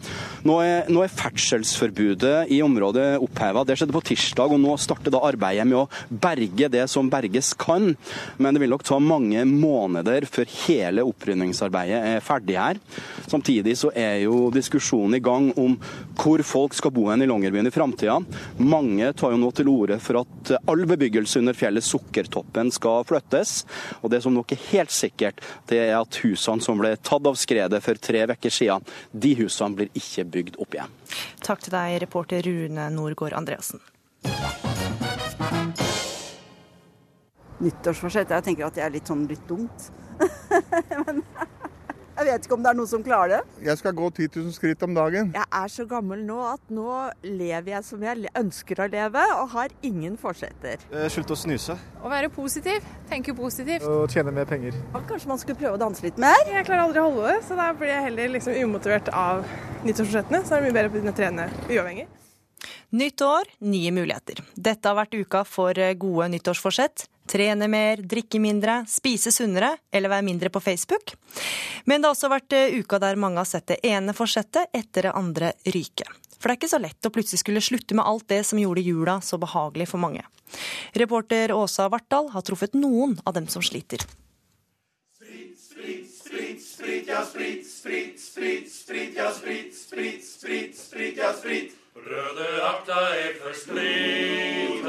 Nå 0.47 0.59
er, 0.63 0.89
nå 0.91 1.03
er 1.03 1.13
ferdselsforbudet 1.13 2.51
i 2.53 2.61
området 2.65 3.07
oppheva. 3.23 3.65
Det 3.67 3.77
skjedde 3.79 3.95
på 3.95 4.03
tirsdag, 4.11 4.53
og 4.53 4.61
nå 4.61 4.75
starter 4.81 5.13
da 5.13 5.23
arbeidet 5.27 5.67
med 5.67 5.81
å 5.81 5.87
berge 6.09 6.69
det 6.71 6.85
som 6.91 7.09
berges 7.11 7.53
kan. 7.59 7.93
Men 8.37 8.55
det 8.55 8.63
vil 8.63 8.73
nok 8.75 8.85
ta 8.87 8.99
mange 9.01 9.43
måneder 9.47 10.27
før 10.29 10.49
hele 10.67 11.05
opprydningsarbeidet 11.07 12.01
er 12.13 12.25
ferdig 12.25 12.59
her. 12.59 12.81
Samtidig 13.27 13.77
så 13.79 13.91
er 13.97 14.21
jo 14.25 14.47
diskusjonen 14.53 15.17
i 15.17 15.23
gang 15.23 15.49
om 15.59 15.75
hvor 16.17 16.43
folk 16.45 16.75
skal 16.77 16.93
bo 16.93 17.06
i 17.15 17.27
Longyearbyen 17.27 17.67
i 17.67 17.71
framtida. 17.71 18.17
Mange 18.57 19.11
tar 19.17 19.33
jo 19.33 19.39
nå 19.41 19.51
til 19.55 19.69
orde 19.71 19.99
for 20.03 20.21
at 20.21 20.51
all 20.67 20.85
bebyggelse 20.89 21.39
under 21.41 21.55
fjellet 21.57 21.85
Sukkertoppen 21.85 22.71
skal 22.75 23.05
flyttes. 23.07 23.61
Og 24.01 24.11
det 24.11 24.21
som 24.25 24.35
nok 24.35 24.51
er 24.53 24.63
helt 24.71 24.93
sikkert, 24.93 25.41
det 25.71 25.79
er 25.87 25.95
at 25.99 26.19
husene 26.23 26.63
som 26.63 26.79
ble 26.81 26.93
tatt 26.99 27.27
av 27.27 27.39
skredet 27.39 27.81
for 27.85 27.99
tre 28.01 28.25
uker 28.27 28.53
siden, 28.53 28.85
de 29.11 29.33
husene 29.39 29.77
blir 29.77 29.91
ikke 29.97 30.27
bygd 30.37 30.59
opp 30.63 30.75
igjen. 30.75 30.95
Takk 31.43 31.63
til 31.63 31.75
deg, 31.77 31.99
reporter 32.03 32.43
Rune 32.47 32.89
Norgård 32.93 33.35
Andreassen. 33.37 33.81
Nyttårsforsett, 37.57 38.29
jeg 38.29 38.45
tenker 38.45 38.67
at 38.67 38.75
det 38.77 38.83
er 38.85 38.93
litt 38.93 39.09
sånn 39.09 39.25
litt 39.29 39.47
dumt. 39.49 39.89
Men 41.05 41.23
jeg 42.17 42.25
vet 42.25 42.45
ikke 42.47 42.55
om 42.57 42.63
det 42.65 42.69
er 42.71 42.77
noen 42.79 42.89
som 42.89 43.03
klarer 43.05 43.33
det. 43.35 43.65
Jeg 43.67 43.79
skal 43.79 43.93
gå 43.97 44.07
10 44.09 44.29
000 44.39 44.55
skritt 44.55 44.83
om 44.87 44.95
dagen. 44.97 45.29
Jeg 45.35 45.47
er 45.59 45.71
så 45.73 45.85
gammel 45.89 46.23
nå 46.25 46.37
at 46.49 46.73
nå 46.73 46.87
lever 47.23 47.73
jeg 47.75 47.85
som 47.85 48.03
jeg 48.07 48.31
ønsker 48.41 48.81
å 48.81 48.87
leve, 48.89 49.23
og 49.37 49.51
har 49.53 49.75
ingen 49.85 50.17
forsetter. 50.17 50.81
Slutt 51.13 51.33
å 51.33 51.37
snuse. 51.37 51.77
Å 52.01 52.11
være 52.11 52.31
positiv. 52.33 52.85
Tenke 53.11 53.35
positivt. 53.37 53.85
Og 53.85 54.09
tjene 54.13 54.33
mer 54.33 54.49
penger. 54.49 54.77
Kanskje 55.07 55.29
man 55.29 55.41
skulle 55.41 55.59
prøve 55.59 55.77
å 55.77 55.81
danse 55.81 56.05
litt 56.05 56.17
mer? 56.21 56.37
Jeg 56.49 56.65
klarer 56.67 56.87
aldri 56.87 57.03
å 57.03 57.09
holde 57.11 57.31
det, 57.31 57.39
så 57.47 57.57
da 57.59 57.69
blir 57.77 57.93
jeg 57.93 58.07
heller 58.09 58.33
liksom 58.37 58.57
umotivert 58.65 59.11
av 59.13 59.45
nyttårsforsettene. 59.85 60.41
Så 60.41 60.57
er 60.57 60.63
det 60.63 60.71
mye 60.71 60.77
bedre 60.79 60.89
å 60.89 60.95
begynne 60.95 61.13
å 61.13 61.19
trene 61.21 61.49
uavhengig. 61.69 62.07
Nytt 62.97 63.21
år, 63.21 63.49
nye 63.67 63.91
muligheter. 63.93 64.41
Dette 64.55 64.89
har 64.89 64.97
vært 64.97 65.17
uka 65.19 65.43
for 65.45 65.77
gode 65.99 66.29
nyttårsforsett. 66.33 67.05
Trene 67.27 67.67
mer, 67.71 68.01
drikke 68.03 68.39
mindre, 68.41 68.81
spise 68.89 69.33
sunnere 69.35 69.73
eller 69.91 70.11
være 70.13 70.25
mindre 70.27 70.51
på 70.53 70.61
Facebook. 70.63 71.13
Men 71.85 72.01
det 72.01 72.09
har 72.09 72.15
også 72.15 72.31
vært 72.31 72.55
uka 72.79 73.01
der 73.03 73.19
mange 73.19 73.41
har 73.41 73.49
sett 73.49 73.67
det 73.73 73.81
ene 73.87 74.15
forsettet 74.17 74.71
etter 74.75 75.09
det 75.09 75.17
andre 75.17 75.51
ryke. 75.67 76.07
For 76.37 76.49
det 76.49 76.53
er 76.53 76.59
ikke 76.61 76.71
så 76.75 76.81
lett 76.81 77.07
å 77.07 77.13
plutselig 77.13 77.41
skulle 77.41 77.63
slutte 77.65 77.97
med 77.97 78.05
alt 78.05 78.27
det 78.29 78.43
som 78.45 78.59
gjorde 78.61 78.85
jula 78.85 79.19
så 79.25 79.39
behagelig 79.41 79.89
for 79.91 80.01
mange. 80.01 80.23
Reporter 80.93 81.51
Åsa 81.51 81.89
Vartdal 81.91 82.29
har 82.33 82.45
truffet 82.45 82.77
noen 82.77 83.17
av 83.25 83.33
dem 83.35 83.47
som 83.51 83.61
sliter. 83.65 84.05
Sprit, 85.17 85.57
sprit, 85.59 86.07
sprit, 86.13 86.61
sprit, 86.63 87.09
ja, 87.09 87.25
sprit, 87.25 87.67
sprit, 87.67 88.21
sprit, 88.21 88.71
sprit, 88.71 89.17
ja, 89.17 89.31
sprit, 89.33 89.75
sprit, 89.75 90.23
sprit, 90.23 90.77
sprit, 90.77 91.17
ja, 91.17 91.33
sprit. 91.33 91.75
Røde 91.97 92.47
akta 92.63 92.99
er 93.17 93.33
for 93.41 93.53
spriten, 93.57 94.85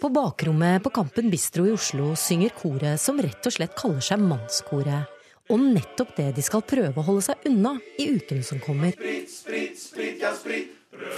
På 0.00 0.08
bakrommet 0.08 0.82
på 0.82 0.90
Kampen 0.90 1.30
Bistro 1.30 1.66
i 1.66 1.72
Oslo 1.74 2.12
synger 2.16 2.54
koret 2.54 3.00
som 3.02 3.18
rett 3.18 3.48
og 3.48 3.54
slett 3.56 3.74
kaller 3.78 4.04
seg 4.04 4.22
Mannskoret. 4.22 5.10
Og 5.50 5.60
nettopp 5.60 6.14
det 6.16 6.30
de 6.36 6.44
skal 6.46 6.62
prøve 6.62 7.02
å 7.02 7.06
holde 7.08 7.26
seg 7.26 7.48
unna 7.50 7.74
i 7.98 8.06
ukene 8.14 8.46
som 8.46 8.62
kommer. 8.62 8.94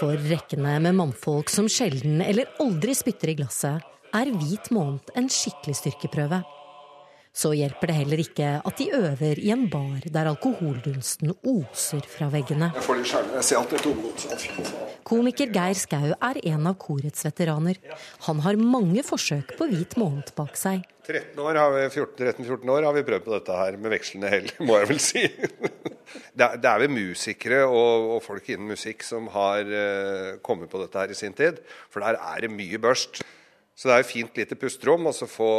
For 0.00 0.16
rekkene 0.32 0.78
med 0.80 0.96
mannfolk 0.96 1.52
som 1.52 1.68
sjelden 1.68 2.24
eller 2.24 2.56
aldri 2.64 2.96
spytter 2.96 3.34
i 3.34 3.38
glasset, 3.42 3.84
er 4.16 4.32
hvit 4.32 4.72
måned 4.72 5.12
en 5.18 5.28
skikkelig 5.28 5.76
styrkeprøve. 5.82 6.40
Så 7.36 7.50
hjelper 7.52 7.90
det 7.90 7.98
heller 7.98 8.20
ikke 8.22 8.50
at 8.64 8.78
de 8.80 8.86
øver 8.96 9.36
i 9.36 9.50
en 9.52 9.66
bar 9.68 10.06
der 10.08 10.30
alkoholdunsten 10.30 11.34
oser 11.44 12.06
fra 12.08 12.30
veggene. 12.32 12.70
Jeg 12.72 12.84
får. 12.86 13.02
Jeg 13.36 13.44
ser 13.44 13.60
at 13.60 13.74
det 13.74 13.82
er. 13.84 14.70
Komiker 15.06 15.52
Geir 15.52 15.76
Skau 15.76 16.14
er 16.14 16.40
en 16.48 16.70
av 16.70 16.78
korets 16.80 17.26
veteraner. 17.26 17.76
Han 18.24 18.40
har 18.40 18.56
mange 18.56 19.04
forsøk 19.04 19.52
på 19.58 19.68
hvit 19.68 19.98
måned 20.00 20.32
bak 20.38 20.56
seg. 20.56 20.88
13 21.04 21.38
år 21.44 21.60
har 21.60 21.76
vi, 21.76 21.84
14, 21.92 22.72
år 22.72 22.88
har 22.88 22.96
vi 22.96 23.04
prøvd 23.06 23.28
på 23.28 23.36
dette 23.36 23.60
her 23.60 23.76
med 23.78 23.92
vekslende 23.94 24.32
hell, 24.32 24.48
må 24.66 24.80
jeg 24.80 24.90
vel 24.90 25.02
si. 25.04 25.28
Det 26.32 26.48
er, 26.56 26.80
vel 26.82 26.90
musikere 26.90 27.62
og, 27.68 28.10
og, 28.16 28.20
folk 28.24 28.48
innen 28.48 28.72
musikk 28.72 29.04
som 29.06 29.28
har 29.36 29.68
uh, 29.68 30.36
kommet 30.46 30.72
på 30.72 30.80
dette 30.82 31.04
her 31.04 31.12
i 31.12 31.18
sin 31.18 31.36
tid. 31.36 31.60
For 31.92 32.00
der 32.02 32.16
er 32.16 32.46
det 32.46 32.54
mye 32.56 32.80
børst. 32.80 33.20
Så 33.76 33.90
det 33.90 33.94
er 33.94 34.02
jo 34.02 34.08
fint 34.08 34.38
lite 34.40 34.56
pusterom, 34.56 35.04
og 35.10 35.14
så 35.14 35.28
få 35.28 35.50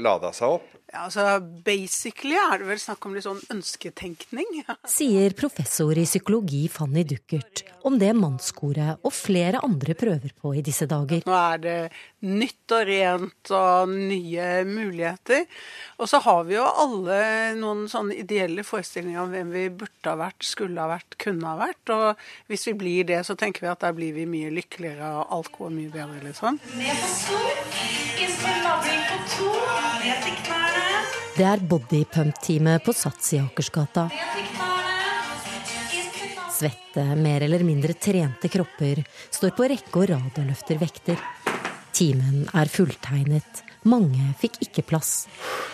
lada 0.00 0.32
seg 0.32 0.56
opp. 0.56 0.70
Ja, 0.92 1.06
altså 1.08 1.40
Basically 1.66 2.36
er 2.38 2.60
det 2.60 2.68
vel 2.68 2.78
snakk 2.78 3.08
om 3.08 3.16
litt 3.16 3.26
sånn 3.26 3.40
ønsketenkning. 3.52 4.60
Sier 4.96 5.34
professor 5.38 5.98
i 5.98 6.06
psykologi 6.06 6.66
Fanny 6.70 7.02
Duckert 7.08 7.64
om 7.86 7.98
det 7.98 8.12
mannskoret 8.18 9.02
og 9.02 9.14
flere 9.14 9.62
andre 9.66 9.96
prøver 9.98 10.34
på 10.38 10.54
i 10.54 10.62
disse 10.66 10.86
dager. 10.90 11.26
Nå 11.26 11.34
er 11.38 11.62
det 11.62 11.76
nytt 12.24 12.72
og 12.72 12.86
rent 12.88 13.50
og 13.54 13.90
nye 13.92 14.46
muligheter. 14.66 15.44
Og 16.00 16.08
så 16.10 16.20
har 16.24 16.46
vi 16.48 16.56
jo 16.56 16.64
alle 16.64 17.18
noen 17.58 17.84
sånne 17.92 18.16
ideelle 18.16 18.64
forestillinger 18.66 19.20
om 19.22 19.34
hvem 19.34 19.52
vi 19.52 19.66
burde 19.82 20.12
ha 20.12 20.16
vært, 20.20 20.46
skulle 20.46 20.80
ha 20.80 20.88
vært, 20.90 21.18
kunne 21.22 21.52
ha 21.52 21.58
vært. 21.60 21.92
Og 21.92 22.50
hvis 22.50 22.66
vi 22.70 22.76
blir 22.80 23.08
det, 23.12 23.20
så 23.28 23.36
tenker 23.38 23.66
vi 23.66 23.72
at 23.72 23.84
da 23.84 23.92
blir 23.96 24.16
vi 24.16 24.26
mye 24.28 24.52
lykkeligere 24.54 25.12
og 25.20 25.36
alt 25.36 25.52
går 25.58 25.72
mye 25.76 25.92
bedre, 25.92 26.20
liksom. 26.24 26.60
Ned 26.80 27.02
på 27.04 27.12
to, 27.26 27.40
inntil 28.24 28.60
nabling 28.64 29.02
på 29.10 29.22
to, 29.36 29.52
ned 30.02 30.26
til 30.26 30.38
knærne. 30.48 31.02
Det 31.36 31.44
er 31.44 31.64
bodypump-teamet 31.68 32.84
på 32.86 32.96
Sats 32.96 33.34
i 33.36 33.42
Akersgata. 33.42 34.08
Svette, 36.56 37.02
mer 37.20 37.44
eller 37.44 37.60
mindre 37.60 37.92
trente 38.00 38.48
kropper 38.48 39.02
står 39.28 39.52
på 39.58 39.68
rekke 39.68 40.00
og 40.00 40.08
rad 40.14 40.40
og 40.40 40.48
løfter 40.48 40.80
vekter. 40.80 41.20
Timen 41.96 42.42
er 42.52 42.68
fulltegnet. 42.68 43.62
Mange 43.88 44.34
fikk 44.36 44.58
ikke 44.66 44.82
plass. 44.84 45.12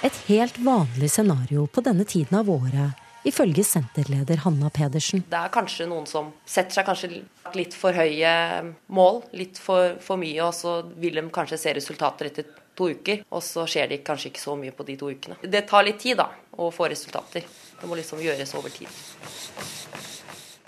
Et 0.07 0.19
helt 0.29 0.61
vanlig 0.63 1.09
scenario 1.11 1.65
på 1.67 1.83
denne 1.83 2.05
tiden 2.07 2.37
av 2.39 2.51
året, 2.53 3.01
ifølge 3.27 3.65
senterleder 3.67 4.45
Hanna 4.45 4.71
Pedersen. 4.71 5.25
Det 5.27 5.41
er 5.41 5.51
kanskje 5.51 5.89
noen 5.91 6.07
som 6.07 6.31
setter 6.47 6.79
seg 6.79 6.87
kanskje 6.87 7.11
litt 7.59 7.75
for 7.75 7.99
høye 7.99 8.37
mål, 8.95 9.19
litt 9.35 9.59
for, 9.59 9.97
for 9.99 10.23
mye, 10.23 10.39
og 10.47 10.55
så 10.55 10.77
vil 10.95 11.19
de 11.19 11.27
kanskje 11.35 11.59
se 11.59 11.75
resultater 11.81 12.31
etter 12.31 12.47
to 12.79 12.93
uker, 12.95 13.27
og 13.27 13.43
så 13.43 13.67
skjer 13.67 13.91
det 13.91 14.05
kanskje 14.07 14.31
ikke 14.31 14.47
så 14.47 14.55
mye 14.63 14.79
på 14.79 14.87
de 14.87 15.01
to 15.03 15.11
ukene. 15.11 15.43
Det 15.43 15.67
tar 15.67 15.91
litt 15.91 15.99
tid 16.07 16.23
da, 16.23 16.31
å 16.55 16.71
få 16.71 16.87
resultater. 16.95 17.51
Det 17.81 17.91
må 17.91 17.99
liksom 17.99 18.23
gjøres 18.23 18.55
over 18.63 18.71
tid. 18.71 19.03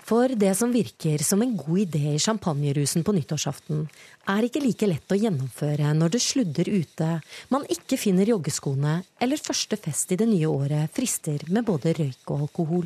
For 0.05 0.29
det 0.37 0.51
som 0.53 0.69
virker 0.69 1.23
som 1.25 1.41
en 1.41 1.55
god 1.57 1.79
idé 1.81 2.11
i 2.13 2.19
champagnerusen 2.21 3.01
på 3.03 3.13
nyttårsaften, 3.15 3.87
er 4.29 4.45
ikke 4.45 4.61
like 4.61 4.85
lett 4.85 5.13
å 5.13 5.17
gjennomføre 5.17 5.93
når 5.97 6.11
det 6.13 6.21
sludder 6.21 6.69
ute, 6.69 7.07
man 7.49 7.65
ikke 7.73 7.97
finner 7.97 8.29
joggeskoene, 8.29 8.99
eller 9.17 9.41
første 9.41 9.79
fest 9.81 10.13
i 10.13 10.19
det 10.21 10.27
nye 10.29 10.51
året 10.51 10.93
frister 10.93 11.47
med 11.49 11.65
både 11.65 11.95
røyk 11.97 12.33
og 12.35 12.45
alkohol. 12.45 12.85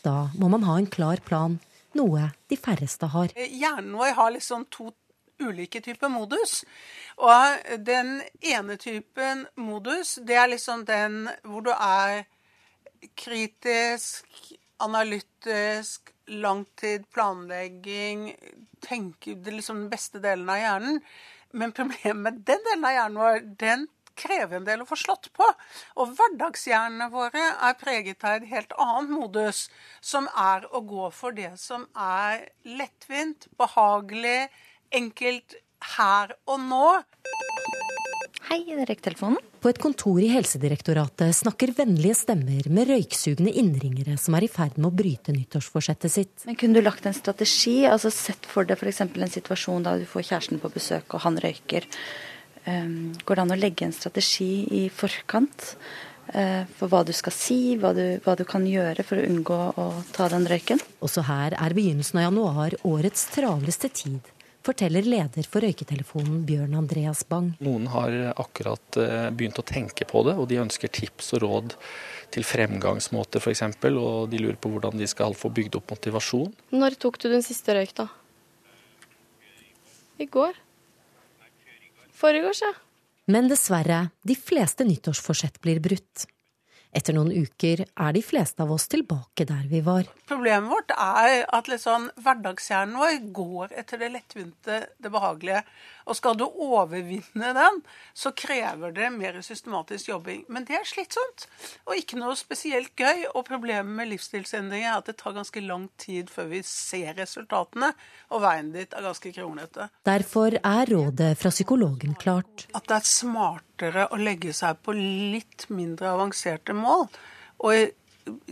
Da 0.00 0.30
må 0.40 0.48
man 0.48 0.64
ha 0.64 0.78
en 0.80 0.88
klar 0.88 1.20
plan, 1.26 1.58
noe 1.98 2.30
de 2.48 2.56
færreste 2.56 3.10
har. 3.12 3.34
Hjernen 3.36 3.98
vår 4.00 4.16
har 4.16 4.32
liksom 4.32 4.64
to 4.72 4.88
ulike 5.40 5.82
typer 5.84 6.08
modus. 6.12 6.62
Og 7.20 7.76
den 7.84 8.22
ene 8.40 8.78
typen 8.80 9.44
modus, 9.60 10.16
det 10.24 10.40
er 10.40 10.48
liksom 10.54 10.86
den 10.88 11.26
hvor 11.44 11.68
du 11.68 11.72
er 11.74 12.24
kritisk, 13.16 14.24
analytisk, 14.80 16.14
langtid 16.30 17.06
planlegging, 17.14 18.34
tenke 18.84 19.34
liksom 19.34 19.84
den 19.84 19.92
beste 19.92 20.22
delen 20.22 20.48
av 20.50 20.60
hjernen. 20.60 21.00
Men 21.50 21.74
problemet 21.74 22.22
med 22.22 22.44
den 22.46 22.62
delen 22.68 22.86
av 22.86 22.94
hjernen 22.94 23.20
vår, 23.20 23.40
den 23.58 23.88
krever 24.20 24.58
en 24.58 24.66
del 24.66 24.82
å 24.82 24.88
få 24.88 24.98
slått 24.98 25.30
på. 25.36 25.46
Og 25.98 26.14
hverdagshjernene 26.18 27.10
våre 27.12 27.46
er 27.68 27.78
preget 27.80 28.24
av 28.26 28.38
en 28.38 28.50
helt 28.50 28.74
annen 28.78 29.12
modus, 29.14 29.68
som 30.00 30.28
er 30.36 30.66
å 30.74 30.82
gå 30.86 31.10
for 31.14 31.36
det 31.36 31.54
som 31.60 31.86
er 31.96 32.48
lettvint, 32.68 33.48
behagelig, 33.60 34.50
enkelt 34.94 35.58
her 35.96 36.36
og 36.46 36.60
nå. 36.68 36.86
Hei, 38.50 38.64
Rekktelefonen. 38.82 39.38
På 39.62 39.70
et 39.70 39.78
kontor 39.78 40.16
i 40.18 40.26
Helsedirektoratet 40.32 41.36
snakker 41.38 41.70
vennlige 41.76 42.16
stemmer 42.18 42.64
med 42.74 42.88
røyksugende 42.88 43.52
innringere 43.60 44.16
som 44.18 44.34
er 44.34 44.42
i 44.42 44.48
ferd 44.50 44.74
med 44.74 44.88
å 44.88 44.96
bryte 45.00 45.30
nyttårsforsettet 45.36 46.10
sitt. 46.10 46.32
Men 46.48 46.58
Kunne 46.58 46.80
du 46.80 46.82
lagt 46.82 47.06
en 47.06 47.14
strategi, 47.14 47.84
altså 47.86 48.10
sett 48.10 48.48
for 48.50 48.66
deg 48.66 48.80
f.eks. 48.80 49.04
en 49.06 49.30
situasjon 49.36 49.86
da 49.86 49.92
du 50.00 50.02
får 50.02 50.26
kjæresten 50.32 50.58
på 50.58 50.72
besøk 50.74 51.14
og 51.14 51.22
han 51.28 51.38
røyker. 51.44 51.86
Um, 52.66 53.12
går 53.22 53.38
det 53.38 53.44
an 53.44 53.54
å 53.54 53.60
legge 53.60 53.86
en 53.86 53.94
strategi 53.94 54.50
i 54.80 54.82
forkant 54.90 55.68
uh, 56.34 56.66
for 56.74 56.90
hva 56.90 57.04
du 57.06 57.14
skal 57.14 57.36
si, 57.36 57.60
hva 57.78 57.94
du, 57.94 58.02
hva 58.26 58.34
du 58.34 58.42
kan 58.50 58.66
gjøre 58.66 59.06
for 59.06 59.22
å 59.22 59.30
unngå 59.30 59.60
å 59.78 59.88
ta 60.10 60.26
den 60.34 60.50
røyken? 60.50 60.82
Også 61.06 61.22
her 61.30 61.54
er 61.54 61.78
begynnelsen 61.78 62.18
av 62.18 62.32
januar 62.32 62.80
årets 62.82 63.28
travleste 63.30 63.94
tid 63.94 64.34
forteller 64.66 65.06
leder 65.06 65.46
for 65.48 65.64
Røyketelefonen 65.64 66.42
Bjørn 66.48 66.76
Andreas 66.78 67.22
Bang. 67.28 67.52
Noen 67.64 67.88
har 67.92 68.14
akkurat 68.34 68.98
eh, 69.00 69.28
begynt 69.34 69.60
å 69.60 69.66
tenke 69.66 70.06
på 70.08 70.24
det, 70.28 70.36
og 70.40 70.48
de 70.50 70.60
ønsker 70.62 70.92
tips 70.92 71.32
og 71.36 71.44
råd 71.44 71.76
til 72.34 72.46
fremgangsmåter 72.46 73.42
f.eks. 73.42 73.64
Og 73.90 74.30
de 74.32 74.42
lurer 74.42 74.58
på 74.60 74.72
hvordan 74.72 75.00
de 75.00 75.08
skal 75.10 75.36
få 75.38 75.52
bygd 75.54 75.80
opp 75.80 75.94
motivasjon. 75.94 76.52
Når 76.76 76.98
tok 77.02 77.20
du 77.22 77.30
den 77.32 77.44
siste 77.46 77.76
røyk, 77.76 77.94
da? 77.98 78.08
I 80.20 80.28
går. 80.28 80.58
Forgårs, 82.20 82.60
ja. 82.66 82.74
Men 83.30 83.48
dessverre, 83.48 84.10
de 84.26 84.34
fleste 84.36 84.84
nyttårsforsett 84.84 85.60
blir 85.64 85.80
brutt. 85.82 86.26
Etter 86.90 87.14
noen 87.14 87.30
uker 87.30 87.84
er 87.86 88.14
de 88.16 88.20
fleste 88.24 88.64
av 88.64 88.72
oss 88.74 88.88
tilbake 88.90 89.44
der 89.46 89.66
vi 89.70 89.78
var. 89.86 90.08
Problemet 90.26 90.72
vårt 90.72 90.90
er 90.96 91.44
at 91.54 91.70
liksom 91.70 92.08
hverdagshjernen 92.18 92.98
vår 92.98 93.20
går 93.36 93.76
etter 93.78 94.00
det 94.02 94.08
lettvinte, 94.16 94.80
det 94.98 95.12
behagelige. 95.14 95.62
Og 96.08 96.16
skal 96.18 96.36
du 96.38 96.46
overvinne 96.46 97.52
den, 97.56 97.80
så 98.16 98.32
krever 98.36 98.94
det 98.96 99.10
mer 99.14 99.40
systematisk 99.44 100.10
jobbing. 100.10 100.44
Men 100.48 100.66
det 100.68 100.78
er 100.78 100.88
slitsomt, 100.88 101.46
og 101.86 101.96
ikke 101.98 102.18
noe 102.20 102.36
spesielt 102.38 102.94
gøy. 102.98 103.26
Og 103.34 103.44
problemet 103.48 103.92
med 103.98 104.10
livsstilsendringer 104.12 104.90
er 104.90 104.98
at 104.98 105.10
det 105.10 105.18
tar 105.20 105.36
ganske 105.36 105.62
lang 105.64 105.88
tid 106.00 106.30
før 106.32 106.50
vi 106.54 106.62
ser 106.66 107.14
resultatene, 107.18 107.92
og 108.30 108.44
veien 108.44 108.72
dit 108.74 108.96
er 108.96 109.06
ganske 109.06 109.34
kronete. 109.36 109.90
Derfor 110.08 110.56
er 110.60 110.90
rådet 110.90 111.34
fra 111.40 111.52
psykologen 111.54 112.16
klart. 112.20 112.66
At 112.74 112.88
det 112.90 113.00
er 113.00 113.10
smartere 113.10 114.08
å 114.10 114.20
legge 114.20 114.54
seg 114.56 114.80
på 114.84 114.94
litt 114.96 115.68
mindre 115.72 116.14
avanserte 116.14 116.76
mål, 116.76 117.08
og, 117.60 117.92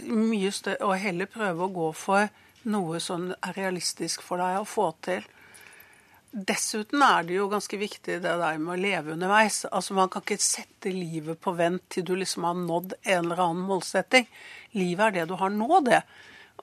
og 0.04 0.94
heller 1.00 1.32
prøve 1.32 1.64
å 1.64 1.72
gå 1.72 1.88
for 1.96 2.28
noe 2.68 3.00
som 3.00 3.30
er 3.32 3.56
realistisk 3.56 4.22
for 4.24 4.40
deg 4.42 4.60
å 4.60 4.68
få 4.68 4.90
til. 5.04 5.24
Dessuten 6.30 7.02
er 7.02 7.24
det 7.24 7.38
jo 7.38 7.48
ganske 7.48 7.78
viktig 7.80 8.18
det 8.20 8.34
der 8.40 8.58
med 8.60 8.74
å 8.74 8.80
leve 8.80 9.14
underveis. 9.14 9.62
Altså 9.72 9.96
Man 9.96 10.10
kan 10.12 10.24
ikke 10.24 10.40
sette 10.42 10.92
livet 10.92 11.40
på 11.40 11.54
vent 11.56 11.86
til 11.88 12.04
du 12.04 12.14
liksom 12.18 12.44
har 12.44 12.58
nådd 12.58 12.94
en 13.00 13.24
eller 13.24 13.44
annen 13.46 13.64
målsetting. 13.68 14.28
Livet 14.76 15.06
er 15.06 15.16
det 15.16 15.28
du 15.30 15.38
har 15.40 15.54
nå, 15.54 15.80
det. 15.88 16.02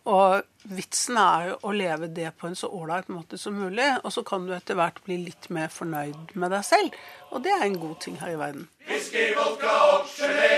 Og 0.06 0.44
vitsen 0.70 1.18
er 1.18 1.48
jo 1.50 1.56
å 1.66 1.74
leve 1.74 2.12
det 2.14 2.30
på 2.38 2.50
en 2.50 2.58
så 2.58 2.70
ålreit 2.70 3.10
måte 3.10 3.40
som 3.42 3.58
mulig. 3.58 3.88
Og 4.04 4.14
så 4.14 4.22
kan 4.28 4.46
du 4.46 4.54
etter 4.54 4.78
hvert 4.78 5.02
bli 5.08 5.18
litt 5.24 5.50
mer 5.50 5.74
fornøyd 5.74 6.36
med 6.38 6.54
deg 6.54 6.66
selv. 6.68 7.00
Og 7.34 7.42
det 7.46 7.56
er 7.58 7.66
en 7.66 7.80
god 7.82 7.98
ting 8.06 8.20
her 8.22 8.36
i 8.36 8.42
verden. 8.42 8.68
Whisky, 8.86 9.32
vodka 9.34 9.78
og 9.96 10.12
gelé. 10.14 10.52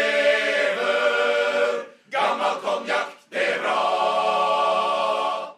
Gammel 2.12 2.60
konjakk. 2.64 3.17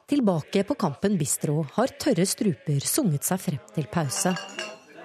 Tilbake 0.09 0.63
på 0.65 0.73
Kampen 0.73 1.19
bistro 1.19 1.61
har 1.75 1.91
tørre 2.01 2.23
struper 2.25 2.81
sunget 2.81 3.27
seg 3.27 3.41
frem 3.43 3.59
til 3.75 3.85
pause. 3.93 4.31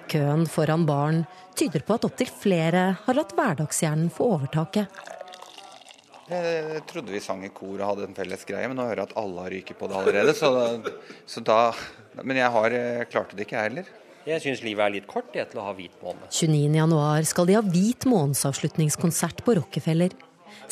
Køen 0.09 0.47
foran 0.49 0.85
baren 0.87 1.19
tyder 1.57 1.83
på 1.85 1.99
at 1.99 2.07
opptil 2.07 2.31
flere 2.33 2.85
har 3.03 3.17
latt 3.17 3.35
hverdagshjernen 3.37 4.09
få 4.13 4.31
overtaket. 4.39 5.03
Jeg 6.25 6.81
trodde 6.89 7.13
vi 7.13 7.21
sang 7.21 7.45
i 7.45 7.51
kor 7.53 7.75
og 7.75 7.85
hadde 7.85 8.07
en 8.07 8.17
felles 8.17 8.47
greie, 8.49 8.65
men 8.65 8.79
nå 8.81 8.87
hører 8.89 9.03
jeg 9.03 9.11
at 9.11 9.17
alle 9.21 9.45
har 9.45 9.53
ryket 9.53 9.77
på 9.77 9.91
det 9.91 9.99
allerede. 9.99 10.33
Så 10.33 10.49
da, 10.55 10.95
så 11.29 11.45
da, 11.45 11.59
men 12.25 12.41
jeg 12.41 12.49
har, 12.57 12.77
klarte 13.13 13.37
det 13.37 13.45
ikke, 13.45 13.59
jeg 13.59 13.69
heller. 13.69 13.91
Jeg 14.25 14.41
syns 14.41 14.65
livet 14.65 14.87
er 14.87 14.95
litt 14.95 15.05
kort 15.05 15.37
jeg, 15.37 15.51
til 15.51 15.61
å 15.61 15.67
ha 15.67 15.75
hvit 15.77 16.01
måne. 16.01 16.31
29.1 16.33 17.29
skal 17.29 17.45
de 17.45 17.59
ha 17.59 17.61
hvit 17.61 18.09
månedsavslutningskonsert 18.09 19.45
på 19.45 19.59
Rockefeller. 19.61 20.17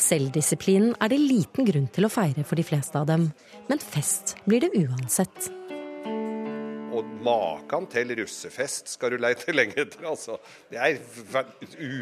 Selvdisiplinen 0.00 0.94
er 1.02 1.12
det 1.12 1.20
liten 1.20 1.66
grunn 1.68 1.86
til 1.94 2.06
å 2.06 2.12
feire 2.12 2.44
for 2.46 2.58
de 2.58 2.64
fleste 2.66 2.98
av 2.98 3.06
dem, 3.08 3.28
men 3.68 3.82
fest 3.82 4.34
blir 4.48 4.64
det 4.64 4.72
uansett. 4.74 5.50
Og 6.94 7.06
maken 7.26 7.88
til 7.90 8.12
russefest 8.20 8.92
skal 8.94 9.14
du 9.14 9.18
leite 9.22 9.54
lenge 9.54 9.80
etter, 9.82 10.04
altså. 10.06 10.38
Det 10.70 10.78
er 10.78 10.98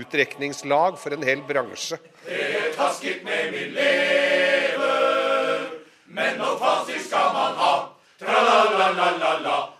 utrekningslag 0.00 0.98
for 1.00 1.16
en 1.16 1.24
hel 1.24 1.44
bransje. 1.48 1.96
Det 2.26 2.40
er 2.60 2.72
tasket 2.76 3.24
med 3.24 3.52
min 3.54 3.76
lever, 3.76 5.68
men 6.12 6.36
noe 6.40 6.58
fasit 6.60 7.06
skal 7.06 7.32
man 7.36 7.56
ha. 7.60 7.74
Tra-la-la-la-la-la. 8.20 9.71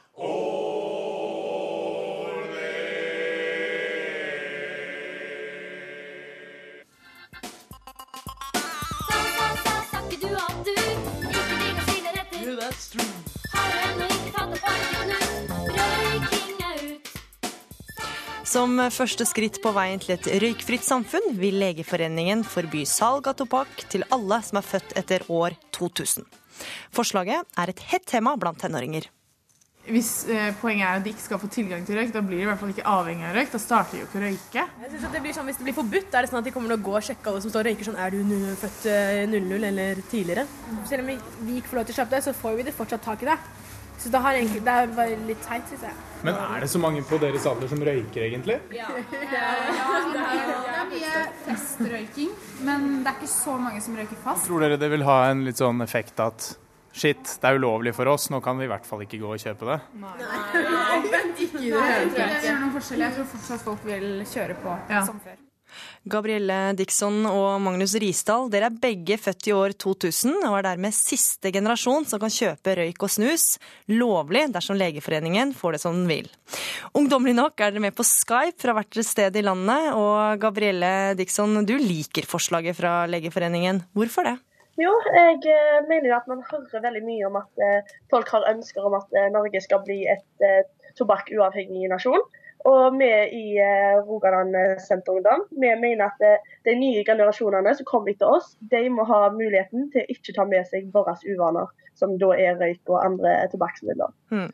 Som 18.53 18.77
første 18.93 19.25
skritt 19.25 19.57
på 19.65 19.71
veien 19.73 20.01
til 20.03 20.13
et 20.15 20.27
røykfritt 20.43 20.85
samfunn 20.85 21.33
vil 21.41 21.57
Legeforeningen 21.63 22.43
forby 22.45 22.83
salg 22.85 23.31
av 23.31 23.39
tobakk 23.41 23.87
til 23.89 24.05
alle 24.13 24.39
som 24.45 24.61
er 24.61 24.67
født 24.67 24.93
etter 25.01 25.25
år 25.33 25.57
2000. 25.73 26.27
Forslaget 26.93 27.49
er 27.59 27.73
et 27.73 27.83
hett 27.89 28.05
tema 28.13 28.37
blant 28.37 28.61
tenåringer. 28.61 29.09
Hvis 29.83 30.11
eh, 30.31 30.53
poenget 30.61 30.87
er 30.87 31.01
at 31.01 31.03
de 31.03 31.11
ikke 31.11 31.25
skal 31.25 31.41
få 31.43 31.49
tilgang 31.51 31.83
til 31.83 31.97
røyk, 31.99 32.13
da 32.15 32.21
blir 32.23 32.39
de 32.39 32.45
i 32.45 32.47
hvert 32.47 32.61
fall 32.61 32.71
ikke 32.71 32.85
avhengig 32.87 33.27
av 33.27 33.35
røyk. 33.35 33.49
Da 33.51 33.59
starter 33.59 33.97
de 33.97 34.03
jo 34.03 34.07
ikke 34.07 34.21
å 34.21 34.23
røyke. 34.23 34.67
Jeg 34.85 34.93
synes 34.93 35.07
at 35.09 35.17
det 35.17 35.23
blir 35.25 35.35
sånn, 35.35 35.49
Hvis 35.51 35.59
det 35.59 35.67
blir 35.67 35.75
forbudt, 35.75 36.15
er 36.15 36.23
det 36.23 36.31
sånn 36.31 36.39
at 36.39 36.47
de 36.47 36.53
kommer 36.55 36.71
til 36.71 36.79
å 36.79 36.85
gå 36.87 36.95
og 37.01 37.09
sjekke 37.09 37.33
alle 37.33 37.43
som 37.43 37.51
står 37.51 37.65
og 37.65 37.69
røyker 37.71 37.89
sånn 37.89 37.99
Er 37.99 38.15
du 38.15 38.21
født 38.61 38.87
00 39.33 39.51
eh, 39.57 39.67
eller 39.73 40.05
tidligere? 40.13 40.47
Selv 40.87 41.03
om 41.03 41.11
vi, 41.11 41.19
vi 41.49 41.59
ikke 41.59 41.73
får 41.73 41.81
lov 41.81 41.91
til 41.91 41.97
å 41.97 41.99
kjøpe 41.99 42.15
det, 42.15 42.23
så 42.29 42.37
får 42.45 42.57
vi 42.61 42.69
det 42.69 42.77
fortsatt 42.79 43.05
tak 43.09 43.27
i 43.27 43.31
det. 43.33 43.37
Så 43.99 44.11
det, 44.11 44.23
har 44.23 44.39
egentlig, 44.39 44.63
det 44.67 44.73
er 44.73 44.95
bare 44.97 45.19
litt 45.29 45.43
teit, 45.47 45.67
syns 45.71 45.85
jeg. 45.87 45.99
Men 46.27 46.39
er 46.39 46.63
det 46.63 46.71
så 46.71 46.79
mange 46.83 47.03
på 47.07 47.19
deres 47.23 47.45
alder 47.47 47.69
som 47.71 47.83
røyker, 47.83 48.25
egentlig? 48.25 48.57
Ja. 48.75 48.89
ja, 48.95 49.83
det 50.15 50.23
er 50.23 50.89
mye 50.91 51.27
testrøyking, 51.45 52.33
men 52.67 52.89
det 53.03 53.13
er 53.13 53.21
ikke 53.21 53.31
så 53.31 53.59
mange 53.63 53.83
som 53.83 53.99
røyker 53.99 54.19
fast. 54.25 54.47
Tror 54.47 54.63
dere 54.63 54.79
det 54.79 54.91
vil 54.95 55.07
ha 55.07 55.21
en 55.31 55.45
litt 55.47 55.59
sånn 55.59 55.83
effekt 55.87 56.23
at 56.23 56.53
shit, 56.93 57.37
det 57.43 57.49
er 57.51 57.61
ulovlig 57.61 57.95
for 57.97 58.11
oss, 58.13 58.29
nå 58.33 58.43
kan 58.45 58.59
vi 58.61 58.69
i 58.69 58.73
hvert 58.73 58.89
fall 58.89 59.05
ikke 59.07 59.21
gå 59.23 59.33
og 59.35 59.41
kjøpe 59.43 59.69
det? 59.69 59.79
Nei, 60.03 60.17
ikke 61.47 61.63
i 61.63 61.71
det 61.73 61.87
hele 61.87 62.11
tatt. 62.13 62.37
Jeg 62.37 62.43
tror 62.45 62.61
noen 62.61 62.77
forskjell. 62.77 63.07
Jeg 63.07 63.17
tror 63.17 63.33
fortsatt 63.37 63.65
folk 63.71 63.89
vil 63.89 64.13
kjøre 64.29 64.61
på 64.63 64.77
ja. 64.91 65.07
som 65.09 65.19
før. 65.23 65.41
Gabrielle 66.13 66.75
Dixon 66.77 67.23
og 67.29 67.61
Magnus 67.63 67.95
Risdal, 68.03 68.49
dere 68.53 68.69
er 68.69 68.79
begge 68.83 69.17
født 69.21 69.49
i 69.49 69.55
år 69.57 69.75
2000 69.81 70.43
og 70.49 70.57
er 70.59 70.67
dermed 70.67 70.97
siste 70.97 71.53
generasjon 71.55 72.07
som 72.11 72.21
kan 72.23 72.33
kjøpe 72.33 72.75
røyk 72.79 73.07
og 73.07 73.13
snus 73.13 73.47
lovlig 73.91 74.49
dersom 74.53 74.77
Legeforeningen 74.81 75.55
får 75.57 75.77
det 75.77 75.83
som 75.85 75.97
den 75.97 76.11
vil. 76.11 76.31
Ungdommelig 76.99 77.37
nok 77.39 77.55
er 77.61 77.73
dere 77.73 77.87
med 77.87 77.97
på 77.97 78.07
Skype 78.07 78.59
fra 78.61 78.77
hvert 78.77 79.01
sted 79.07 79.37
i 79.39 79.45
landet, 79.47 79.93
og 79.97 80.43
Gabrielle 80.43 81.15
Dixon, 81.19 81.63
du 81.65 81.77
liker 81.79 82.27
forslaget 82.29 82.77
fra 82.77 83.03
Legeforeningen. 83.11 83.85
Hvorfor 83.97 84.29
det? 84.29 84.37
Jo, 84.81 84.93
jeg 85.13 85.43
eh, 85.53 85.81
mener 85.85 86.09
jo 86.09 86.15
at 86.17 86.29
man 86.31 86.45
hører 86.49 86.85
veldig 86.87 87.03
mye 87.05 87.27
om 87.29 87.35
at 87.43 87.65
eh, 87.65 87.91
folk 88.13 88.31
har 88.33 88.47
ønsker 88.55 88.87
om 88.89 88.97
at 88.97 89.19
eh, 89.19 89.29
Norge 89.35 89.61
skal 89.61 89.83
bli 89.85 89.99
et 90.09 90.47
tobakkuavhengig 90.97 91.91
nasjon. 91.93 92.25
Og 92.69 92.95
vi 92.95 93.09
i 93.35 93.45
Rogaland 94.07 94.55
Senterungdom 94.79 95.49
vi 95.51 95.73
mener 95.81 96.05
at 96.13 96.45
de 96.63 96.75
nye 96.79 97.01
generasjonene 97.03 97.73
som 97.75 97.89
kommer 97.89 98.13
etter 98.13 98.31
oss, 98.31 98.53
de 98.71 98.85
må 98.87 99.03
ha 99.09 99.33
muligheten 99.35 99.89
til 99.91 100.05
å 100.05 100.15
ikke 100.15 100.35
ta 100.37 100.47
med 100.47 100.69
seg 100.71 100.87
våre 100.95 101.17
uvaner, 101.27 101.73
som 101.99 102.15
da 102.23 102.29
er 102.39 102.61
røyk 102.61 102.93
og 102.93 103.01
andre 103.01 103.33
tobakksmidler. 103.51 104.15
Mm. 104.31 104.53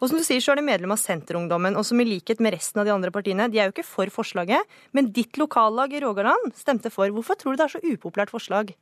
Og 0.00 0.10
som 0.10 0.18
du 0.18 0.24
sier, 0.26 0.42
så 0.42 0.50
er 0.50 0.58
det 0.58 0.66
medlem 0.66 0.96
av 0.96 0.98
Senterungdommen, 0.98 1.78
og 1.78 1.86
som 1.86 2.02
i 2.02 2.08
likhet 2.08 2.42
med 2.42 2.56
resten 2.56 2.82
av 2.82 2.88
de 2.88 2.94
andre 2.96 3.14
partiene, 3.14 3.46
de 3.46 3.62
er 3.62 3.70
jo 3.70 3.76
ikke 3.76 3.86
for 3.86 4.10
forslaget, 4.18 4.74
men 4.90 5.12
ditt 5.14 5.38
lokallag 5.38 5.94
i 5.94 6.02
Rogaland 6.02 6.58
stemte 6.58 6.90
for. 6.90 7.06
Hvorfor 7.14 7.38
tror 7.38 7.54
du 7.54 7.62
det 7.62 7.68
er 7.68 7.76
så 7.76 7.84
upopulært 7.86 8.34
forslag? 8.34 8.74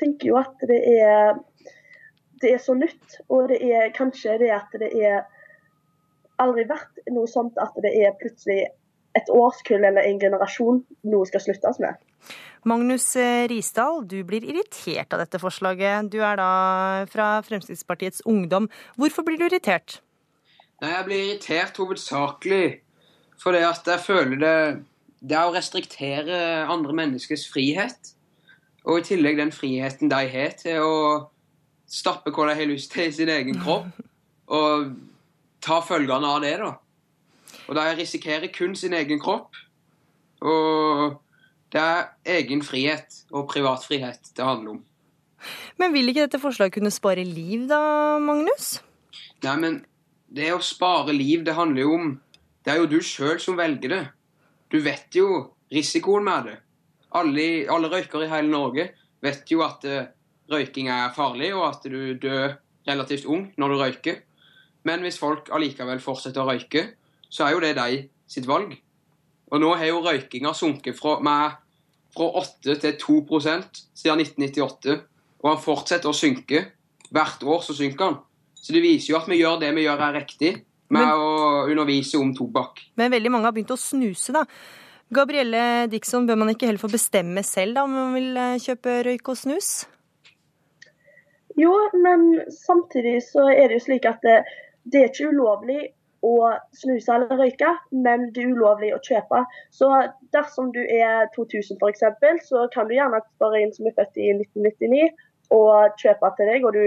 Tenker 0.00 0.32
jo 0.32 0.38
at 0.40 0.64
det 0.68 0.80
er, 0.96 1.38
det 2.40 2.54
er 2.54 2.62
så 2.62 2.74
nytt, 2.78 3.20
og 3.28 3.50
det 3.52 3.60
er 3.60 3.92
kanskje 3.96 4.38
det 4.40 4.50
at 4.56 4.76
det 4.80 4.90
er 4.96 5.24
aldri 6.40 6.64
vært 6.68 7.02
noe 7.12 7.28
sånt 7.28 7.58
at 7.60 7.76
det 7.84 7.92
er 8.00 8.16
plutselig 8.20 8.62
et 9.18 9.32
årskull 9.34 9.82
eller 9.84 10.06
en 10.06 10.20
generasjon 10.22 10.84
noe 11.10 11.28
skal 11.28 11.42
sluttes 11.44 11.80
med. 11.82 11.98
Magnus 12.68 13.06
Risdal, 13.48 14.02
du 14.04 14.20
blir 14.28 14.44
irritert 14.44 15.14
av 15.16 15.22
dette 15.22 15.40
forslaget. 15.40 16.10
Du 16.12 16.20
er 16.20 16.36
da 16.36 16.50
fra 17.10 17.32
Fremskrittspartiets 17.46 18.22
Ungdom. 18.28 18.68
Hvorfor 19.00 19.24
blir 19.26 19.40
du 19.40 19.46
irritert? 19.48 20.00
Nei, 20.80 20.92
Jeg 20.92 21.04
blir 21.08 21.24
irritert 21.24 21.80
hovedsakelig 21.80 22.80
fordi 23.40 23.62
at 23.64 23.86
jeg 23.88 24.04
føler 24.04 24.36
det 24.40 24.56
Det 25.20 25.36
er 25.36 25.48
å 25.48 25.52
restriktere 25.52 26.36
andre 26.72 26.94
menneskers 26.96 27.42
frihet. 27.52 28.14
Og 28.88 29.00
i 29.00 29.06
tillegg 29.10 29.38
den 29.40 29.52
friheten 29.52 30.10
de 30.10 30.20
har 30.32 30.54
til 30.60 30.84
å 30.84 30.94
stappe 31.90 32.32
hva 32.32 32.48
de 32.48 32.58
har 32.60 32.70
lyst 32.70 32.92
til 32.94 33.10
i 33.10 33.14
sin 33.14 33.32
egen 33.32 33.58
kropp. 33.60 33.90
Og 34.60 34.92
ta 35.62 35.78
følgene 35.84 36.26
av 36.26 36.40
det, 36.42 36.56
da. 36.58 36.72
Og 37.68 37.76
de 37.76 37.82
risikerer 38.00 38.50
kun 38.54 38.72
sin 38.78 38.96
egen 38.96 39.20
kropp. 39.22 39.54
Og 40.40 41.20
det 41.70 41.82
er 41.82 42.38
egen 42.40 42.64
frihet 42.66 43.20
og 43.30 43.46
privatfrihet 43.52 44.32
det 44.36 44.46
handler 44.46 44.78
om. 44.78 44.80
Men 45.78 45.94
vil 45.94 46.10
ikke 46.10 46.24
dette 46.26 46.40
forslaget 46.42 46.74
kunne 46.74 46.92
spare 46.92 47.24
liv 47.24 47.68
da, 47.70 48.18
Magnus? 48.20 48.80
Nei, 49.44 49.54
men 49.60 49.78
det 50.30 50.50
å 50.54 50.60
spare 50.64 51.14
liv, 51.16 51.44
det 51.46 51.56
handler 51.56 51.86
jo 51.86 51.94
om 51.98 52.10
Det 52.60 52.74
er 52.74 52.82
jo 52.82 52.90
du 52.90 52.98
sjøl 53.00 53.38
som 53.40 53.56
velger 53.56 53.88
det. 53.88 54.02
Du 54.68 54.82
vet 54.84 55.16
jo 55.16 55.54
risikoen 55.72 56.26
med 56.26 56.50
det. 56.50 56.56
Alle, 57.18 57.46
alle 57.70 57.90
røykere 57.90 58.26
i 58.26 58.30
hele 58.30 58.50
Norge 58.52 58.90
vet 59.24 59.50
jo 59.50 59.64
at 59.66 59.84
uh, 59.88 60.10
røyking 60.50 60.90
er 60.92 61.14
farlig, 61.16 61.52
og 61.54 61.66
at 61.68 61.86
du 61.90 62.14
dør 62.20 62.54
relativt 62.88 63.26
ung 63.26 63.48
når 63.58 63.72
du 63.72 63.80
røyker. 63.80 64.20
Men 64.88 65.02
hvis 65.04 65.18
folk 65.20 65.50
allikevel 65.52 66.00
fortsetter 66.02 66.42
å 66.42 66.48
røyke, 66.48 66.86
så 67.30 67.46
er 67.46 67.54
jo 67.54 67.62
det 67.62 67.74
de 67.78 68.04
sitt 68.30 68.48
valg. 68.48 68.72
Og 69.50 69.60
nå 69.60 69.74
har 69.74 69.90
jo 69.90 70.02
røykinga 70.04 70.52
sunket 70.54 70.96
fra, 70.98 71.18
med, 71.24 71.58
fra 72.14 72.28
8 72.40 72.78
til 72.82 72.96
2% 73.02 73.82
siden 73.98 74.22
1998. 74.24 74.98
Og 75.42 75.48
han 75.50 75.62
fortsetter 75.62 76.10
å 76.10 76.16
synke. 76.16 76.64
Hvert 77.10 77.42
år 77.42 77.64
så 77.66 77.74
synker 77.76 78.06
han. 78.06 78.18
Så 78.54 78.74
det 78.76 78.82
viser 78.84 79.14
jo 79.14 79.18
at 79.18 79.28
vi 79.30 79.40
gjør 79.40 79.58
det 79.62 79.72
vi 79.74 79.86
gjør 79.86 80.04
er 80.06 80.18
riktig 80.20 80.52
med 80.90 81.06
Men, 81.06 81.22
å 81.22 81.66
undervise 81.70 82.18
om 82.20 82.32
tobakk. 82.36 82.82
Men 82.98 83.12
veldig 83.14 83.32
mange 83.32 83.48
har 83.48 83.54
begynt 83.56 83.74
å 83.74 83.78
snuse, 83.78 84.34
da. 84.34 84.44
Gabrielle 85.10 85.88
Dixon, 85.90 86.26
bør 86.26 86.38
man 86.38 86.52
ikke 86.52 86.68
heller 86.68 86.82
få 86.82 86.92
bestemme 86.92 87.42
selv 87.42 87.74
da, 87.74 87.82
om 87.82 87.94
man 87.96 88.12
vil 88.14 88.36
eh, 88.38 88.58
kjøpe 88.62 89.00
røyk 89.08 89.32
og 89.32 89.38
snus? 89.40 89.70
Jo, 91.58 91.72
men 91.98 92.28
samtidig 92.54 93.16
så 93.26 93.48
er 93.50 93.68
det 93.68 93.80
jo 93.80 93.86
slik 93.88 94.06
at 94.06 94.22
det, 94.22 94.36
det 94.86 95.00
er 95.00 95.10
ikke 95.10 95.32
ulovlig 95.32 95.80
å 96.22 96.52
snuse 96.76 97.10
eller 97.14 97.40
røyke, 97.40 97.72
men 97.90 98.28
det 98.34 98.44
er 98.44 98.54
ulovlig 98.54 98.92
å 98.94 99.02
kjøpe. 99.02 99.42
Så 99.74 99.88
dersom 100.36 100.70
du 100.76 100.80
er 100.84 101.28
2000 101.34 101.80
f.eks., 101.80 102.04
så 102.46 102.66
kan 102.74 102.88
du 102.88 102.94
gjerne 102.94 103.22
spørre 103.34 103.62
en 103.64 103.74
som 103.74 103.88
er 103.88 103.96
født 103.96 104.20
i 104.20 104.30
1999 104.36 105.08
og 105.56 106.00
kjøpe 106.00 106.34
til 106.36 106.52
deg, 106.52 106.66
og 106.68 106.76
du 106.76 106.84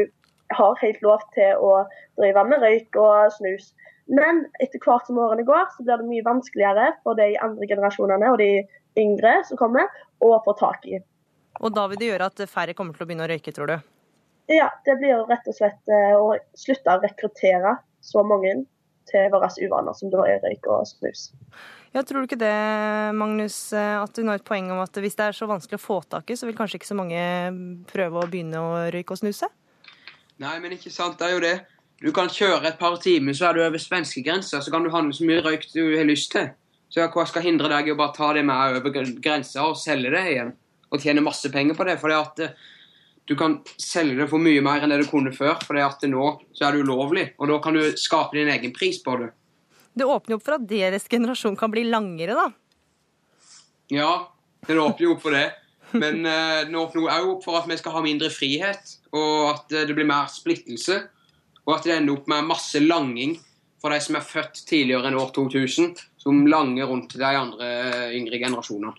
har 0.54 0.84
helt 0.84 1.02
lov 1.04 1.24
til 1.36 1.58
å 1.60 1.74
drive 2.20 2.46
med 2.48 2.64
røyk 2.64 3.00
og 3.02 3.34
snus. 3.36 3.74
Men 4.12 4.44
etter 4.60 4.82
hvert 4.84 5.08
som 5.08 5.20
årene 5.22 5.46
går, 5.48 5.70
så 5.76 5.86
blir 5.86 6.02
det 6.02 6.10
mye 6.10 6.26
vanskeligere 6.26 6.90
for 7.06 7.20
de 7.20 7.34
andre 7.40 7.70
generasjonene 7.70 8.32
og 8.34 8.42
de 8.42 8.50
yngre 9.00 9.40
som 9.48 9.60
kommer, 9.60 9.88
å 10.24 10.36
få 10.46 10.54
tak 10.60 10.86
i. 10.88 11.00
Og 11.62 11.74
da 11.76 11.86
vil 11.90 12.00
det 12.02 12.12
gjøre 12.12 12.30
at 12.30 12.44
færre 12.50 12.76
kommer 12.78 12.96
til 12.96 13.06
å 13.06 13.08
begynne 13.10 13.26
å 13.26 13.32
røyke, 13.32 13.54
tror 13.56 13.72
du? 13.72 13.78
Ja, 14.52 14.68
det 14.86 14.98
blir 15.00 15.14
jo 15.14 15.24
rett 15.30 15.48
og 15.48 15.56
slett 15.56 15.92
eh, 15.92 16.16
å 16.20 16.36
slutte 16.60 16.98
å 16.98 17.02
rekruttere 17.04 17.78
så 18.04 18.26
mange 18.28 18.66
til 19.10 19.30
våre 19.32 19.50
uvaner, 19.60 19.96
som 19.96 20.12
da 20.12 20.26
er 20.28 20.44
røyk 20.44 20.68
og 20.72 20.86
snus. 20.88 21.30
Ja, 21.94 22.02
Tror 22.02 22.24
du 22.24 22.28
ikke 22.28 22.40
det, 22.42 22.54
Magnus, 23.16 23.58
at 23.76 24.16
du 24.16 24.24
har 24.26 24.40
et 24.40 24.48
poeng 24.48 24.72
om 24.74 24.82
at 24.82 24.98
hvis 24.98 25.18
det 25.20 25.28
er 25.30 25.38
så 25.38 25.48
vanskelig 25.50 25.78
å 25.78 25.84
få 25.84 26.00
tak 26.10 26.32
i, 26.32 26.38
så 26.40 26.48
vil 26.50 26.58
kanskje 26.58 26.80
ikke 26.80 26.90
så 26.90 26.98
mange 26.98 27.20
prøve 27.92 28.24
å 28.24 28.30
begynne 28.30 28.64
å 28.64 28.72
røyke 28.94 29.14
og 29.14 29.22
snuse? 29.22 29.50
Nei, 30.42 30.56
men 30.64 30.74
ikke 30.76 30.92
sant, 30.92 31.20
det 31.20 31.28
er 31.28 31.36
jo 31.36 31.44
det. 31.44 31.56
Du 32.04 32.12
kan 32.12 32.28
kjøre 32.28 32.68
et 32.68 32.80
par 32.80 32.98
timer, 33.00 33.32
så 33.32 33.48
er 33.48 33.56
du 33.56 33.62
over 33.64 33.80
svenskegrensa, 33.80 34.60
så 34.60 34.72
kan 34.72 34.84
du 34.84 34.92
handle 34.92 35.16
så 35.16 35.24
mye 35.24 35.40
røyk 35.46 35.70
du 35.72 35.96
har 35.96 36.04
lyst 36.04 36.34
til. 36.34 36.50
Så 36.92 37.06
hva 37.10 37.24
skal 37.26 37.46
hindre 37.46 37.72
deg 37.72 37.88
i 37.88 37.94
å 37.94 37.98
bare 37.98 38.14
ta 38.18 38.34
det 38.36 38.44
med 38.46 38.76
over 38.82 39.08
grensa 39.24 39.64
og 39.70 39.80
selge 39.80 40.12
det 40.12 40.24
igjen? 40.34 40.52
Og 40.92 41.02
tjene 41.02 41.24
masse 41.24 41.48
penger 41.50 41.78
på 41.80 41.88
det? 41.88 41.96
For 42.02 42.14
at 42.14 42.42
eh, 42.44 42.52
du 43.26 43.38
kan 43.40 43.56
selge 43.80 44.20
det 44.20 44.28
for 44.30 44.44
mye 44.44 44.62
mer 44.62 44.84
enn 44.84 44.92
det 44.92 45.00
du 45.06 45.08
kunne 45.10 45.32
før, 45.34 45.56
for 45.64 45.80
at 45.80 46.04
nå 46.12 46.28
så 46.52 46.68
er 46.68 46.76
det 46.76 46.84
ulovlig. 46.84 47.26
Og 47.40 47.50
da 47.50 47.62
kan 47.64 47.80
du 47.80 47.96
skape 47.98 48.36
din 48.36 48.52
egen 48.52 48.76
pris 48.76 49.00
på 49.02 49.16
det. 49.24 49.32
Det 49.96 50.06
åpner 50.10 50.36
opp 50.36 50.44
for 50.44 50.58
at 50.58 50.68
deres 50.68 51.08
generasjon 51.08 51.56
kan 51.58 51.72
bli 51.72 51.86
langere, 51.88 52.36
da? 52.36 52.50
Ja, 53.94 54.12
det 54.68 54.76
åpner 54.76 55.08
jo 55.08 55.16
opp 55.16 55.24
for 55.24 55.40
det. 55.40 55.48
Men 55.96 56.26
uh, 56.26 56.66
det 56.68 56.78
åpner 56.78 57.08
òg 57.16 57.32
opp 57.38 57.44
for 57.46 57.62
at 57.62 57.70
vi 57.70 57.78
skal 57.80 57.96
ha 57.96 58.04
mindre 58.04 58.32
frihet, 58.34 58.96
og 59.14 59.54
at 59.54 59.66
uh, 59.72 59.84
det 59.88 59.96
blir 59.96 60.10
mer 60.10 60.28
splittelse. 60.34 61.00
Og 61.68 61.78
at 61.78 61.88
det 61.88 61.98
ender 61.98 62.18
opp 62.18 62.30
med 62.32 62.48
masse 62.50 62.82
langing 62.84 63.38
for 63.84 63.92
de 63.92 64.00
som 64.00 64.16
er 64.16 64.24
født 64.24 64.62
tidligere 64.68 65.10
enn 65.10 65.18
år 65.20 65.34
2000, 65.36 65.98
som 66.24 66.46
langer 66.48 66.88
rundt 66.88 67.18
de 67.20 67.28
andre 67.36 67.68
yngre 68.16 68.40
generasjonene. 68.40 68.94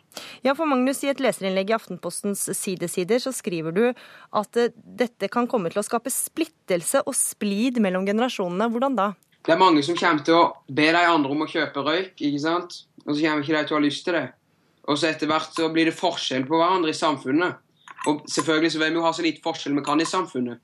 Ja, 0.45 0.53
for 0.53 0.69
Magnus, 0.69 1.01
I 1.05 1.13
et 1.15 1.23
leserinnlegg 1.25 1.73
i 1.73 1.77
Aftenpostens 1.77 2.45
sidesider 2.53 3.23
så 3.23 3.33
skriver 3.33 3.73
du 3.73 3.85
at 3.89 4.61
eh, 4.61 4.75
dette 4.77 5.31
kan 5.33 5.49
komme 5.49 5.73
til 5.73 5.81
å 5.81 5.87
skape 5.87 6.13
splittelse 6.13 7.01
og 7.09 7.17
splid 7.17 7.81
mellom 7.81 8.05
generasjonene. 8.05 8.69
Hvordan 8.75 8.99
da? 9.01 9.09
Det 9.45 9.57
er 9.57 9.61
mange 9.61 9.81
som 9.85 9.97
kommer 9.97 10.25
til 10.25 10.37
å 10.37 10.45
be 10.69 10.91
de 10.93 11.01
andre 11.01 11.33
om 11.33 11.45
å 11.45 11.49
kjøpe 11.49 11.85
røyk, 11.85 12.15
ikke 12.21 12.45
sant? 12.45 12.85
og 13.05 13.13
så 13.13 13.21
kommer 13.21 13.45
ikke 13.45 13.57
de 13.57 13.67
til 13.69 13.77
å 13.77 13.79
ha 13.79 13.85
lyst 13.85 14.07
til 14.07 14.17
det. 14.17 14.27
Og 14.85 15.01
så 15.01 15.09
etter 15.09 15.29
hvert 15.29 15.57
så 15.57 15.71
blir 15.73 15.89
det 15.89 15.97
forskjell 15.97 16.45
på 16.49 16.61
hverandre 16.61 16.93
i 16.93 16.97
samfunnet. 16.97 17.61
Og 18.09 18.25
selvfølgelig 18.29 18.73
så 18.73 18.81
vil 18.81 18.93
vi 18.93 19.01
jo 19.01 19.05
ha 19.05 19.13
så 19.17 19.25
lite 19.25 19.45
forskjell 19.45 19.77
vi 19.77 19.85
kan 19.85 20.01
i 20.01 20.09
samfunnet. 20.09 20.61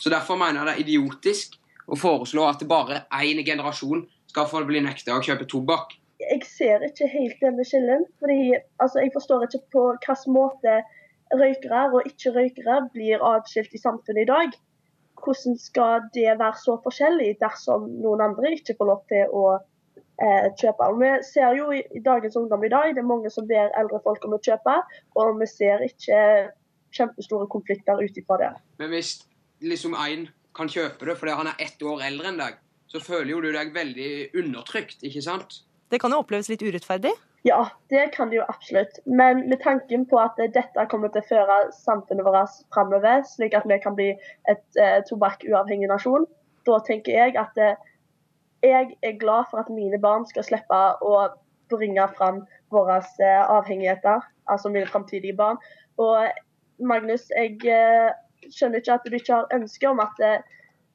Så 0.00 0.10
derfor 0.12 0.38
mener 0.40 0.60
jeg 0.60 0.66
det 0.66 0.74
er 0.74 0.84
idiotisk 0.84 1.58
å 1.86 1.98
foreslå 1.98 2.46
at 2.48 2.64
bare 2.68 3.04
én 3.20 3.42
generasjon 3.44 4.04
skal 4.30 4.48
få 4.50 4.64
bli 4.66 4.82
nekta 4.84 5.16
å 5.16 5.22
kjøpe 5.24 5.46
tobakk. 5.50 5.94
Jeg 6.22 6.46
ser 6.48 6.84
ikke 6.86 7.08
helt 7.10 7.40
denne 7.42 7.64
skillen. 7.66 8.04
fordi 8.20 8.54
altså, 8.82 9.00
Jeg 9.00 9.12
forstår 9.14 9.46
ikke 9.46 9.64
på 9.72 9.82
hvilken 9.92 10.34
måte 10.34 10.82
røykere 11.34 11.82
og 11.92 12.08
ikke-røykere 12.08 12.78
blir 12.94 13.22
atskilt 13.34 13.74
i 13.74 13.82
samfunnet 13.82 14.24
i 14.24 14.30
dag. 14.30 14.56
Hvordan 15.24 15.58
skal 15.58 16.08
det 16.14 16.38
være 16.38 16.58
så 16.60 16.78
forskjellig 16.84 17.36
dersom 17.40 17.86
noen 18.02 18.24
andre 18.24 18.54
ikke 18.56 18.76
får 18.78 18.90
lov 18.90 19.04
til 19.12 19.32
å 19.32 19.44
eh, 19.56 20.50
kjøpe? 20.60 20.88
Og 20.90 21.00
vi 21.00 21.12
ser 21.26 21.56
jo 21.58 21.70
i, 21.72 21.82
i, 21.96 22.02
dagens 22.04 22.36
ungdom 22.36 22.64
i 22.64 22.72
dag, 22.72 22.92
det 22.94 23.02
er 23.02 23.12
mange 23.12 23.32
som 23.32 23.48
ber 23.48 23.72
eldre 23.80 24.02
folk 24.04 24.24
om 24.26 24.36
å 24.36 24.42
kjøpe, 24.44 24.76
og 25.20 25.40
vi 25.40 25.48
ser 25.50 25.86
ikke 25.86 26.18
kjempestore 26.94 27.48
konflikter 27.50 28.02
ut 28.02 28.20
ifra 28.20 28.40
det. 28.42 28.50
Men 28.78 28.92
hvis 28.92 29.16
liksom 29.64 29.96
en 29.98 30.28
kan 30.54 30.70
kjøpe 30.70 31.08
det 31.08 31.18
fordi 31.18 31.36
han 31.38 31.50
er 31.50 31.62
ett 31.62 31.82
år 31.82 32.04
eldre 32.06 32.30
enn 32.30 32.40
deg, 32.40 32.58
så 32.90 33.02
føler 33.02 33.32
jo 33.32 33.42
du 33.42 33.50
deg 33.54 33.72
veldig 33.74 34.10
undertrykt, 34.38 35.02
ikke 35.02 35.22
sant? 35.24 35.62
Det 35.90 36.00
kan 36.02 36.14
jo 36.14 36.20
oppleves 36.22 36.50
litt 36.50 36.62
urettferdig? 36.62 37.12
Ja, 37.44 37.66
det 37.92 38.06
kan 38.14 38.30
det 38.30 38.38
jo 38.38 38.44
absolutt. 38.48 39.00
Men 39.04 39.42
med 39.50 39.60
tanken 39.60 40.06
på 40.08 40.16
at 40.16 40.38
dette 40.38 40.86
kommer 40.90 41.10
til 41.12 41.20
å 41.20 41.28
føre 41.28 41.58
samfunnet 41.76 42.24
vårt 42.24 42.62
framover, 42.72 43.20
slik 43.28 43.56
at 43.58 43.66
vi 43.68 43.76
kan 43.82 43.96
bli 43.98 44.14
et 44.48 44.80
eh, 44.80 45.02
tobakkuavhengig 45.10 45.90
nasjon, 45.90 46.24
da 46.64 46.78
tenker 46.86 47.12
jeg 47.12 47.36
at 47.36 47.60
eh, 47.60 47.76
jeg 48.64 48.94
er 49.04 49.18
glad 49.20 49.50
for 49.50 49.60
at 49.60 49.68
mine 49.68 50.00
barn 50.00 50.24
skal 50.30 50.46
slippe 50.46 50.80
å 51.04 51.18
bringe 51.72 52.06
fram 52.16 52.44
våre 52.72 53.02
eh, 53.20 53.42
avhengigheter, 53.44 54.24
altså 54.48 54.72
mine 54.72 54.88
framtidige 54.88 55.36
barn. 55.36 55.60
Og 56.00 56.32
Magnus, 56.80 57.28
jeg 57.36 57.60
eh, 57.68 58.08
skjønner 58.52 58.82
ikke 58.82 58.98
at 58.98 59.06
du 59.06 59.16
ikke 59.16 59.38
har 59.38 59.54
ønske 59.54 59.88
om 59.88 60.02
at 60.02 60.20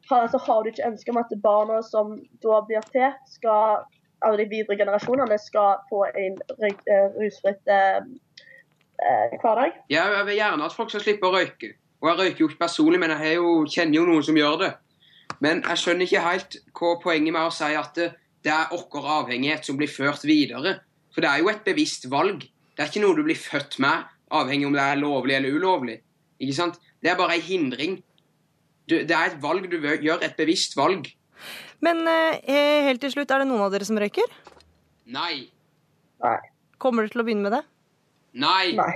altså, 0.09 0.37
Har 0.41 0.63
du 0.63 0.69
ikke 0.71 0.87
ønske 0.87 1.11
om 1.11 1.19
at 1.21 1.33
barna 1.43 1.81
som 1.85 2.15
da 2.43 2.61
blir 2.67 2.85
til, 2.93 3.11
skal 3.29 3.83
av 4.25 4.37
de 4.37 4.45
videre 4.49 4.77
generasjonene 4.79 5.37
skal 5.41 5.83
få 5.89 6.03
en 6.09 6.37
eh, 6.65 7.07
rusfritt 7.15 7.71
eh, 7.71 8.01
eh, 8.99 9.37
hverdag? 9.41 9.79
Ja, 9.91 10.07
jeg 10.17 10.27
vil 10.27 10.39
gjerne 10.39 10.67
at 10.67 10.75
folk 10.75 10.91
skal 10.91 11.05
slippe 11.05 11.29
å 11.29 11.35
røyke. 11.35 11.73
Og 11.99 12.11
jeg 12.11 12.19
røyker 12.19 12.43
jo 12.43 12.49
ikke 12.49 12.63
personlig, 12.65 12.99
men 13.01 13.13
jeg 13.15 13.39
jo, 13.39 13.55
kjenner 13.67 13.99
jo 13.99 14.05
noen 14.07 14.25
som 14.25 14.39
gjør 14.39 14.59
det. 14.63 14.73
Men 15.43 15.63
jeg 15.63 15.81
skjønner 15.81 16.07
ikke 16.07 16.25
helt 16.25 16.59
hva 16.75 16.93
poenget 17.03 17.35
med 17.35 17.47
å 17.47 17.53
si 17.53 17.71
at 17.75 17.97
det 17.99 18.53
er 18.53 18.71
vår 18.71 19.09
avhengighet 19.19 19.67
som 19.67 19.79
blir 19.79 19.91
ført 19.91 20.23
videre. 20.27 20.79
For 21.13 21.23
det 21.23 21.31
er 21.31 21.43
jo 21.43 21.51
et 21.51 21.65
bevisst 21.65 22.07
valg. 22.11 22.45
Det 22.75 22.83
er 22.83 22.91
ikke 22.91 23.03
noe 23.03 23.17
du 23.17 23.25
blir 23.27 23.39
født 23.39 23.79
med, 23.83 24.07
avhengig 24.35 24.67
om 24.69 24.75
det 24.75 24.83
er 24.83 24.99
lovlig 24.99 25.35
eller 25.35 25.55
ulovlig. 25.55 25.97
Ikke 26.39 26.55
sant? 26.55 26.79
Det 26.99 27.11
er 27.11 27.17
bare 27.19 27.37
ei 27.37 27.43
hindring. 27.43 27.99
Du, 28.89 28.97
det 28.97 29.15
er 29.15 29.31
et 29.31 29.41
valg 29.41 29.67
du 29.69 29.77
gjør, 29.79 30.21
et 30.25 30.35
bevisst 30.37 30.75
valg. 30.77 31.07
Men 31.85 32.01
eh, 32.11 32.83
helt 32.87 33.01
til 33.03 33.13
slutt, 33.13 33.31
er 33.31 33.43
det 33.43 33.49
noen 33.49 33.63
av 33.63 33.71
dere 33.71 33.87
som 33.87 33.99
røyker? 34.01 34.27
Nei. 35.13 35.47
Nei. 36.23 36.37
Kommer 36.81 37.05
dere 37.05 37.13
til 37.13 37.23
å 37.23 37.27
begynne 37.27 37.45
med 37.47 37.55
det? 37.55 37.63
Nei. 38.43 38.73
Nei. 38.77 38.93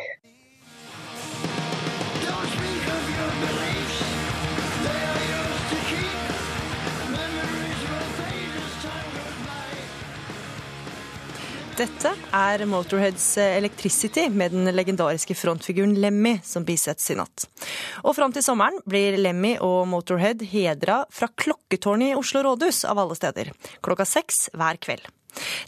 Dette 11.84 12.13
er 12.31 12.61
Motorheads 12.69 13.25
Electricity 13.41 14.29
med 14.31 14.53
den 14.53 14.69
legendariske 14.71 15.36
frontfiguren 15.36 15.97
Lemmy 15.99 16.38
som 16.45 16.63
bisettes 16.63 17.09
i 17.11 17.15
natt. 17.19 17.43
Og 18.07 18.13
fram 18.15 18.31
til 18.31 18.45
sommeren 18.45 18.77
blir 18.88 19.17
Lemmy 19.19 19.57
og 19.59 19.89
Motorhead 19.91 20.45
hedra 20.47 21.01
fra 21.11 21.27
klokketårnet 21.27 22.13
i 22.13 22.15
Oslo 22.15 22.45
rådhus, 22.45 22.86
av 22.88 23.01
alle 23.03 23.17
steder. 23.19 23.51
Klokka 23.84 24.05
seks 24.07 24.45
hver 24.55 24.79
kveld. 24.79 25.09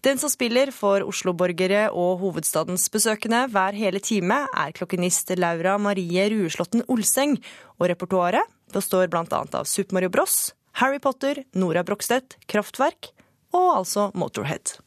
Den 0.08 0.22
som 0.22 0.32
spiller 0.32 0.72
for 0.72 1.04
Oslo-borgere 1.04 1.90
og 1.92 2.24
hovedstadens 2.24 2.88
besøkende 2.94 3.44
hver 3.52 3.76
hele 3.76 4.00
time, 4.00 4.40
er 4.56 4.78
klokkenist 4.78 5.36
Laura 5.36 5.76
Marie 5.82 6.30
Rueslåtten 6.32 6.86
Olseng, 6.88 7.42
og 7.76 7.90
repertoaret 7.92 8.56
består 8.72 9.12
bl.a. 9.12 9.44
av 9.44 9.68
Super 9.68 10.00
Mario 10.00 10.16
Bros, 10.16 10.54
Harry 10.80 11.04
Potter, 11.04 11.44
Nora 11.60 11.84
Brogstedt, 11.84 12.40
Kraftverk 12.48 13.12
og 13.52 13.72
altså 13.82 14.14
Motorhead. 14.16 14.78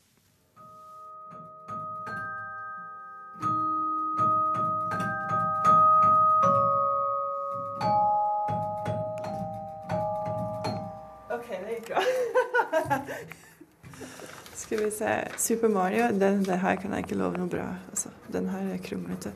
Skal 14.55 14.85
vi 14.85 14.91
se 14.91 15.25
Super 15.39 15.69
Mario, 15.69 16.03
den, 16.21 16.45
det 16.45 16.61
her 16.61 16.75
kan 16.75 16.91
jeg 16.91 16.99
ikke 16.99 17.15
love 17.15 17.39
noe 17.39 17.49
bra. 17.49 17.67
Altså, 17.91 18.09
den 18.33 18.49
her 18.49 18.75
er 18.75 18.79
kronglete. 18.85 19.33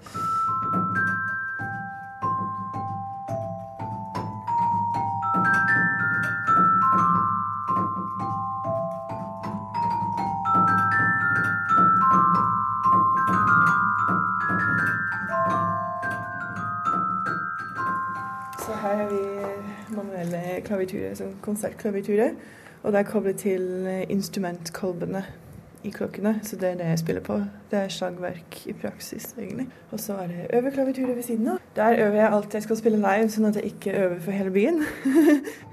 Så 18.59 18.73
her 18.83 18.97
har 18.97 19.09
vi 19.09 19.22
manuelle 20.23 20.63
klaviturer 20.67 21.15
sånn 21.19 21.39
konsertklaviturer 21.45 22.35
Og 22.83 22.93
det 22.93 23.01
er 23.01 23.07
koblet 23.07 23.39
til 23.43 23.87
eh, 23.87 24.05
instrumentkolbene 24.11 25.23
i 25.87 25.91
klokkene, 25.91 26.37
så 26.47 26.57
det 26.59 26.69
er 26.69 26.77
det 26.79 26.89
jeg 26.93 26.99
spiller 27.01 27.23
på. 27.27 27.37
Det 27.71 27.79
er 27.79 27.91
slagverk 27.91 28.61
i 28.71 28.75
praksis, 28.75 29.33
egentlig. 29.35 29.67
Og 29.91 29.99
så 29.99 30.15
er 30.23 30.31
det 30.31 30.45
øveklaviaturer 30.59 31.15
ved 31.15 31.27
siden 31.27 31.49
av. 31.49 31.59
Der 31.75 31.99
øver 32.07 32.21
jeg 32.21 32.33
alt 32.33 32.55
jeg 32.55 32.63
skal 32.63 32.79
spille 32.79 33.01
live, 33.03 33.31
sånn 33.31 33.49
at 33.49 33.59
jeg 33.59 33.73
ikke 33.73 33.97
øver 33.99 34.21
for 34.23 34.39
hele 34.39 34.55
byen. 34.55 34.83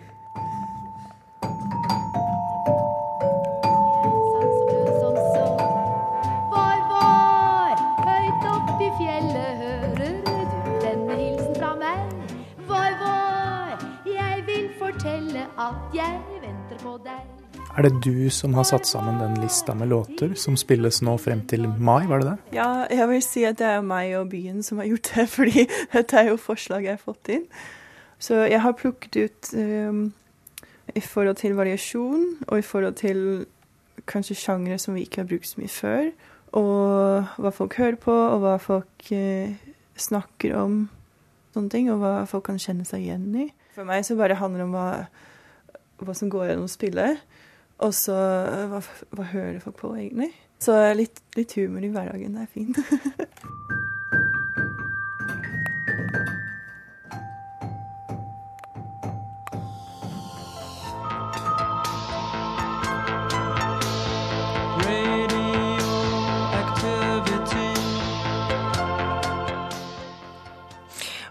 at 15.70 15.94
jeg 15.94 16.42
venter 16.42 16.80
på 16.82 16.96
deg. 17.06 17.26
Er 17.78 17.86
det 17.86 18.00
du 18.02 18.30
som 18.34 18.56
har 18.58 18.66
satt 18.66 18.88
sammen 18.90 19.20
den 19.22 19.36
lista 19.44 19.76
med 19.78 19.92
låter 19.92 20.34
som 20.40 20.56
spilles 20.58 21.02
nå 21.06 21.14
frem 21.22 21.44
til 21.50 21.68
mai, 21.70 22.08
var 22.10 22.24
det 22.24 22.32
det? 22.32 22.56
Ja, 22.58 22.70
jeg 22.90 23.10
vil 23.12 23.22
si 23.24 23.44
at 23.46 23.60
det 23.60 23.68
er 23.70 23.86
meg 23.86 24.16
og 24.18 24.32
byen 24.32 24.64
som 24.66 24.82
har 24.82 24.90
gjort 24.90 25.12
det, 25.14 25.28
fordi 25.38 25.68
dette 25.94 26.18
er 26.18 26.32
jo 26.32 26.40
forslag 26.42 26.88
jeg 26.88 26.98
har 26.98 27.04
fått 27.04 27.32
inn. 27.36 27.46
Så 28.20 28.42
jeg 28.50 28.64
har 28.64 28.76
plukket 28.80 29.20
ut 29.22 29.52
um, 29.56 30.02
i 30.98 31.04
forhold 31.06 31.40
til 31.40 31.56
variasjon, 31.60 32.26
og 32.48 32.58
i 32.58 32.66
forhold 32.66 32.98
til 33.00 33.22
kanskje 34.10 34.40
sjangre 34.42 34.80
som 34.82 34.98
vi 34.98 35.06
ikke 35.06 35.22
har 35.22 35.30
brukt 35.30 35.48
så 35.48 35.62
mye 35.62 35.72
før, 35.72 36.12
og 36.58 37.38
hva 37.38 37.54
folk 37.54 37.78
hører 37.78 38.00
på, 38.02 38.12
og 38.12 38.42
hva 38.44 38.58
folk 38.64 39.14
uh, 39.14 39.54
snakker 40.00 40.58
om, 40.58 40.82
sånne 41.54 41.72
ting, 41.72 41.94
og 41.94 42.02
hva 42.02 42.14
folk 42.28 42.50
kan 42.50 42.60
kjenne 42.60 42.88
seg 42.90 43.06
igjen 43.06 43.30
i. 43.46 43.52
For 43.78 43.88
meg 43.88 44.04
så 44.04 44.18
bare 44.20 44.36
handler 44.42 44.66
det 44.66 44.68
om 44.68 44.76
hva, 44.76 44.90
hva 46.08 46.16
som 46.18 46.32
går 46.32 46.52
gjennom 46.52 46.70
spillet, 46.72 47.24
og 47.80 47.96
så 47.96 48.16
eh, 48.16 48.68
hva, 48.72 48.84
hva 49.16 49.28
hører 49.34 49.60
folk 49.64 49.80
på 49.82 49.94
egentlig. 49.96 50.32
Så 50.60 50.76
litt, 50.96 51.22
litt 51.40 51.56
humor 51.56 51.84
i 51.84 51.92
hverdagen, 51.94 52.36
det 52.36 52.48
er 52.48 52.52
fint. 52.52 52.80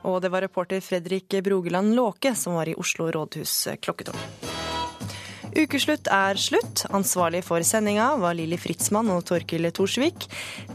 Og 0.09 0.23
det 0.23 0.33
var 0.33 0.43
reporter 0.43 0.81
Fredrik 0.81 1.35
Brogeland 1.45 1.95
Låke 1.95 2.35
som 2.35 2.57
var 2.59 2.69
i 2.69 2.75
Oslo 2.75 3.11
rådhus 3.12 3.69
klokketårn. 3.85 4.47
Ukeslutt 5.59 6.07
er 6.15 6.39
slutt. 6.39 6.85
Ansvarlig 6.95 7.41
for 7.43 7.65
sendinga 7.67 8.13
var 8.23 8.37
Lilly 8.39 8.59
Fritzmann 8.63 9.11
og 9.11 9.25
Torkil 9.27 9.67
Thorsvik. 9.75 10.29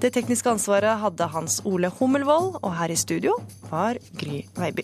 Det 0.03 0.11
tekniske 0.17 0.51
ansvaret 0.51 0.99
hadde 0.99 1.29
Hans 1.31 1.61
Ole 1.63 1.91
Hummelvold, 2.01 2.57
og 2.59 2.75
her 2.81 2.91
i 2.91 2.99
studio 2.99 3.37
var 3.71 4.01
Gry 4.19 4.41
Veiby. 4.59 4.83